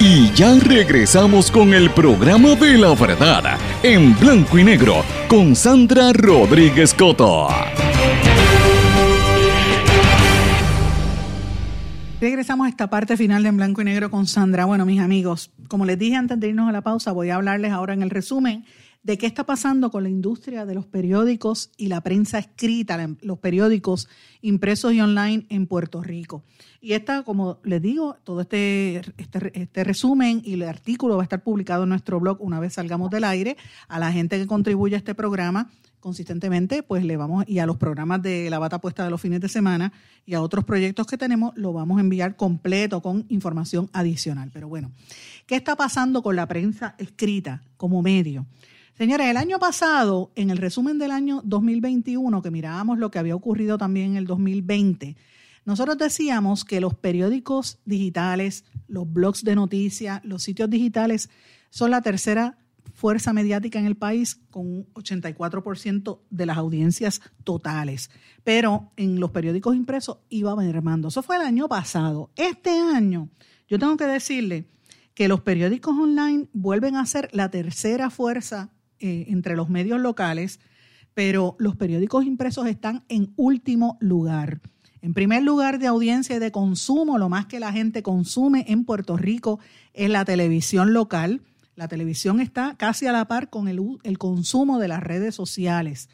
Y 0.00 0.32
ya 0.32 0.58
regresamos 0.58 1.52
con 1.52 1.72
el 1.72 1.90
programa 1.90 2.56
de 2.56 2.76
la 2.76 2.92
verdad 2.94 3.58
en 3.84 4.18
blanco 4.18 4.58
y 4.58 4.64
negro 4.64 5.04
con 5.28 5.54
Sandra 5.54 6.12
Rodríguez 6.12 6.92
Coto. 6.94 7.48
Regresamos 12.20 12.66
a 12.66 12.70
esta 12.70 12.90
parte 12.90 13.16
final 13.16 13.42
de 13.44 13.50
En 13.50 13.56
Blanco 13.58 13.82
y 13.82 13.84
Negro 13.84 14.10
con 14.10 14.26
Sandra. 14.26 14.64
Bueno, 14.64 14.84
mis 14.84 15.00
amigos, 15.00 15.52
como 15.68 15.84
les 15.84 15.98
dije 15.98 16.16
antes 16.16 16.40
de 16.40 16.48
irnos 16.48 16.68
a 16.68 16.72
la 16.72 16.80
pausa, 16.80 17.12
voy 17.12 17.30
a 17.30 17.36
hablarles 17.36 17.70
ahora 17.70 17.94
en 17.94 18.02
el 18.02 18.10
resumen 18.10 18.64
de 19.06 19.18
qué 19.18 19.26
está 19.26 19.44
pasando 19.46 19.92
con 19.92 20.02
la 20.02 20.08
industria 20.08 20.66
de 20.66 20.74
los 20.74 20.84
periódicos 20.84 21.70
y 21.76 21.86
la 21.86 22.00
prensa 22.00 22.40
escrita, 22.40 22.98
los 23.22 23.38
periódicos 23.38 24.08
impresos 24.42 24.94
y 24.94 25.00
online 25.00 25.46
en 25.48 25.68
Puerto 25.68 26.02
Rico. 26.02 26.42
Y 26.80 26.94
esta, 26.94 27.22
como 27.22 27.60
les 27.62 27.80
digo, 27.80 28.16
todo 28.24 28.40
este, 28.40 28.96
este, 29.16 29.62
este, 29.62 29.84
resumen 29.84 30.42
y 30.44 30.54
el 30.54 30.64
artículo 30.64 31.14
va 31.14 31.22
a 31.22 31.24
estar 31.24 31.44
publicado 31.44 31.84
en 31.84 31.90
nuestro 31.90 32.18
blog 32.18 32.38
una 32.40 32.58
vez 32.58 32.72
salgamos 32.72 33.08
del 33.10 33.22
aire. 33.22 33.56
A 33.86 34.00
la 34.00 34.10
gente 34.10 34.40
que 34.40 34.46
contribuye 34.48 34.96
a 34.96 34.98
este 34.98 35.14
programa 35.14 35.70
consistentemente, 36.00 36.82
pues 36.82 37.04
le 37.04 37.16
vamos, 37.16 37.44
y 37.46 37.60
a 37.60 37.66
los 37.66 37.76
programas 37.76 38.22
de 38.22 38.50
la 38.50 38.58
bata 38.58 38.80
puesta 38.80 39.04
de 39.04 39.10
los 39.10 39.20
fines 39.20 39.40
de 39.40 39.48
semana 39.48 39.92
y 40.24 40.34
a 40.34 40.42
otros 40.42 40.64
proyectos 40.64 41.06
que 41.06 41.16
tenemos, 41.16 41.56
lo 41.56 41.72
vamos 41.72 41.98
a 41.98 42.00
enviar 42.00 42.34
completo 42.34 43.00
con 43.02 43.24
información 43.28 43.88
adicional. 43.92 44.50
Pero 44.52 44.66
bueno, 44.66 44.90
¿qué 45.46 45.54
está 45.54 45.76
pasando 45.76 46.24
con 46.24 46.34
la 46.34 46.48
prensa 46.48 46.96
escrita 46.98 47.62
como 47.76 48.02
medio? 48.02 48.46
Señores, 48.96 49.26
el 49.26 49.36
año 49.36 49.58
pasado, 49.58 50.32
en 50.36 50.48
el 50.48 50.56
resumen 50.56 50.98
del 50.98 51.10
año 51.10 51.42
2021, 51.44 52.40
que 52.40 52.50
mirábamos 52.50 52.98
lo 52.98 53.10
que 53.10 53.18
había 53.18 53.34
ocurrido 53.36 53.76
también 53.76 54.12
en 54.12 54.16
el 54.16 54.26
2020, 54.26 55.18
nosotros 55.66 55.98
decíamos 55.98 56.64
que 56.64 56.80
los 56.80 56.94
periódicos 56.94 57.78
digitales, 57.84 58.64
los 58.88 59.12
blogs 59.12 59.44
de 59.44 59.54
noticias, 59.54 60.24
los 60.24 60.42
sitios 60.42 60.70
digitales 60.70 61.28
son 61.68 61.90
la 61.90 62.00
tercera 62.00 62.56
fuerza 62.94 63.34
mediática 63.34 63.78
en 63.78 63.84
el 63.84 63.96
país 63.96 64.40
con 64.50 64.66
un 64.66 64.86
84% 64.94 66.20
de 66.30 66.46
las 66.46 66.56
audiencias 66.56 67.20
totales. 67.44 68.10
Pero 68.44 68.92
en 68.96 69.20
los 69.20 69.30
periódicos 69.30 69.76
impresos 69.76 70.20
iba 70.30 70.56
mermando. 70.56 71.08
Eso 71.08 71.22
fue 71.22 71.36
el 71.36 71.42
año 71.42 71.68
pasado. 71.68 72.30
Este 72.34 72.70
año, 72.70 73.28
yo 73.68 73.78
tengo 73.78 73.98
que 73.98 74.06
decirle 74.06 74.70
que 75.12 75.28
los 75.28 75.42
periódicos 75.42 75.94
online 75.98 76.48
vuelven 76.54 76.96
a 76.96 77.04
ser 77.04 77.28
la 77.32 77.50
tercera 77.50 78.08
fuerza 78.08 78.70
eh, 79.00 79.26
entre 79.28 79.56
los 79.56 79.68
medios 79.68 80.00
locales, 80.00 80.60
pero 81.14 81.56
los 81.58 81.76
periódicos 81.76 82.24
impresos 82.24 82.66
están 82.66 83.04
en 83.08 83.32
último 83.36 83.96
lugar. 84.00 84.60
En 85.02 85.14
primer 85.14 85.42
lugar 85.42 85.78
de 85.78 85.86
audiencia 85.86 86.36
y 86.36 86.38
de 86.38 86.50
consumo, 86.50 87.16
lo 87.16 87.28
más 87.28 87.46
que 87.46 87.60
la 87.60 87.72
gente 87.72 88.02
consume 88.02 88.64
en 88.68 88.84
Puerto 88.84 89.16
Rico 89.16 89.60
es 89.94 90.10
la 90.10 90.24
televisión 90.24 90.92
local. 90.92 91.42
La 91.74 91.88
televisión 91.88 92.40
está 92.40 92.74
casi 92.76 93.06
a 93.06 93.12
la 93.12 93.28
par 93.28 93.50
con 93.50 93.68
el, 93.68 93.80
el 94.02 94.18
consumo 94.18 94.78
de 94.78 94.88
las 94.88 95.02
redes 95.02 95.34
sociales. 95.34 96.08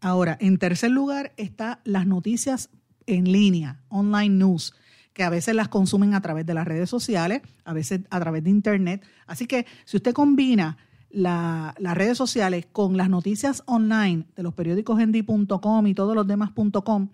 Ahora, 0.00 0.36
en 0.40 0.58
tercer 0.58 0.90
lugar 0.90 1.32
está 1.36 1.80
las 1.84 2.06
noticias 2.06 2.70
en 3.06 3.30
línea, 3.30 3.80
online 3.88 4.34
news, 4.34 4.74
que 5.12 5.22
a 5.22 5.30
veces 5.30 5.54
las 5.54 5.68
consumen 5.68 6.14
a 6.14 6.20
través 6.20 6.44
de 6.44 6.54
las 6.54 6.66
redes 6.66 6.90
sociales, 6.90 7.42
a 7.64 7.72
veces 7.72 8.00
a 8.10 8.20
través 8.20 8.42
de 8.44 8.50
Internet. 8.50 9.06
Así 9.26 9.46
que 9.46 9.64
si 9.84 9.96
usted 9.96 10.12
combina 10.12 10.76
las 11.14 11.96
redes 11.96 12.18
sociales 12.18 12.66
con 12.70 12.96
las 12.96 13.08
noticias 13.08 13.62
online 13.66 14.26
de 14.36 14.42
los 14.42 14.54
periódicos 14.54 15.00
endy.com 15.00 15.86
y 15.86 15.94
todos 15.94 16.14
los 16.14 16.26
demás.com, 16.26 17.08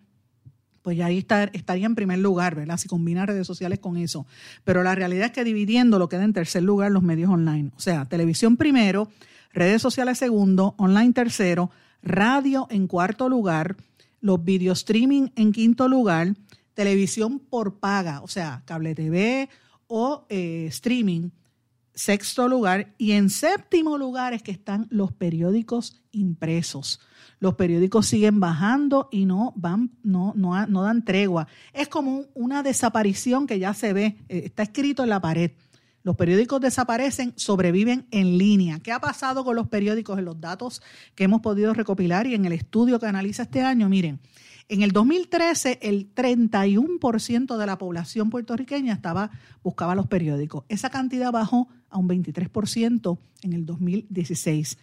pues 0.83 0.97
ya 0.97 1.07
ahí 1.07 1.27
estaría 1.53 1.87
en 1.87 1.95
primer 1.95 2.19
lugar, 2.19 2.55
¿verdad? 2.55 2.79
Si 2.79 2.89
combina 2.89 3.27
redes 3.27 3.47
sociales 3.47 3.79
con 3.79 3.99
eso. 3.99 4.27
Pero 4.65 4.83
la 4.83 4.95
realidad 4.95 5.27
es 5.27 5.33
que 5.33 5.45
dividiendo 5.45 5.99
lo 5.99 6.09
queda 6.09 6.25
en 6.25 6.33
tercer 6.33 6.63
lugar 6.63 6.91
los 6.91 7.03
medios 7.03 7.31
online. 7.31 7.71
O 7.77 7.81
sea, 7.81 8.07
televisión 8.07 8.57
primero, 8.57 9.09
redes 9.53 9.83
sociales 9.83 10.19
segundo, 10.19 10.75
online 10.79 11.13
tercero, 11.13 11.71
radio 12.03 12.67
en 12.71 12.87
cuarto 12.87 13.29
lugar, 13.29 13.77
los 14.23 14.43
video 14.43 14.73
streaming 14.73 15.29
en 15.37 15.53
quinto 15.53 15.89
lugar, 15.89 16.35
televisión 16.73 17.39
por 17.39 17.79
paga, 17.79 18.23
o 18.23 18.29
sea, 18.29 18.63
cable 18.65 18.95
TV 18.95 19.51
o 19.89 20.25
eh, 20.31 20.67
streaming 20.69 21.29
sexto 22.01 22.49
lugar 22.49 22.95
y 22.97 23.13
en 23.13 23.29
séptimo 23.29 23.99
lugar 23.99 24.33
es 24.33 24.43
que 24.43 24.53
están 24.53 24.87
los 24.91 25.13
periódicos 25.13 26.01
impresos. 26.13 26.99
Los 27.41 27.57
periódicos 27.57 28.07
siguen 28.07 28.41
bajando 28.41 29.11
y 29.13 29.27
no 29.27 29.53
van, 29.55 29.91
no, 30.03 30.33
no, 30.35 30.67
no 30.67 30.83
dan 30.83 31.05
tregua. 31.05 31.47
Es 31.75 31.89
como 31.89 32.25
una 32.33 32.63
desaparición 32.63 33.47
que 33.47 33.59
ya 33.59 33.75
se 33.75 33.93
ve, 33.93 34.17
eh, 34.31 34.43
está 34.47 34.63
escrito 34.63 35.03
en 35.03 35.11
la 35.11 35.21
pared. 35.21 35.53
Los 36.03 36.17
periódicos 36.17 36.63
desaparecen, 36.63 37.35
sobreviven 37.37 38.07
en 38.11 38.39
línea. 38.39 38.79
¿Qué 38.79 38.93
ha 38.93 39.01
pasado 39.01 39.45
con 39.45 39.55
los 39.55 39.69
periódicos 39.69 40.19
en 40.19 40.25
los 40.25 40.41
datos 40.41 40.81
que 41.15 41.25
hemos 41.25 41.43
podido 41.43 41.75
recopilar 41.75 42.27
y 42.27 42.35
en 42.35 42.47
el 42.47 42.53
estudio 42.53 42.99
que 42.99 43.07
analiza 43.07 43.43
este 43.43 43.61
año? 43.61 43.91
Miren, 43.91 44.21
en 44.71 44.83
el 44.83 44.93
2013, 44.93 45.81
el 45.83 46.15
31% 46.15 47.57
de 47.57 47.67
la 47.67 47.77
población 47.77 48.31
puertorriqueña 48.31 49.01
buscaba 49.65 49.97
los 49.97 50.07
periódicos. 50.07 50.65
Esa 50.69 50.91
cantidad 50.91 51.33
bajó 51.33 51.69
a 51.89 51.99
un 51.99 52.09
23% 52.09 53.19
en 53.43 53.53
el 53.53 53.67
2016. 53.67 54.79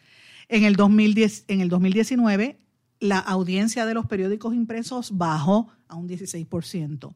En 0.50 0.66
el, 0.66 0.76
2010, 0.76 1.46
en 1.48 1.62
el 1.62 1.70
2019, 1.70 2.60
la 3.00 3.20
audiencia 3.20 3.86
de 3.86 3.94
los 3.94 4.06
periódicos 4.08 4.54
impresos 4.54 5.18
bajó 5.18 5.70
a 5.88 5.96
un 5.96 6.10
16%. 6.10 7.14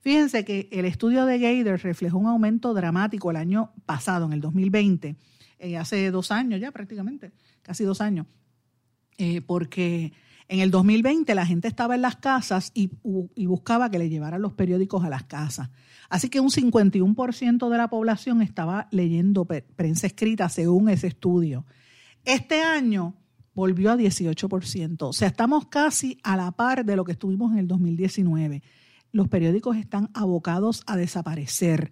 Fíjense 0.00 0.44
que 0.44 0.68
el 0.70 0.84
estudio 0.84 1.26
de 1.26 1.40
Gator 1.40 1.80
reflejó 1.82 2.18
un 2.18 2.28
aumento 2.28 2.72
dramático 2.72 3.32
el 3.32 3.36
año 3.36 3.72
pasado, 3.84 4.26
en 4.26 4.32
el 4.32 4.40
2020, 4.40 5.16
eh, 5.58 5.76
hace 5.76 6.12
dos 6.12 6.30
años 6.30 6.60
ya 6.60 6.70
prácticamente, 6.70 7.32
casi 7.62 7.82
dos 7.82 8.00
años, 8.00 8.26
eh, 9.18 9.40
porque 9.40 10.12
en 10.48 10.60
el 10.60 10.70
2020 10.70 11.34
la 11.34 11.46
gente 11.46 11.68
estaba 11.68 11.94
en 11.94 12.02
las 12.02 12.16
casas 12.16 12.70
y, 12.74 12.90
buscaba 13.46 13.90
que 13.90 13.98
le 13.98 14.08
llevaran 14.08 14.42
los 14.42 14.52
periódicos 14.52 15.04
a 15.04 15.08
las 15.08 15.24
casas. 15.24 15.70
Así 16.08 16.28
que 16.28 16.40
un 16.40 16.50
51% 16.50 17.68
de 17.68 17.78
la 17.78 17.88
población 17.88 18.42
estaba 18.42 18.88
leyendo 18.90 19.46
prensa 19.46 20.06
escrita 20.06 20.48
según 20.48 20.88
ese 20.88 21.06
estudio. 21.06 21.64
Este 22.24 22.62
año 22.62 23.14
volvió 23.54 23.92
a 23.92 23.96
18%. 23.96 24.96
O 25.02 25.12
sea, 25.12 25.28
estamos 25.28 25.66
casi 25.66 26.18
a 26.22 26.36
la 26.36 26.52
par 26.52 26.84
de 26.84 26.96
lo 26.96 27.04
que 27.04 27.12
estuvimos 27.12 27.52
en 27.52 27.58
el 27.58 27.68
2019. 27.68 28.62
Los 29.12 29.28
periódicos 29.28 29.76
están 29.76 30.10
abocados 30.14 30.82
a 30.86 30.96
desaparecer. 30.96 31.90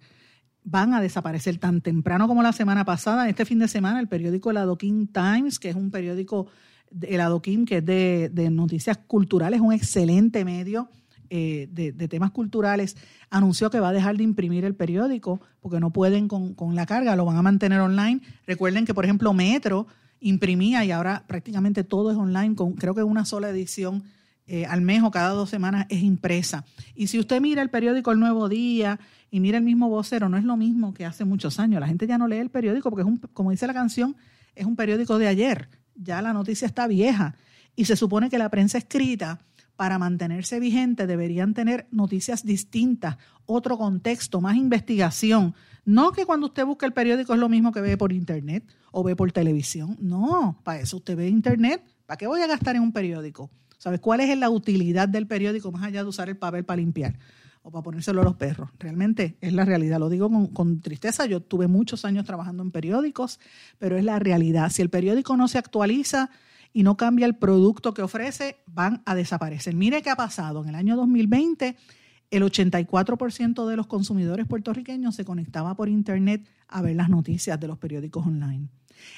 Van 0.63 0.93
a 0.93 1.01
desaparecer 1.01 1.57
tan 1.57 1.81
temprano 1.81 2.27
como 2.27 2.43
la 2.43 2.53
semana 2.53 2.85
pasada. 2.85 3.29
Este 3.29 3.45
fin 3.45 3.59
de 3.59 3.67
semana, 3.67 3.99
el 3.99 4.07
periódico 4.07 4.51
La 4.51 4.65
Doquín 4.65 5.07
Times, 5.07 5.59
que 5.59 5.69
es 5.69 5.75
un 5.75 5.91
periódico 5.91 6.47
el 7.01 7.21
Adoquín, 7.21 7.65
que 7.65 7.77
es 7.77 7.85
de, 7.85 8.49
noticias 8.51 8.97
culturales, 8.97 9.61
un 9.61 9.73
excelente 9.73 10.43
medio 10.45 10.89
eh, 11.29 11.67
de, 11.71 12.07
temas 12.07 12.31
culturales, 12.31 12.97
anunció 13.29 13.69
que 13.69 13.79
va 13.79 13.89
a 13.89 13.93
dejar 13.93 14.17
de 14.17 14.23
imprimir 14.23 14.65
el 14.65 14.75
periódico 14.75 15.41
porque 15.61 15.79
no 15.79 15.91
pueden 15.91 16.27
con, 16.27 16.75
la 16.75 16.85
carga, 16.85 17.15
lo 17.15 17.25
van 17.25 17.37
a 17.37 17.41
mantener 17.41 17.79
online. 17.79 18.21
Recuerden 18.45 18.85
que, 18.85 18.93
por 18.93 19.05
ejemplo, 19.05 19.33
Metro 19.33 19.87
imprimía 20.19 20.83
y 20.85 20.91
ahora 20.91 21.23
prácticamente 21.27 21.83
todo 21.83 22.11
es 22.11 22.17
online, 22.17 22.55
con 22.55 22.73
creo 22.73 22.93
que 22.93 23.03
una 23.03 23.25
sola 23.25 23.49
edición 23.49 24.03
eh, 24.45 24.65
al 24.65 24.81
mes 24.81 25.01
o 25.03 25.11
cada 25.11 25.29
dos 25.29 25.49
semanas 25.49 25.85
es 25.89 26.03
impresa. 26.03 26.65
Y 26.95 27.07
si 27.07 27.17
usted 27.17 27.39
mira 27.39 27.61
el 27.61 27.69
periódico 27.69 28.11
El 28.11 28.19
Nuevo 28.19 28.49
Día 28.49 28.99
y 29.31 29.39
mira 29.39 29.57
el 29.57 29.63
mismo 29.63 29.87
vocero, 29.87 30.27
no 30.27 30.37
es 30.37 30.43
lo 30.43 30.57
mismo 30.57 30.93
que 30.93 31.05
hace 31.05 31.23
muchos 31.23 31.59
años. 31.59 31.79
La 31.79 31.87
gente 31.87 32.05
ya 32.05 32.17
no 32.17 32.27
lee 32.27 32.37
el 32.37 32.49
periódico 32.49 32.89
porque 32.89 33.03
es 33.03 33.07
un, 33.07 33.17
como 33.17 33.51
dice 33.51 33.65
la 33.65 33.73
canción, 33.73 34.17
es 34.53 34.65
un 34.65 34.75
periódico 34.75 35.17
de 35.17 35.27
ayer 35.27 35.69
ya 35.95 36.21
la 36.21 36.33
noticia 36.33 36.65
está 36.65 36.87
vieja 36.87 37.35
y 37.75 37.85
se 37.85 37.95
supone 37.95 38.29
que 38.29 38.37
la 38.37 38.49
prensa 38.49 38.77
escrita 38.77 39.39
para 39.75 39.97
mantenerse 39.97 40.59
vigente 40.59 41.07
deberían 41.07 41.53
tener 41.53 41.87
noticias 41.91 42.45
distintas, 42.45 43.17
otro 43.45 43.77
contexto, 43.77 44.39
más 44.39 44.55
investigación. 44.55 45.55
No 45.85 46.11
que 46.11 46.25
cuando 46.25 46.47
usted 46.47 46.65
busca 46.65 46.85
el 46.85 46.93
periódico 46.93 47.33
es 47.33 47.39
lo 47.39 47.49
mismo 47.49 47.71
que 47.71 47.81
ve 47.81 47.97
por 47.97 48.13
internet 48.13 48.63
o 48.91 49.03
ve 49.03 49.15
por 49.15 49.31
televisión. 49.31 49.97
No, 49.99 50.59
para 50.63 50.81
eso 50.81 50.97
usted 50.97 51.15
ve 51.15 51.27
internet. 51.29 51.83
¿Para 52.05 52.17
qué 52.17 52.27
voy 52.27 52.41
a 52.41 52.47
gastar 52.47 52.75
en 52.75 52.83
un 52.83 52.91
periódico? 52.91 53.49
¿Sabes 53.79 53.99
cuál 53.99 54.19
es 54.19 54.37
la 54.37 54.51
utilidad 54.51 55.09
del 55.09 55.25
periódico 55.25 55.71
más 55.71 55.81
allá 55.81 56.03
de 56.03 56.09
usar 56.09 56.29
el 56.29 56.37
papel 56.37 56.63
para 56.63 56.77
limpiar? 56.77 57.17
O 57.63 57.71
para 57.71 57.83
ponérselo 57.83 58.21
a 58.21 58.23
los 58.23 58.35
perros. 58.35 58.69
Realmente 58.79 59.37
es 59.41 59.53
la 59.53 59.65
realidad. 59.65 59.99
Lo 59.99 60.09
digo 60.09 60.29
con, 60.53 60.81
tristeza. 60.81 61.25
Yo 61.25 61.41
tuve 61.41 61.67
muchos 61.67 62.05
años 62.05 62.25
trabajando 62.25 62.63
en 62.63 62.71
periódicos, 62.71 63.39
pero 63.77 63.97
es 63.97 64.03
la 64.03 64.19
realidad. 64.19 64.69
Si 64.69 64.81
el 64.81 64.89
periódico 64.89 65.37
no 65.37 65.47
se 65.47 65.57
actualiza 65.57 66.29
y 66.73 66.83
no 66.83 66.97
cambia 66.97 67.25
el 67.25 67.35
producto 67.35 67.93
que 67.93 68.01
ofrece, 68.01 68.57
van 68.65 69.01
a 69.05 69.13
desaparecer. 69.13 69.75
Mire 69.75 70.01
qué 70.01 70.09
ha 70.09 70.15
pasado. 70.15 70.63
En 70.63 70.69
el 70.69 70.75
año 70.75 70.95
2020, 70.95 71.75
el 72.31 72.43
84% 72.43 73.67
de 73.67 73.75
los 73.75 73.87
consumidores 73.87 74.47
puertorriqueños 74.47 75.15
se 75.15 75.25
conectaba 75.25 75.75
por 75.75 75.89
Internet 75.89 76.47
a 76.67 76.81
ver 76.81 76.95
las 76.95 77.09
noticias 77.09 77.59
de 77.59 77.67
los 77.67 77.77
periódicos 77.77 78.25
online. 78.25 78.69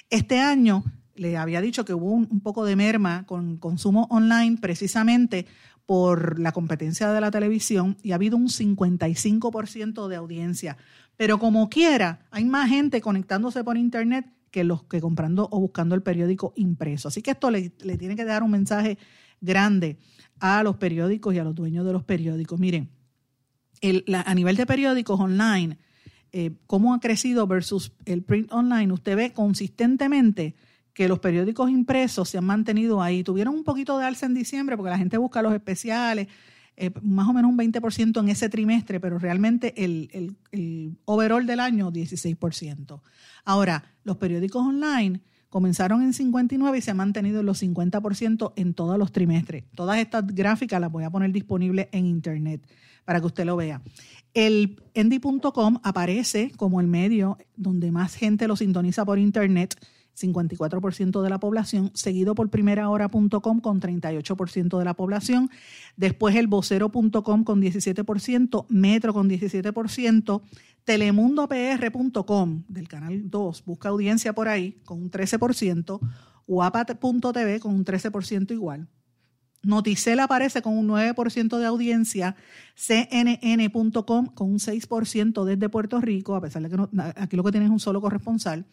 Este 0.10 0.40
año 0.40 0.84
le 1.16 1.38
había 1.38 1.62
dicho 1.62 1.86
que 1.86 1.94
hubo 1.94 2.12
un 2.12 2.40
poco 2.40 2.66
de 2.66 2.76
merma 2.76 3.26
con 3.26 3.58
consumo 3.58 4.08
online 4.10 4.58
precisamente 4.60 5.46
por 5.86 6.40
la 6.40 6.52
competencia 6.52 7.12
de 7.12 7.22
la 7.22 7.32
televisión 7.32 7.98
y 8.02 8.12
ha 8.12 8.16
habido 8.16 8.38
un 8.38 8.48
55% 8.48 10.08
de 10.08 10.16
audiencia. 10.16 10.78
Pero 11.18 11.40
como 11.40 11.70
quiera, 11.70 12.26
hay 12.32 12.46
más 12.46 12.70
gente 12.70 13.02
conectándose 13.02 13.64
por 13.64 13.78
Internet 13.78 14.26
que 14.50 14.64
los 14.64 14.84
que 14.84 15.02
comprando 15.02 15.50
o 15.52 15.60
buscando 15.60 15.96
el 15.96 16.04
periódico 16.04 16.54
impreso. 16.56 17.08
Así 17.08 17.22
que 17.22 17.32
esto 17.32 17.50
le, 17.50 17.70
tiene 17.70 18.16
que 18.16 18.24
dar 18.24 18.44
un 18.44 18.52
mensaje 18.52 18.98
grande 19.42 19.98
a 20.40 20.64
los 20.64 20.78
periódicos 20.78 21.34
y 21.34 21.40
a 21.40 21.44
los 21.44 21.56
dueños 21.56 21.86
de 21.86 21.94
los 21.94 22.04
periódicos. 22.04 22.60
Miren, 22.60 22.90
a 24.14 24.36
nivel 24.36 24.56
de 24.56 24.66
periódicos 24.66 25.20
online, 25.20 25.78
eh, 26.32 26.52
cómo 26.68 26.94
ha 26.94 27.00
crecido 27.00 27.48
versus 27.48 27.94
el 28.06 28.24
print 28.24 28.52
online, 28.54 28.94
usted 28.94 29.16
ve 29.16 29.34
consistentemente 29.34 30.56
que 30.94 31.08
los 31.08 31.20
periódicos 31.20 31.70
impresos 31.70 32.30
se 32.30 32.38
han 32.38 32.46
mantenido 32.46 33.02
ahí. 33.02 33.24
Tuvieron 33.24 33.56
un 33.56 33.64
poquito 33.64 33.98
de 33.98 34.06
alza 34.06 34.26
en 34.26 34.34
diciembre 34.34 34.78
porque 34.78 34.92
la 34.92 34.98
gente 34.98 35.18
busca 35.18 35.42
los 35.42 35.54
especiales, 35.54 36.28
eh, 36.76 36.92
más 37.02 37.28
o 37.28 37.34
menos 37.34 37.50
un 37.52 37.58
20% 37.58 38.20
en 38.20 38.30
ese 38.30 38.50
trimestre, 38.50 39.00
pero 39.00 39.20
realmente 39.20 39.74
el, 39.84 40.10
el, 40.12 40.36
el 40.52 40.98
overall 41.06 41.46
del 41.46 41.60
año 41.60 41.92
16%. 41.92 43.02
Ahora, 43.46 43.84
los 44.04 44.18
periódicos 44.18 44.66
online 44.66 45.22
comenzaron 45.50 46.02
en 46.02 46.14
59 46.14 46.78
y 46.78 46.82
se 46.82 46.92
han 46.92 46.98
mantenido 46.98 47.42
en 47.42 47.46
los 47.46 47.62
50% 47.62 48.54
en 48.56 48.74
todos 48.74 48.98
los 48.98 49.12
trimestres. 49.12 49.66
Todas 49.76 50.00
estas 50.00 50.26
gráficas 50.26 50.82
las 50.82 50.92
voy 50.92 51.04
a 51.04 51.12
poner 51.12 51.32
disponibles 51.32 51.90
en 51.92 52.08
internet 52.08 52.68
para 53.06 53.20
que 53.20 53.28
usted 53.28 53.46
lo 53.46 53.56
vea. 53.56 53.82
El 54.34 54.82
endy.com 54.96 55.80
aparece 55.84 56.52
como 56.58 56.82
el 56.82 56.88
medio 56.88 57.38
donde 57.56 57.92
más 57.92 58.16
gente 58.16 58.48
lo 58.48 58.56
sintoniza 58.56 59.06
por 59.06 59.20
internet 59.20 59.76
54% 60.16 61.22
de 61.22 61.30
la 61.30 61.40
población, 61.40 61.92
seguido 61.94 62.36
por 62.36 62.50
primerahora.com 62.50 63.60
con 63.60 63.82
38% 63.82 64.78
de 64.78 64.86
la 64.86 64.94
población, 64.94 65.50
después 65.98 66.36
el 66.36 66.48
vocero.com 66.48 67.44
con 67.44 67.62
17%, 67.62 68.66
Metro 68.70 69.14
con 69.14 69.30
17%, 69.30 70.42
telemundopr.com 70.84 72.64
del 72.68 72.88
canal 72.88 73.30
2, 73.30 73.66
busca 73.66 73.90
audiencia 73.90 74.34
por 74.34 74.48
ahí 74.48 74.78
con 74.86 75.02
un 75.02 75.12
13%, 75.12 76.00
guapa.tv 76.48 77.60
con 77.60 77.74
un 77.74 77.86
13% 77.86 78.52
igual. 78.52 78.88
Noticel 79.64 80.20
aparece 80.20 80.62
con 80.62 80.78
un 80.78 80.90
9% 80.90 81.58
de 81.58 81.66
audiencia, 81.66 82.36
cnn.com 82.76 84.28
con 84.28 84.52
un 84.52 84.60
6% 84.60 85.46
desde 85.46 85.70
Puerto 85.70 86.02
Rico, 86.02 86.36
a 86.36 86.42
pesar 86.42 86.62
de 86.64 86.70
que 86.70 87.02
aquí 87.16 87.38
lo 87.38 87.44
que 87.44 87.52
tiene 87.52 87.68
es 87.68 87.72
un 87.72 87.80
solo 87.80 88.02
corresponsal, 88.02 88.66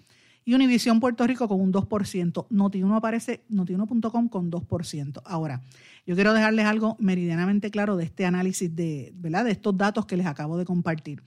y 0.44 0.54
Univisión 0.54 1.00
Puerto 1.00 1.26
Rico 1.26 1.48
con 1.48 1.60
un 1.60 1.72
2%. 1.72 2.48
Noti1 2.48 2.96
aparece, 2.96 3.44
notiuno.com 3.48 4.28
con 4.28 4.50
2%. 4.50 5.22
Ahora, 5.24 5.62
yo 6.06 6.14
quiero 6.14 6.32
dejarles 6.32 6.66
algo 6.66 6.96
meridianamente 6.98 7.70
claro 7.70 7.96
de 7.96 8.04
este 8.04 8.24
análisis 8.24 8.74
de, 8.74 9.12
¿verdad? 9.14 9.44
de 9.44 9.52
estos 9.52 9.76
datos 9.76 10.06
que 10.06 10.16
les 10.16 10.26
acabo 10.26 10.56
de 10.56 10.64
compartir. 10.64 11.22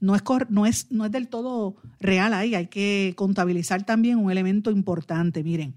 No 0.00 0.16
es, 0.16 0.22
no, 0.48 0.66
es, 0.66 0.90
no 0.90 1.04
es 1.04 1.12
del 1.12 1.28
todo 1.28 1.76
real 2.00 2.34
ahí, 2.34 2.54
hay 2.54 2.66
que 2.66 3.14
contabilizar 3.16 3.84
también 3.84 4.18
un 4.18 4.30
elemento 4.30 4.70
importante. 4.70 5.44
Miren, 5.44 5.74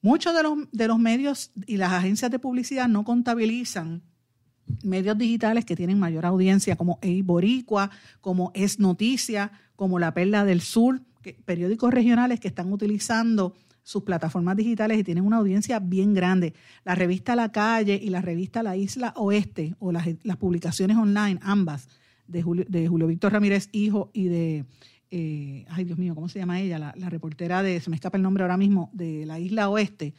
muchos 0.00 0.34
de 0.34 0.42
los, 0.42 0.58
de 0.70 0.88
los 0.88 0.98
medios 0.98 1.52
y 1.66 1.76
las 1.76 1.92
agencias 1.92 2.30
de 2.30 2.38
publicidad 2.38 2.88
no 2.88 3.04
contabilizan 3.04 4.02
medios 4.82 5.18
digitales 5.18 5.64
que 5.64 5.76
tienen 5.76 5.98
mayor 5.98 6.26
audiencia, 6.26 6.76
como 6.76 6.98
Ei 7.02 7.22
Boricua, 7.22 7.90
como 8.20 8.50
Es 8.54 8.78
Noticia, 8.78 9.52
como 9.76 9.98
La 9.98 10.14
Perla 10.14 10.44
del 10.44 10.60
Sur, 10.60 11.02
periódicos 11.44 11.92
regionales 11.92 12.40
que 12.40 12.48
están 12.48 12.72
utilizando 12.72 13.54
sus 13.82 14.02
plataformas 14.04 14.56
digitales 14.56 14.98
y 14.98 15.04
tienen 15.04 15.24
una 15.24 15.38
audiencia 15.38 15.80
bien 15.80 16.14
grande. 16.14 16.54
La 16.84 16.94
revista 16.94 17.34
La 17.34 17.50
Calle 17.50 17.98
y 18.00 18.10
la 18.10 18.20
revista 18.20 18.62
La 18.62 18.76
Isla 18.76 19.12
Oeste, 19.16 19.74
o 19.80 19.92
las, 19.92 20.06
publicaciones 20.38 20.96
online, 20.96 21.38
ambas, 21.42 21.88
de 22.26 22.42
Julio, 22.42 22.64
de 22.68 22.86
Julio 22.86 23.06
Víctor 23.06 23.32
Ramírez 23.32 23.68
Hijo 23.72 24.10
y 24.12 24.28
de, 24.28 24.64
eh, 25.10 25.66
ay 25.68 25.84
Dios 25.84 25.98
mío, 25.98 26.14
¿cómo 26.14 26.28
se 26.28 26.38
llama 26.38 26.60
ella? 26.60 26.78
La, 26.78 26.94
la, 26.96 27.10
reportera 27.10 27.62
de, 27.62 27.80
se 27.80 27.90
me 27.90 27.96
escapa 27.96 28.16
el 28.16 28.22
nombre 28.22 28.44
ahora 28.44 28.56
mismo, 28.56 28.90
de 28.92 29.26
La 29.26 29.40
Isla 29.40 29.68
Oeste. 29.68 30.14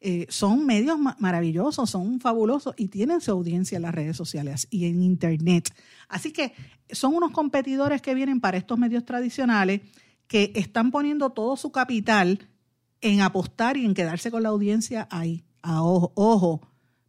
Eh, 0.00 0.26
son 0.28 0.66
medios 0.66 0.98
maravillosos, 1.18 1.88
son 1.88 2.20
fabulosos 2.20 2.74
y 2.76 2.88
tienen 2.88 3.22
su 3.22 3.30
audiencia 3.30 3.76
en 3.76 3.82
las 3.82 3.94
redes 3.94 4.16
sociales 4.16 4.68
y 4.70 4.84
en 4.84 5.02
Internet. 5.02 5.74
Así 6.08 6.32
que 6.32 6.52
son 6.90 7.14
unos 7.14 7.30
competidores 7.30 8.02
que 8.02 8.14
vienen 8.14 8.40
para 8.40 8.58
estos 8.58 8.78
medios 8.78 9.06
tradicionales 9.06 9.80
que 10.28 10.52
están 10.54 10.90
poniendo 10.90 11.30
todo 11.30 11.56
su 11.56 11.70
capital 11.72 12.48
en 13.00 13.20
apostar 13.20 13.76
y 13.76 13.84
en 13.84 13.94
quedarse 13.94 14.30
con 14.30 14.42
la 14.42 14.48
audiencia 14.48 15.06
ahí, 15.10 15.44
a 15.62 15.82
ojo, 15.82 16.12
ojo, 16.14 16.60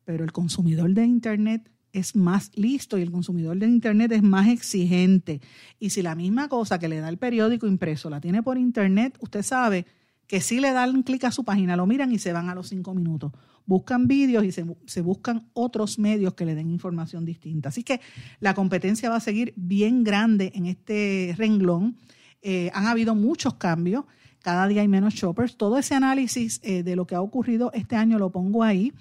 pero 0.03 0.23
el 0.23 0.31
consumidor 0.31 0.93
de 0.93 1.05
Internet 1.05 1.71
es 1.93 2.15
más 2.15 2.51
listo 2.55 2.97
y 2.97 3.01
el 3.01 3.11
consumidor 3.11 3.57
de 3.57 3.67
Internet 3.67 4.11
es 4.11 4.23
más 4.23 4.47
exigente. 4.47 5.41
Y 5.79 5.89
si 5.89 6.01
la 6.01 6.15
misma 6.15 6.47
cosa 6.47 6.79
que 6.79 6.87
le 6.87 6.99
da 6.99 7.09
el 7.09 7.17
periódico 7.17 7.67
impreso 7.67 8.09
la 8.09 8.21
tiene 8.21 8.43
por 8.43 8.57
Internet, 8.57 9.17
usted 9.19 9.43
sabe 9.43 9.85
que 10.27 10.41
si 10.41 10.59
le 10.59 10.73
dan 10.73 11.03
clic 11.03 11.23
a 11.23 11.31
su 11.31 11.43
página, 11.43 11.75
lo 11.75 11.87
miran 11.87 12.11
y 12.11 12.19
se 12.19 12.33
van 12.33 12.49
a 12.49 12.55
los 12.55 12.69
cinco 12.69 12.93
minutos. 12.93 13.31
Buscan 13.65 14.07
vídeos 14.07 14.43
y 14.43 14.51
se, 14.51 14.65
se, 14.85 15.01
buscan 15.01 15.49
otros 15.53 15.99
medios 15.99 16.33
que 16.35 16.45
le 16.45 16.55
den 16.55 16.69
información 16.69 17.25
distinta. 17.25 17.69
Así 17.69 17.83
que 17.83 17.99
la 18.39 18.53
competencia 18.53 19.09
va 19.09 19.17
a 19.17 19.21
seguir 19.21 19.53
bien 19.55 20.03
grande 20.03 20.51
en 20.55 20.67
este 20.67 21.33
renglón. 21.37 21.97
Eh, 22.41 22.71
han 22.73 22.87
habido 22.87 23.15
muchos 23.15 23.55
cambios, 23.55 24.05
cada 24.47 24.65
día 24.69 24.81
hay 24.81 24.87
menos 24.87 25.13
shoppers. 25.13 25.57
Todo 25.57 25.77
ese 25.77 25.93
análisis 25.93 26.61
eh, 26.63 26.81
de 26.81 26.95
lo 26.95 27.05
que 27.05 27.15
ha 27.15 27.21
ocurrido 27.21 27.69
este 27.73 27.97
año 27.97 28.17
lo 28.17 28.31
pongo 28.31 28.63
ahí. 28.63 28.93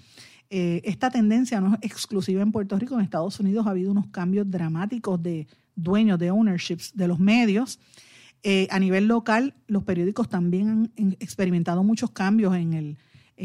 Eh, 0.49 0.81
esta 0.83 1.09
tendencia 1.09 1.61
no 1.61 1.75
es 1.75 1.79
exclusiva 1.83 2.41
en 2.41 2.51
Puerto 2.51 2.77
Rico, 2.77 2.95
en 2.95 3.01
Estados 3.01 3.39
Unidos 3.39 3.65
ha 3.65 3.69
habido 3.69 3.91
unos 3.91 4.07
cambios 4.07 4.51
dramáticos 4.51 5.23
de 5.23 5.47
dueños, 5.73 6.19
de 6.19 6.31
ownerships 6.31 6.95
de 6.95 7.07
los 7.07 7.19
medios. 7.19 7.79
Eh, 8.43 8.67
a 8.71 8.79
nivel 8.79 9.07
local, 9.07 9.55
los 9.67 9.83
periódicos 9.83 10.27
también 10.27 10.69
han 10.97 11.15
experimentado 11.19 11.81
muchos 11.81 12.11
cambios 12.11 12.53
en 12.53 12.73
el, 12.73 12.97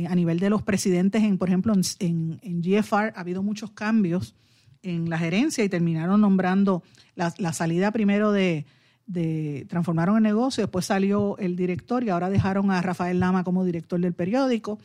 a 0.09 0.15
nivel 0.17 0.41
de 0.41 0.51
los 0.51 0.63
presidentes, 0.63 1.23
en, 1.23 1.39
por 1.39 1.51
ejemplo, 1.51 1.73
en, 2.01 2.41
GFR 2.63 3.13
ha 3.15 3.21
habido 3.21 3.45
muchos 3.45 3.71
cambios 3.71 4.35
en 4.83 5.09
la 5.09 5.19
gerencia 5.19 5.63
y 5.63 5.69
terminaron 5.69 6.21
nombrando 6.21 6.83
la 7.15 7.53
salida 7.53 7.93
primero 7.93 8.33
de, 8.33 8.67
de, 9.07 9.67
transformaron 9.69 10.17
el 10.17 10.23
negocio, 10.23 10.63
después 10.63 10.87
salió 10.87 11.37
el 11.39 11.57
director 11.57 12.05
y 12.05 12.11
ahora 12.11 12.31
dejaron 12.31 12.71
a 12.71 12.81
Rafael 12.83 13.21
Lama 13.21 13.45
como 13.45 13.65
director 13.65 14.01
del 14.01 14.15
periódico. 14.15 14.79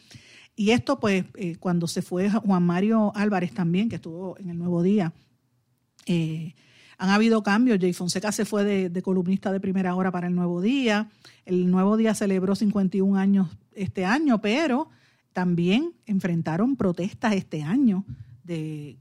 Y 0.55 0.71
esto, 0.71 0.99
pues, 0.99 1.25
eh, 1.35 1.55
cuando 1.59 1.87
se 1.87 2.01
fue 2.01 2.29
Juan 2.29 2.63
Mario 2.63 3.11
Álvarez 3.15 3.53
también, 3.53 3.89
que 3.89 3.95
estuvo 3.97 4.37
en 4.39 4.49
el 4.49 4.57
Nuevo 4.57 4.81
Día, 4.81 5.13
eh, 6.07 6.55
han 6.97 7.09
habido 7.09 7.43
cambios. 7.43 7.77
Jay 7.79 7.93
Fonseca 7.93 8.31
se 8.31 8.45
fue 8.45 8.63
de, 8.63 8.89
de, 8.89 9.01
columnista 9.03 9.51
de 9.51 9.59
primera 9.59 9.93
hora 9.93 10.11
para 10.11 10.27
el 10.27 10.35
Nuevo 10.35 10.61
Día. 10.61 11.09
El 11.45 11.69
Nuevo 11.69 11.95
Día 11.95 12.15
celebró 12.15 12.55
51 12.55 13.17
años 13.17 13.49
este 13.73 14.03
año, 14.03 14.41
pero 14.41 14.89
también 15.31 15.93
enfrentaron 16.07 16.75
protestas 16.75 17.35
este 17.35 17.61
año 17.61 18.03
de 18.43 18.97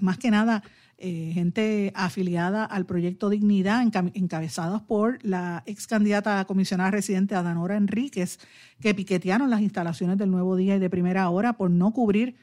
más 0.00 0.18
que 0.18 0.30
nada 0.30 0.62
eh, 1.00 1.30
gente 1.32 1.92
afiliada 1.94 2.64
al 2.64 2.84
proyecto 2.84 3.30
Dignidad, 3.30 3.82
encabezados 4.14 4.82
por 4.82 5.24
la 5.24 5.62
ex 5.64 5.86
candidata 5.86 6.40
a 6.40 6.44
comisionada 6.44 6.90
residente 6.90 7.36
Adanora 7.36 7.76
Enríquez, 7.76 8.40
que 8.80 8.94
piquetearon 8.94 9.48
las 9.48 9.60
instalaciones 9.60 10.18
del 10.18 10.32
Nuevo 10.32 10.56
Día 10.56 10.74
y 10.74 10.80
de 10.80 10.90
Primera 10.90 11.30
Hora 11.30 11.52
por 11.52 11.70
no 11.70 11.92
cubrir 11.92 12.34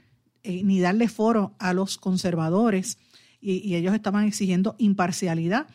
eh, 0.44 0.64
ni 0.64 0.80
darle 0.80 1.10
foro 1.10 1.54
a 1.60 1.74
los 1.74 1.98
conservadores 1.98 2.98
y, 3.42 3.76
ellos 3.76 3.94
estaban 3.94 4.26
exigiendo 4.26 4.76
imparcialidad. 4.78 5.68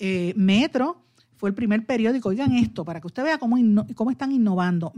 Eh, 0.00 0.34
Metro 0.36 1.04
fue 1.36 1.50
el 1.50 1.54
primer 1.54 1.86
periódico, 1.86 2.30
oigan 2.30 2.52
esto, 2.54 2.84
para 2.84 3.00
que 3.00 3.06
usted 3.06 3.22
vea 3.22 3.38
cómo, 3.38 3.56
cómo 3.94 4.10
están 4.10 4.32
innovando. 4.32 4.92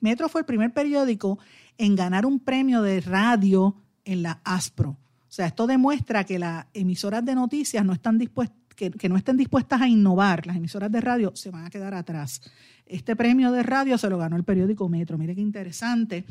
Metro 0.00 0.28
fue 0.28 0.42
el 0.42 0.44
primer 0.44 0.72
periódico 0.72 1.40
en 1.76 1.96
ganar 1.96 2.24
un 2.24 2.38
premio 2.38 2.82
de 2.82 3.00
radio 3.00 3.74
en 4.04 4.22
la 4.22 4.40
ASPRO. 4.44 4.96
O 5.32 5.34
sea, 5.34 5.46
esto 5.46 5.66
demuestra 5.66 6.24
que 6.24 6.38
las 6.38 6.66
emisoras 6.74 7.24
de 7.24 7.34
noticias 7.34 7.82
no 7.86 7.94
están 7.94 8.18
que, 8.18 9.08
no 9.08 9.16
estén 9.16 9.38
dispuestas 9.38 9.80
a 9.80 9.88
innovar, 9.88 10.46
las 10.46 10.56
emisoras 10.56 10.92
de 10.92 11.00
radio 11.00 11.32
se 11.34 11.50
van 11.50 11.64
a 11.64 11.70
quedar 11.70 11.94
atrás. 11.94 12.42
Este 12.84 13.16
premio 13.16 13.50
de 13.50 13.62
radio 13.62 13.96
se 13.96 14.10
lo 14.10 14.18
ganó 14.18 14.36
el 14.36 14.44
periódico 14.44 14.90
Metro. 14.90 15.16
Mire 15.16 15.34
qué 15.34 15.40
interesante. 15.40 16.26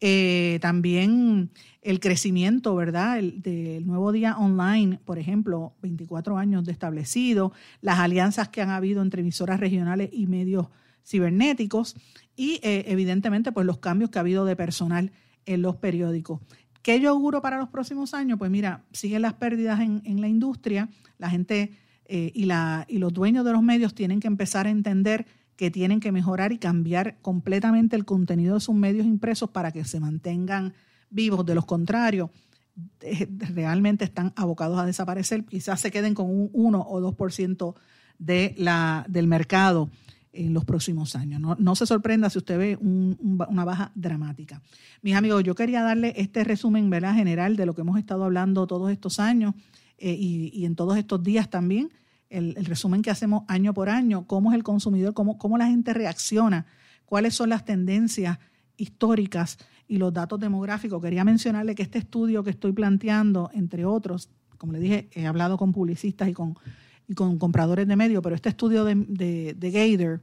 Eh, 0.00 0.60
también 0.62 1.50
el 1.82 1.98
crecimiento, 1.98 2.76
¿verdad? 2.76 3.20
del 3.20 3.88
nuevo 3.88 4.12
día 4.12 4.38
online, 4.38 5.00
por 5.04 5.18
ejemplo, 5.18 5.74
24 5.82 6.38
años 6.38 6.64
de 6.64 6.70
establecido, 6.70 7.52
las 7.80 7.98
alianzas 7.98 8.50
que 8.50 8.62
han 8.62 8.70
habido 8.70 9.02
entre 9.02 9.22
emisoras 9.22 9.58
regionales 9.58 10.10
y 10.12 10.28
medios 10.28 10.68
cibernéticos 11.04 11.96
y 12.36 12.60
eh, 12.62 12.84
evidentemente 12.86 13.50
pues 13.50 13.66
los 13.66 13.78
cambios 13.78 14.10
que 14.10 14.18
ha 14.18 14.20
habido 14.20 14.44
de 14.44 14.54
personal 14.54 15.10
en 15.46 15.62
los 15.62 15.76
periódicos. 15.76 16.40
¿Qué 16.84 17.00
yo 17.00 17.08
auguro 17.08 17.40
para 17.40 17.56
los 17.56 17.70
próximos 17.70 18.12
años? 18.12 18.38
Pues 18.38 18.50
mira, 18.50 18.84
siguen 18.92 19.22
las 19.22 19.32
pérdidas 19.32 19.80
en, 19.80 20.20
la 20.20 20.28
industria, 20.28 20.90
la 21.16 21.30
gente 21.30 21.72
eh, 22.04 22.30
y, 22.34 22.44
la, 22.44 22.84
y 22.90 22.98
los 22.98 23.10
dueños 23.10 23.42
de 23.46 23.52
los 23.52 23.62
medios 23.62 23.94
tienen 23.94 24.20
que 24.20 24.26
empezar 24.26 24.66
a 24.66 24.70
entender 24.70 25.24
que 25.56 25.70
tienen 25.70 25.98
que 25.98 26.12
mejorar 26.12 26.52
y 26.52 26.58
cambiar 26.58 27.16
completamente 27.22 27.96
el 27.96 28.04
contenido 28.04 28.56
de 28.56 28.60
sus 28.60 28.74
medios 28.74 29.06
impresos 29.06 29.48
para 29.48 29.72
que 29.72 29.82
se 29.86 29.98
mantengan 29.98 30.74
vivos. 31.08 31.46
De 31.46 31.54
los 31.54 31.64
contrarios, 31.64 32.28
eh, 33.00 33.28
realmente 33.30 34.04
están 34.04 34.34
abocados 34.36 34.78
a 34.78 34.84
desaparecer. 34.84 35.46
Quizás 35.46 35.80
se 35.80 35.90
queden 35.90 36.12
con 36.12 36.28
un 36.28 36.50
1 36.52 36.86
o 36.86 37.00
2% 37.00 37.74
de 38.18 38.54
la, 38.58 39.06
del 39.08 39.26
mercado 39.26 39.88
en 40.34 40.52
los 40.52 40.64
próximos 40.64 41.16
años. 41.16 41.40
No, 41.40 41.74
se 41.74 41.86
sorprenda 41.86 42.30
si 42.30 42.38
usted 42.38 42.58
ve 42.58 42.78
una 42.80 43.64
baja 43.64 43.92
dramática. 43.94 44.60
Mis 45.02 45.14
amigos, 45.14 45.42
yo 45.44 45.54
quería 45.54 45.82
darle 45.82 46.12
este 46.16 46.44
resumen 46.44 46.90
¿verdad? 46.90 47.14
general 47.14 47.56
de 47.56 47.66
lo 47.66 47.74
que 47.74 47.82
hemos 47.82 47.98
estado 47.98 48.24
hablando 48.24 48.66
todos 48.66 48.90
estos 48.90 49.20
años 49.20 49.54
eh, 49.98 50.12
y, 50.12 50.64
en 50.64 50.74
todos 50.74 50.96
estos 50.96 51.22
días 51.22 51.48
también, 51.48 51.90
el, 52.28 52.54
resumen 52.64 53.02
que 53.02 53.10
hacemos 53.10 53.44
año 53.48 53.72
por 53.74 53.88
año, 53.88 54.26
cómo 54.26 54.50
es 54.50 54.56
el 54.56 54.64
consumidor, 54.64 55.14
cómo, 55.14 55.38
cómo 55.38 55.56
la 55.56 55.68
gente 55.68 55.94
reacciona, 55.94 56.66
cuáles 57.04 57.34
son 57.34 57.50
las 57.50 57.64
tendencias 57.64 58.38
históricas 58.76 59.58
y 59.86 59.98
los 59.98 60.12
datos 60.12 60.40
demográficos. 60.40 61.00
Quería 61.00 61.24
mencionarle 61.24 61.74
que 61.74 61.82
este 61.82 61.98
estudio 61.98 62.42
que 62.42 62.50
estoy 62.50 62.72
planteando, 62.72 63.50
entre 63.54 63.84
otros, 63.84 64.30
como 64.58 64.72
le 64.72 64.80
dije, 64.80 65.08
he 65.12 65.26
hablado 65.26 65.56
con 65.56 65.72
publicistas 65.72 66.28
y 66.28 66.32
con 66.32 66.56
y 67.08 67.14
con 67.14 67.38
compradores 67.38 67.86
de 67.86 67.96
medios, 67.96 68.22
pero 68.22 68.34
este 68.34 68.48
estudio 68.48 68.84
de, 68.84 68.94
de, 69.54 69.70
Gator 69.70 70.20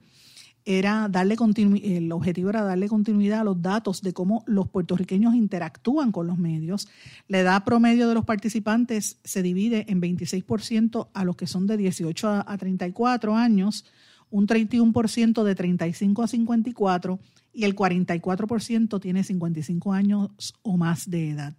era 0.64 1.08
darle 1.10 1.36
el 1.84 2.12
objetivo 2.12 2.50
era 2.50 2.64
darle 2.64 2.88
continuidad 2.88 3.42
a 3.42 3.44
los 3.44 3.62
datos 3.62 4.02
de 4.02 4.14
cómo 4.14 4.44
los 4.46 4.70
puertorriqueños 4.70 5.34
interactúan 5.34 6.12
con 6.12 6.28
los 6.28 6.38
medios. 6.38 6.88
La 7.28 7.40
edad 7.40 7.64
promedio 7.64 8.08
de 8.08 8.14
los 8.14 8.26
participantes 8.26 9.20
se 9.24 9.42
divide 9.42 9.86
en 9.90 10.02
26% 10.02 11.10
a 11.14 11.26
los 11.26 11.36
que 11.36 11.48
son 11.48 11.66
de 11.66 11.78
18 11.78 12.44
a 12.46 12.58
34 12.58 13.36
años, 13.36 13.86
un 14.30 14.48
31% 14.48 15.44
de 15.44 15.56
35 15.56 16.24
a 16.24 16.28
54 16.28 17.20
y 17.54 17.66
el 17.66 17.76
44% 17.76 19.02
tiene 19.02 19.24
55 19.24 19.94
años 19.94 20.54
o 20.62 20.78
más 20.78 21.10
de 21.10 21.32
edad. 21.32 21.56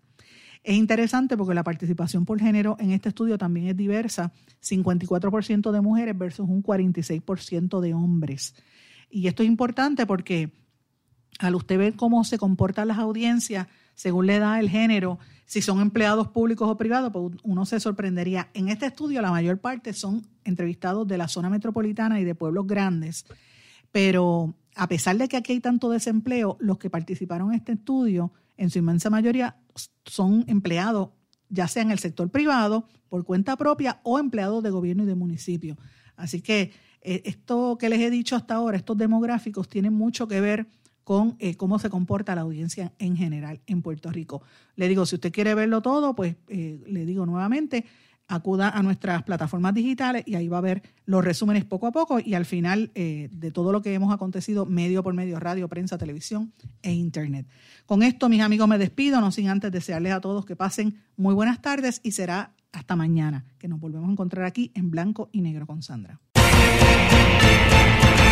Es 0.63 0.77
interesante 0.77 1.37
porque 1.37 1.55
la 1.55 1.65
participación 1.65 2.25
por 2.25 2.41
género 2.41 2.77
en 2.79 2.93
este 2.93 3.09
estudio 3.09 3.37
también 3.37 3.67
es 3.67 3.77
diversa, 3.77 4.33
54% 4.63 5.73
de 5.73 5.81
mujeres 5.81 6.17
versus 6.17 6.49
un 6.49 6.63
46% 6.63 7.81
de 7.81 7.95
hombres. 7.95 8.55
Y 9.11 9.27
esto 9.27 9.43
es 9.43 9.49
importante 9.49 10.07
porque 10.07 10.53
al 11.39 11.55
usted 11.57 11.79
ver 11.79 11.97
cómo 11.97 12.23
se 12.25 12.39
comportan 12.39 12.89
las 12.89 12.99
audiencias 12.99 13.67
según 13.95 14.27
le 14.27 14.39
da 14.39 14.59
el 14.59 14.71
género, 14.71 15.19
si 15.45 15.61
son 15.61 15.81
empleados 15.81 16.29
públicos 16.29 16.69
o 16.69 16.77
privados, 16.77 17.13
pues 17.13 17.37
uno 17.43 17.67
se 17.67 17.79
sorprendería. 17.79 18.49
En 18.55 18.69
este 18.69 18.87
estudio 18.87 19.21
la 19.21 19.31
mayor 19.31 19.59
parte 19.59 19.93
son 19.93 20.27
entrevistados 20.45 21.07
de 21.07 21.19
la 21.19 21.29
zona 21.29 21.51
metropolitana 21.51 22.21
y 22.21 22.25
de 22.25 22.35
pueblos 22.35 22.67
grandes, 22.67 23.27
pero 23.91 24.55
a 24.75 24.89
pesar 24.89 25.19
de 25.19 25.29
que 25.29 25.37
aquí 25.37 25.53
hay 25.53 25.61
tanto 25.61 25.91
desempleo, 25.91 26.57
los 26.61 26.79
que 26.79 26.89
participaron 26.89 27.51
en 27.51 27.59
este 27.59 27.73
estudio 27.73 28.33
en 28.57 28.71
su 28.71 28.79
inmensa 28.79 29.11
mayoría 29.11 29.57
son 30.05 30.45
empleados, 30.47 31.11
ya 31.49 31.69
sea 31.69 31.83
en 31.83 31.91
el 31.91 31.99
sector 31.99 32.31
privado, 32.31 32.87
por 33.09 33.25
cuenta 33.25 33.57
propia 33.57 34.01
o 34.05 34.19
empleados 34.19 34.63
de 34.63 34.71
gobierno 34.71 35.03
y 35.03 35.07
de 35.07 35.15
municipio. 35.15 35.77
Así 36.17 36.41
que 36.41 36.73
eh, 37.03 37.23
esto 37.25 37.77
que 37.79 37.89
les 37.89 38.01
he 38.01 38.11
dicho 38.11 38.37
hasta 38.37 38.55
ahora, 38.55 38.77
estos 38.77 38.97
demográficos, 38.97 39.69
tienen 39.69 39.93
mucho 39.93 40.29
que 40.29 40.41
ver 40.41 40.67
con 41.05 41.37
eh, 41.41 41.57
cómo 41.57 41.79
se 41.79 41.91
comporta 41.91 42.35
la 42.35 42.43
audiencia 42.43 42.93
en 42.99 43.17
general 43.17 43.61
en 43.67 43.83
Puerto 43.83 44.11
Rico. 44.11 44.43
Le 44.77 44.89
digo, 44.89 45.05
si 45.05 45.17
usted 45.17 45.33
quiere 45.33 45.55
verlo 45.55 45.83
todo, 45.83 46.15
pues 46.15 46.37
eh, 46.49 46.81
le 46.87 47.05
digo 47.05 47.27
nuevamente, 47.27 47.85
acuda 48.33 48.71
a 48.71 48.83
nuestras 48.83 49.23
plataformas 49.25 49.75
digitales 49.75 50.25
y 50.27 50.35
ahí 50.35 50.49
va 50.49 50.59
a 50.59 50.63
ver 50.63 50.83
los 51.05 51.23
resúmenes 51.23 51.65
poco 51.65 51.87
a 51.87 51.93
poco 51.93 52.19
y 52.19 52.35
al 52.35 52.47
final 52.47 52.91
eh, 52.95 53.29
de 53.31 53.51
todo 53.51 53.73
lo 53.73 53.83
que 53.83 53.93
hemos 53.93 54.13
acontecido 54.13 54.65
medio 54.65 55.03
por 55.03 55.13
medio, 55.13 55.39
radio, 55.39 55.69
prensa, 55.69 55.99
televisión 55.99 56.53
e 56.83 56.93
internet. 56.93 57.47
Con 57.85 58.03
esto, 58.03 58.29
mis 58.29 58.41
amigos, 58.41 58.69
me 58.69 58.79
despido, 58.79 59.21
no 59.21 59.31
sin 59.31 59.49
antes 59.49 59.71
desearles 59.71 60.13
a 60.13 60.21
todos 60.21 60.47
que 60.47 60.57
pasen 60.57 60.97
muy 61.17 61.35
buenas 61.35 61.61
tardes 61.61 62.01
y 62.03 62.13
será 62.13 62.53
hasta 62.73 62.97
mañana, 62.97 63.45
que 63.59 63.69
nos 63.69 63.79
volvemos 63.79 64.09
a 64.09 64.13
encontrar 64.13 64.47
aquí 64.47 64.73
en 64.75 64.91
blanco 64.91 65.29
y 65.31 65.43
negro 65.43 65.67
con 65.67 65.83
Sandra. 65.83 66.19